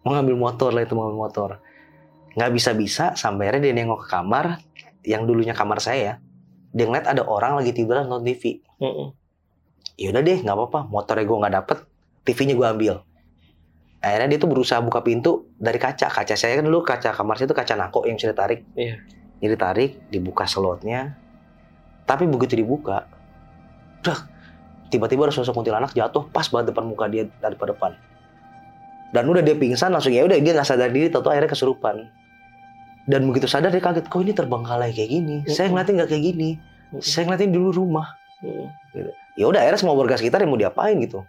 Mau 0.00 0.16
ngambil 0.16 0.36
motor 0.40 0.72
lah 0.72 0.82
itu 0.82 0.96
mau 0.96 1.06
ngambil 1.06 1.20
motor. 1.20 1.50
Nggak 2.34 2.50
bisa 2.56 2.70
bisa 2.72 3.04
sampai 3.14 3.52
akhirnya 3.52 3.70
dia 3.70 3.74
nengok 3.76 4.06
ke 4.06 4.08
kamar 4.08 4.58
yang 5.04 5.28
dulunya 5.28 5.52
kamar 5.52 5.78
saya. 5.84 6.00
Ya 6.00 6.14
dia 6.70 6.86
ngeliat 6.86 7.06
ada 7.10 7.26
orang 7.26 7.58
lagi 7.58 7.74
tiduran 7.74 8.06
nonton 8.06 8.30
TV 8.30 8.62
Mm-mm. 8.78 9.10
yaudah 9.98 10.22
deh 10.22 10.38
nggak 10.40 10.56
apa-apa. 10.56 10.80
Motornya 10.86 11.24
gue 11.26 11.38
nggak 11.42 11.54
dapet 11.62 11.78
TV-nya 12.24 12.54
gue 12.56 12.66
ambil. 12.66 12.94
Akhirnya 14.00 14.28
dia 14.32 14.38
tuh 14.40 14.48
berusaha 14.48 14.80
buka 14.80 15.04
pintu 15.04 15.52
dari 15.60 15.76
kaca. 15.76 16.08
Kaca 16.08 16.34
saya 16.36 16.56
kan 16.56 16.64
dulu 16.64 16.80
kaca 16.80 17.12
kamar 17.12 17.36
saya 17.36 17.52
itu 17.52 17.56
kaca 17.56 17.74
nako 17.76 18.08
yang 18.08 18.16
bisa 18.16 18.32
ditarik. 18.32 18.64
Iya. 18.76 18.96
jadi 19.40 19.56
tarik 19.56 19.90
dibuka 20.12 20.44
slotnya. 20.44 21.16
Tapi 22.04 22.28
begitu 22.28 22.60
dibuka 22.60 23.08
udah 24.00 24.18
tiba-tiba 24.88 25.28
ada 25.28 25.32
sosok 25.32 25.52
kuntilanak 25.52 25.92
jatuh 25.92 26.28
pas 26.32 26.48
banget 26.48 26.72
depan 26.72 26.84
muka 26.88 27.08
dia 27.08 27.28
dari 27.40 27.56
depan. 27.56 27.92
Dan 29.12 29.28
udah 29.28 29.42
dia 29.44 29.56
pingsan 29.56 29.92
langsung 29.92 30.12
ya 30.12 30.24
udah 30.24 30.36
dia 30.36 30.52
nggak 30.52 30.68
sadar 30.68 30.92
diri 30.92 31.08
tahu 31.08 31.28
akhirnya 31.28 31.52
kesurupan. 31.52 32.08
Dan 33.08 33.28
begitu 33.28 33.48
sadar 33.48 33.72
dia 33.72 33.80
kaget 33.80 34.08
kok 34.08 34.20
ini 34.20 34.32
terbengkalai 34.36 34.92
kayak 34.92 35.10
gini? 35.12 35.36
Saya 35.48 35.68
Mm-mm. 35.68 35.72
ngeliatin 35.76 35.94
nggak 36.00 36.10
kayak 36.12 36.24
gini. 36.24 36.50
Mm-mm. 36.56 37.02
saya 37.04 37.22
ngeliatin 37.28 37.52
dulu 37.52 37.68
rumah. 37.72 38.08
Mm-mm. 38.40 38.68
ya 39.36 39.44
udah 39.44 39.60
akhirnya 39.60 39.80
semua 39.80 39.96
warga 39.96 40.16
sekitar 40.16 40.40
yang 40.40 40.52
mau 40.52 40.60
diapain 40.60 40.96
gitu 41.00 41.24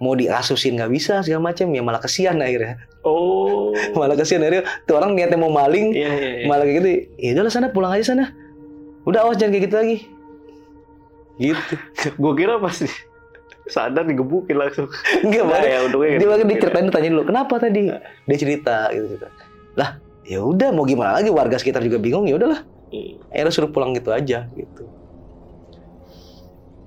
mau 0.00 0.12
diasusin 0.12 0.74
nggak 0.74 0.90
bisa 0.90 1.20
segala 1.20 1.46
macam 1.46 1.68
ya 1.68 1.80
malah 1.80 2.00
kesian 2.00 2.36
akhirnya 2.36 2.80
Oh. 3.00 3.72
malah 3.98 4.12
kesian 4.12 4.40
akhirnya 4.40 4.64
tuh 4.84 4.96
orang 4.96 5.12
niatnya 5.12 5.36
mau 5.36 5.48
maling 5.48 5.92
Iya 5.92 6.08
iya. 6.10 6.30
iya. 6.36 6.46
malah 6.46 6.64
kayak 6.64 6.76
gitu 6.78 6.88
ya 7.16 7.28
udahlah 7.34 7.48
sana 7.50 7.68
pulang 7.68 7.92
aja 7.92 8.04
sana 8.08 8.32
udah 9.02 9.20
awas 9.22 9.36
jangan 9.36 9.52
kayak 9.52 9.64
gitu 9.64 9.76
lagi 9.76 9.96
gitu 11.38 11.74
Gue 12.20 12.32
kira 12.34 12.56
pasti 12.58 12.88
sadar 13.66 14.02
digebukin 14.02 14.56
langsung. 14.56 14.90
enggak 15.24 15.44
Nah, 15.44 15.62
ya 15.62 15.78
untungnya 15.82 16.08
dia 16.12 16.26
gitu. 16.34 16.44
diceritain 16.44 16.86
ditanya 16.86 17.08
dulu 17.10 17.22
kenapa 17.24 17.54
tadi 17.56 17.86
dia 18.26 18.36
cerita 18.36 18.90
gitu 18.90 19.06
cerita 19.10 19.28
lah 19.72 19.90
ya 20.22 20.40
udah 20.40 20.68
mau 20.70 20.82
gimana 20.82 21.14
lagi 21.14 21.30
warga 21.30 21.54
sekitar 21.54 21.80
juga 21.80 21.96
bingung 21.96 22.24
ya 22.24 22.34
udahlah 22.34 22.64
Hmm. 22.90 23.22
akhirnya 23.30 23.54
suruh 23.54 23.70
pulang 23.70 23.94
gitu 23.94 24.10
aja 24.10 24.50
gitu 24.50 24.82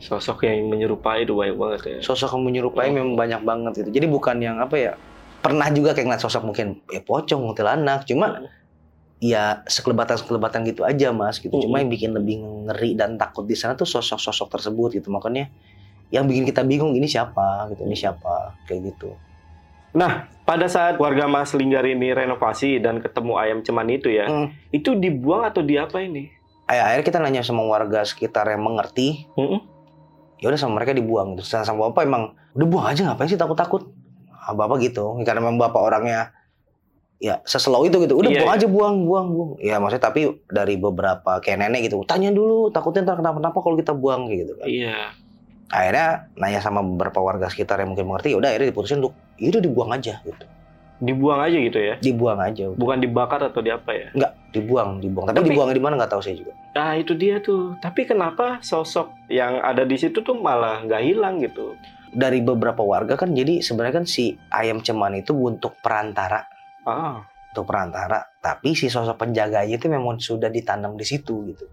Sosok 0.04 0.44
yang 0.44 0.68
menyerupai 0.68 1.24
itu 1.24 1.32
banyak 1.32 1.56
banget 1.56 1.82
ya. 1.88 1.98
sosok 2.04 2.36
yang 2.36 2.44
menyerupai 2.44 2.92
memang 2.92 3.16
banyak 3.16 3.42
banget 3.42 3.72
gitu 3.80 3.90
jadi 3.96 4.08
bukan 4.08 4.36
yang 4.38 4.60
apa 4.60 4.76
ya 4.76 4.92
pernah 5.40 5.68
juga 5.70 5.92
kayak 5.92 6.06
ngeliat 6.06 6.22
sosok 6.22 6.44
mungkin 6.44 6.84
ya 6.88 7.00
pocong 7.00 7.40
kuntilanak 7.42 8.04
cuma 8.04 8.48
ya 9.20 9.64
sekelebatan-sekelebatan 9.64 10.68
gitu 10.68 10.84
aja 10.84 11.16
mas 11.16 11.40
gitu. 11.40 11.56
Cuma 11.56 11.80
Mm-mm. 11.80 11.82
yang 11.82 11.90
bikin 11.90 12.12
lebih 12.12 12.36
ngeri 12.68 12.92
dan 12.92 13.16
takut 13.16 13.48
di 13.48 13.56
sana 13.56 13.72
tuh 13.72 13.88
sosok-sosok 13.88 14.52
tersebut 14.52 15.00
gitu. 15.00 15.08
Makanya 15.08 15.48
yang 16.12 16.28
bikin 16.28 16.44
kita 16.44 16.60
bingung 16.62 16.92
ini 16.92 17.08
siapa 17.08 17.72
gitu, 17.72 17.88
ini 17.88 17.96
siapa 17.96 18.60
kayak 18.68 18.92
gitu. 18.92 19.16
Nah, 19.96 20.28
pada 20.44 20.68
saat 20.68 21.00
warga 21.00 21.24
Mas 21.26 21.56
Linggar 21.56 21.88
ini 21.88 22.12
renovasi 22.12 22.84
dan 22.84 23.00
ketemu 23.00 23.34
ayam 23.38 23.60
ceman 23.62 23.88
itu 23.88 24.12
ya, 24.12 24.28
Hmm. 24.28 24.52
itu 24.70 24.92
dibuang 24.92 25.48
atau 25.48 25.64
diapa 25.64 26.04
ini? 26.04 26.28
Ay- 26.66 26.84
Akhirnya 26.84 27.06
kita 27.08 27.20
nanya 27.20 27.42
sama 27.42 27.64
warga 27.64 28.04
sekitar 28.04 28.48
yang 28.48 28.60
mengerti, 28.60 29.24
Mm-mm. 29.34 29.64
Ya 30.44 30.52
udah 30.52 30.60
sama 30.60 30.76
mereka 30.76 30.92
dibuang 30.92 31.40
gitu. 31.40 31.48
Sama- 31.48 31.64
Sama 31.64 31.80
bapak 31.90 32.04
emang 32.04 32.24
udah 32.52 32.68
buang 32.68 32.86
aja 32.92 33.08
ngapain 33.08 33.32
sih 33.32 33.40
takut-takut? 33.40 33.88
Ah, 34.36 34.52
bapak 34.52 34.84
gitu, 34.84 35.16
karena 35.24 35.40
memang 35.40 35.56
bapak 35.58 35.80
orangnya 35.80 36.36
ya 37.18 37.40
seslow 37.48 37.88
itu 37.88 37.96
gitu. 38.04 38.20
Udah 38.20 38.28
Iya, 38.28 38.44
buang 38.44 38.52
iya. 38.52 38.60
aja 38.60 38.68
buang, 38.68 38.96
buang, 39.08 39.28
buang. 39.32 39.50
Ya 39.64 39.80
maksudnya 39.80 40.04
tapi 40.04 40.22
dari 40.52 40.76
beberapa 40.76 41.40
kayak 41.40 41.64
nenek 41.64 41.88
gitu, 41.88 42.04
tanya 42.04 42.28
dulu 42.30 42.68
takutnya 42.68 43.08
ntar 43.08 43.24
kenapa-napa 43.24 43.64
kalau 43.64 43.80
kita 43.80 43.96
buang 43.96 44.28
kayak 44.28 44.40
gitu 44.44 44.54
kan. 44.60 44.68
Iya. 44.68 45.00
Akhirnya 45.72 46.08
nanya 46.36 46.60
sama 46.60 46.84
beberapa 46.84 47.24
warga 47.24 47.48
sekitar 47.48 47.80
yang 47.80 47.96
mungkin 47.96 48.06
mengerti, 48.06 48.36
ya 48.36 48.38
udah 48.38 48.52
akhirnya 48.52 48.70
diputusin 48.70 49.00
untuk 49.00 49.16
ya 49.40 49.48
udah 49.50 49.64
dibuang 49.64 49.90
aja 49.96 50.20
gitu. 50.22 50.46
Dibuang 51.04 51.40
aja 51.40 51.58
gitu 51.60 51.78
ya. 51.78 51.96
Dibuang 52.00 52.40
aja. 52.40 52.64
udah. 52.72 52.80
Bukan 52.80 52.98
dibakar 52.98 53.44
atau 53.44 53.60
diapa 53.60 53.92
ya. 53.92 54.08
Enggak, 54.12 54.32
dibuang, 54.50 54.90
dibuang. 54.98 55.26
Tapi, 55.28 55.36
Tapi- 55.38 55.48
dibuangnya 55.52 55.76
di 55.76 55.84
mana 55.84 55.94
nggak 56.00 56.12
tahu 56.12 56.22
saya 56.22 56.36
juga. 56.40 56.54
Nah, 56.74 56.96
itu 56.96 57.14
dia 57.14 57.38
tuh. 57.38 57.76
Tapi 57.78 58.02
kenapa 58.04 58.58
sosok 58.60 59.12
yang 59.28 59.60
ada 59.60 59.84
di 59.84 59.94
situ 59.94 60.20
tuh 60.20 60.34
malah 60.34 60.80
nggak 60.82 61.02
hilang 61.04 61.38
gitu? 61.38 61.76
Dari 62.10 62.40
beberapa 62.40 62.80
warga 62.80 63.14
kan 63.14 63.34
jadi 63.34 63.60
sebenarnya 63.60 64.00
kan 64.00 64.06
si 64.06 64.32
ayam 64.50 64.80
ceman 64.80 65.14
itu 65.16 65.34
untuk 65.34 65.76
perantara 65.78 66.46
Ah. 66.84 67.26
untuk 67.50 67.66
perantara 67.66 68.22
tapi 68.38 68.74
si 68.74 68.86
sosok 68.86 69.18
penjaganya 69.20 69.72
itu 69.72 69.88
memang 69.88 70.18
sudah 70.18 70.46
ditanam 70.48 70.94
di 70.94 71.02
situ 71.02 71.48
gitu 71.48 71.66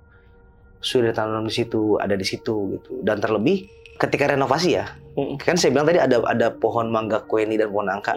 sudah 0.79 1.11
ditanam 1.11 1.43
di 1.43 1.51
situ 1.51 1.97
ada 1.97 2.13
di 2.13 2.23
situ 2.23 2.55
gitu 2.71 3.01
dan 3.01 3.17
terlebih 3.17 3.67
ketika 3.97 4.29
renovasi 4.29 4.77
ya 4.77 4.87
Mm-mm. 5.13 5.37
kan 5.37 5.57
saya 5.57 5.73
bilang 5.73 5.85
tadi 5.85 5.99
ada 5.99 6.21
ada 6.23 6.49
pohon 6.49 6.89
mangga 6.89 7.21
kueni 7.23 7.57
dan 7.57 7.69
pohon 7.69 7.91
angka 7.91 8.17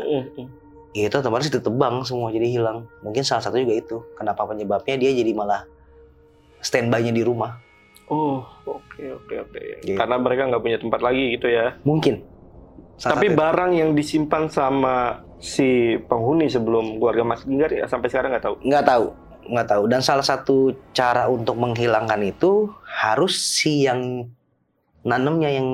Mm-mm. 0.93 1.07
itu 1.09 1.15
otomatis 1.17 1.49
ditebang 1.49 2.05
semua 2.05 2.29
jadi 2.29 2.45
hilang 2.45 2.85
mungkin 3.01 3.25
salah 3.25 3.41
satu 3.41 3.57
juga 3.57 3.73
itu 3.73 3.97
kenapa 4.13 4.45
penyebabnya 4.45 4.95
dia 4.95 5.11
jadi 5.11 5.33
malah 5.33 5.65
standby-nya 6.61 7.11
di 7.11 7.25
rumah 7.25 7.59
Oh, 8.11 8.43
oke 8.67 8.99
oke 8.99 9.35
oke. 9.47 9.59
Gitu. 9.79 9.95
Karena 9.95 10.19
mereka 10.19 10.45
nggak 10.45 10.59
punya 10.59 10.75
tempat 10.77 10.99
lagi 10.99 11.39
gitu 11.39 11.47
ya. 11.47 11.79
mungkin 11.87 12.19
Salah 12.99 13.15
Tapi 13.15 13.31
barang 13.31 13.71
yang 13.73 13.95
disimpan 13.95 14.51
sama 14.51 15.23
si 15.39 15.95
penghuni 15.97 16.51
sebelum 16.51 16.99
keluarga 16.99 17.23
Mas 17.23 17.47
Linggar 17.47 17.71
ya 17.71 17.87
sampai 17.87 18.11
sekarang 18.11 18.35
nggak 18.35 18.43
tahu. 18.43 18.55
nggak 18.59 18.85
tahu 18.85 19.05
nggak 19.43 19.67
tahu 19.67 19.83
dan 19.87 19.99
salah 19.99 20.23
satu 20.23 20.71
cara 20.91 21.27
untuk 21.27 21.59
menghilangkan 21.59 22.21
itu 22.23 22.71
harus 22.85 23.35
si 23.39 23.87
yang 23.87 24.27
nanemnya 25.03 25.59
yang 25.59 25.67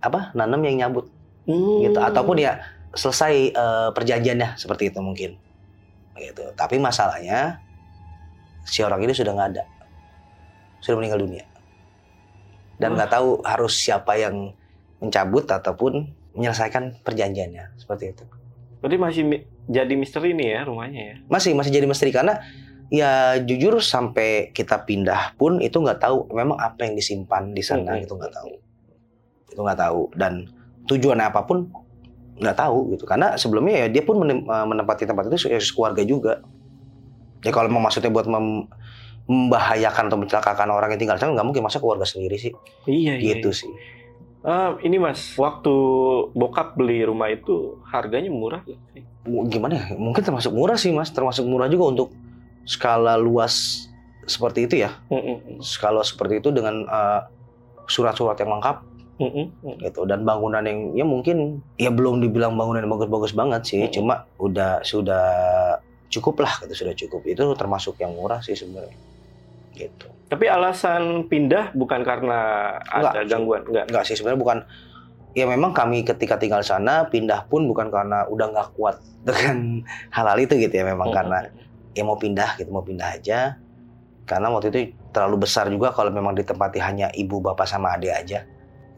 apa 0.00 0.32
nanem 0.32 0.60
yang 0.72 0.76
nyabut 0.82 1.06
gitu 1.48 1.96
Hmm. 2.00 2.08
ataupun 2.12 2.36
ya 2.36 2.60
selesai 2.92 3.34
eh, 3.50 3.88
perjanjiannya 3.92 4.56
seperti 4.56 4.88
itu 4.88 5.00
mungkin. 5.00 5.36
Gitu. 6.14 6.44
Tapi 6.54 6.76
masalahnya 6.76 7.62
si 8.64 8.82
orang 8.82 9.00
ini 9.00 9.12
sudah 9.12 9.32
nggak 9.32 9.48
ada. 9.54 9.64
Sudah 10.80 10.98
meninggal 10.98 11.22
dunia. 11.22 11.44
Dan 12.78 12.94
nggak 12.94 13.10
tahu 13.10 13.42
harus 13.42 13.74
siapa 13.74 14.14
yang 14.14 14.54
mencabut 14.98 15.46
ataupun 15.46 16.10
menyelesaikan 16.34 17.02
perjanjiannya. 17.02 17.74
Seperti 17.74 18.14
itu. 18.14 18.24
Berarti 18.78 18.96
masih 18.96 19.22
mi- 19.26 19.44
jadi 19.66 19.94
misteri 19.94 20.32
nih 20.32 20.48
ya 20.54 20.60
rumahnya 20.64 21.02
ya. 21.02 21.16
masih 21.26 21.52
masih 21.58 21.74
jadi 21.74 21.86
misteri. 21.86 22.14
Karena 22.14 22.38
ya 22.88 23.36
jujur 23.36 23.82
sampai 23.82 24.54
kita 24.54 24.86
pindah 24.86 25.34
pun 25.36 25.58
itu 25.58 25.76
nggak 25.76 25.98
tahu 26.00 26.30
memang 26.30 26.56
apa 26.56 26.86
yang 26.86 26.94
disimpan 26.94 27.50
di 27.52 27.60
sana 27.60 27.98
Hmm. 27.98 28.04
itu 28.06 28.14
nggak 28.14 28.32
tahu. 28.32 28.50
Itu 29.50 29.60
nggak 29.60 29.78
tahu. 29.78 30.00
Dan 30.14 30.46
tujuannya 30.86 31.26
apa 31.26 31.42
pun 31.42 31.66
nggak 32.38 32.56
tahu 32.56 32.94
gitu. 32.94 33.04
Karena 33.04 33.34
sebelumnya 33.34 33.84
ya 33.84 33.86
dia 33.90 34.02
pun 34.06 34.22
eh, 34.24 34.66
menempati 34.66 35.04
tempat 35.04 35.28
itu 35.28 35.50
ya 35.50 35.58
keluarga 35.58 36.02
juga. 36.06 36.34
Ya 37.42 37.50
kalau 37.54 37.70
mau 37.70 37.82
maksudnya 37.82 38.10
buat 38.10 38.26
mem- 38.26 38.66
membahayakan 39.28 40.08
atau 40.08 40.18
mencelakakan 40.18 40.72
orang 40.72 40.96
yang 40.96 41.00
tinggal 41.04 41.16
di 41.18 41.22
sana 41.22 41.36
nggak 41.36 41.46
mungkin. 41.46 41.62
Masa 41.62 41.78
keluarga 41.78 42.06
sendiri 42.08 42.40
sih. 42.40 42.52
Iya 42.88 43.18
iya. 43.18 43.38
gitu 43.38 43.52
sih. 43.52 43.70
Ah, 44.46 44.78
ini 44.86 45.02
Mas, 45.02 45.34
waktu 45.34 45.74
bokap 46.32 46.78
beli 46.78 47.02
rumah 47.02 47.26
itu 47.26 47.82
harganya 47.90 48.30
murah 48.30 48.62
gak 48.62 48.78
sih? 48.94 49.02
Gimana 49.26 49.74
ya? 49.76 49.84
Mungkin 49.98 50.22
termasuk 50.22 50.54
murah 50.54 50.78
sih 50.78 50.94
mas. 50.94 51.10
Termasuk 51.10 51.44
murah 51.44 51.66
juga 51.66 51.90
untuk 51.90 52.08
skala 52.62 53.18
luas 53.18 53.84
seperti 54.24 54.70
itu 54.70 54.74
ya. 54.86 54.94
Mm-mm. 55.10 55.58
skala 55.60 56.06
seperti 56.06 56.38
itu 56.38 56.54
dengan 56.54 56.86
eh, 56.86 57.20
surat-surat 57.90 58.38
yang 58.38 58.56
lengkap 58.56 58.76
Mm. 59.18 59.82
gitu 59.82 60.06
dan 60.06 60.22
bangunan 60.22 60.62
yang 60.62 60.94
ya 60.94 61.02
mungkin 61.02 61.58
ya 61.74 61.90
belum 61.90 62.22
dibilang 62.22 62.54
bangunan 62.54 62.86
yang 62.86 62.92
bagus-bagus 62.94 63.34
banget 63.34 63.62
sih 63.66 63.82
Mm. 63.84 63.92
cuma 63.92 64.14
udah 64.38 64.80
sudah 64.86 65.26
cukup 66.08 66.40
lah 66.40 66.54
gitu 66.62 66.86
sudah 66.86 66.94
cukup 66.94 67.22
itu 67.26 67.42
termasuk 67.58 67.98
yang 67.98 68.14
murah 68.14 68.38
sih 68.40 68.54
sebenarnya 68.54 68.94
gitu 69.74 70.06
Tapi 70.28 70.44
alasan 70.44 71.24
pindah 71.26 71.72
bukan 71.72 72.04
karena 72.04 72.38
ada 72.84 73.24
Enggak. 73.24 73.32
gangguan, 73.32 73.62
enggak. 73.64 73.84
enggak 73.88 74.04
sih 74.06 74.14
sebenarnya 74.14 74.40
bukan 74.40 74.58
ya 75.32 75.44
memang 75.48 75.70
kami 75.72 76.04
ketika 76.04 76.36
tinggal 76.36 76.60
sana 76.62 77.08
pindah 77.08 77.48
pun 77.48 77.64
bukan 77.64 77.88
karena 77.88 78.24
udah 78.28 78.46
nggak 78.52 78.68
kuat 78.76 78.96
dengan 79.28 79.82
hal-hal 80.14 80.38
itu 80.38 80.54
gitu 80.56 80.72
ya 80.72 80.84
memang 80.84 81.10
karena 81.10 81.48
ya 81.96 82.02
mau 82.06 82.16
pindah 82.16 82.54
gitu 82.54 82.70
mau 82.70 82.84
pindah 82.84 83.18
aja 83.18 83.58
karena 84.28 84.52
waktu 84.52 84.68
itu 84.70 84.78
terlalu 85.10 85.48
besar 85.48 85.72
juga 85.72 85.90
kalau 85.90 86.12
memang 86.12 86.36
ditempati 86.36 86.78
hanya 86.78 87.08
ibu 87.16 87.40
bapak 87.40 87.64
sama 87.64 87.96
adik 87.96 88.12
aja 88.12 88.44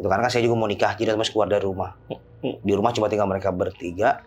itu 0.00 0.08
karena 0.08 0.24
kan 0.24 0.32
saya 0.32 0.42
juga 0.42 0.56
mau 0.56 0.64
nikah 0.64 0.92
jadi 0.94 1.12
harus 1.12 1.28
keluar 1.28 1.46
dari 1.46 1.60
rumah 1.60 1.92
Hmm. 2.40 2.56
di 2.58 2.72
rumah 2.72 2.88
cuma 2.90 3.04
tinggal 3.06 3.28
mereka 3.28 3.52
bertiga 3.52 4.24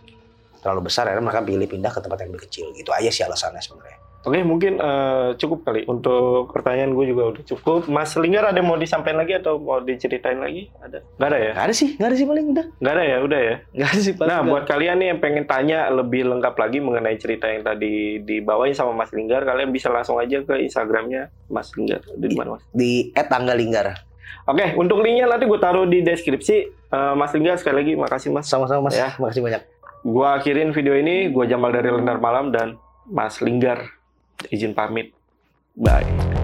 terlalu 0.56 0.86
besar 0.86 1.10
akhirnya 1.10 1.26
mereka 1.26 1.42
pilih 1.42 1.66
pindah 1.66 1.90
ke 1.90 1.98
tempat 1.98 2.18
yang 2.20 2.30
lebih 2.30 2.46
kecil 2.46 2.70
gitu 2.72 2.90
aja 2.90 3.10
sih 3.10 3.22
alasannya 3.22 3.58
sebenarnya 3.58 3.98
Oke, 4.24 4.40
mungkin 4.40 4.80
eh, 4.80 5.36
cukup 5.36 5.68
kali 5.68 5.84
untuk 5.84 6.48
pertanyaan 6.48 6.96
gue 6.96 7.12
juga 7.12 7.28
udah 7.28 7.44
cukup. 7.44 7.92
Mas 7.92 8.16
Linggar 8.16 8.48
ada 8.48 8.56
yang 8.56 8.72
mau 8.72 8.80
disampaikan 8.80 9.20
lagi 9.20 9.36
atau 9.36 9.60
mau 9.60 9.84
diceritain 9.84 10.40
lagi? 10.40 10.72
Ada? 10.80 11.04
Gak 11.20 11.28
ada 11.28 11.38
ya? 11.38 11.52
nggak 11.52 11.66
ada 11.68 11.76
sih 11.76 11.90
nggak 11.92 12.08
ada 12.08 12.16
sih 12.16 12.24
paling 12.24 12.46
udah 12.48 12.66
Gak 12.80 12.94
ada 12.94 13.04
ya, 13.04 13.18
udah 13.20 13.40
ya. 13.42 13.56
nggak 13.76 13.90
ada 13.90 14.00
sih 14.00 14.14
paling 14.14 14.30
Nah, 14.30 14.38
nggak. 14.40 14.48
buat 14.48 14.64
kalian 14.64 14.96
nih 14.96 15.08
yang 15.12 15.20
pengen 15.20 15.44
tanya 15.44 15.80
lebih 15.90 16.22
lengkap 16.24 16.56
lagi 16.56 16.78
mengenai 16.80 17.18
cerita 17.18 17.52
yang 17.52 17.68
tadi 17.68 17.94
dibawain 18.22 18.72
sama 18.72 18.96
Mas 18.96 19.12
Linggar, 19.12 19.44
kalian 19.44 19.70
bisa 19.70 19.92
langsung 19.92 20.16
aja 20.16 20.40
ke 20.40 20.56
Instagramnya 20.56 21.28
Mas 21.50 21.68
Linggar. 21.74 22.00
Di 22.16 22.28
mana, 22.32 22.56
Mas? 22.56 22.64
di 22.72 23.12
@tanggalinggar 23.12 24.08
Oke, 24.44 24.76
untuk 24.76 25.00
linknya 25.00 25.26
nanti 25.26 25.46
gue 25.46 25.58
taruh 25.58 25.86
di 25.86 26.00
deskripsi. 26.00 26.56
Eh, 26.70 27.14
Mas 27.16 27.32
Linggar 27.32 27.56
sekali 27.56 27.76
lagi 27.80 27.94
makasih 27.96 28.30
Mas. 28.30 28.46
sama-sama 28.46 28.88
mas 28.88 28.96
Ya. 28.96 29.16
makasih 29.18 29.42
banyak 29.42 29.62
Gue 30.04 30.28
akhirin 30.28 30.70
video 30.70 30.94
ini. 30.94 31.32
Gue 31.32 31.48
Jamal 31.48 31.72
dari 31.72 31.88
Lendar 31.88 32.20
Malam 32.20 32.52
dan 32.52 32.76
Mas 33.06 33.40
Linggar 33.40 33.88
izin 34.50 34.76
pamit. 34.76 35.16
Bye. 35.74 36.43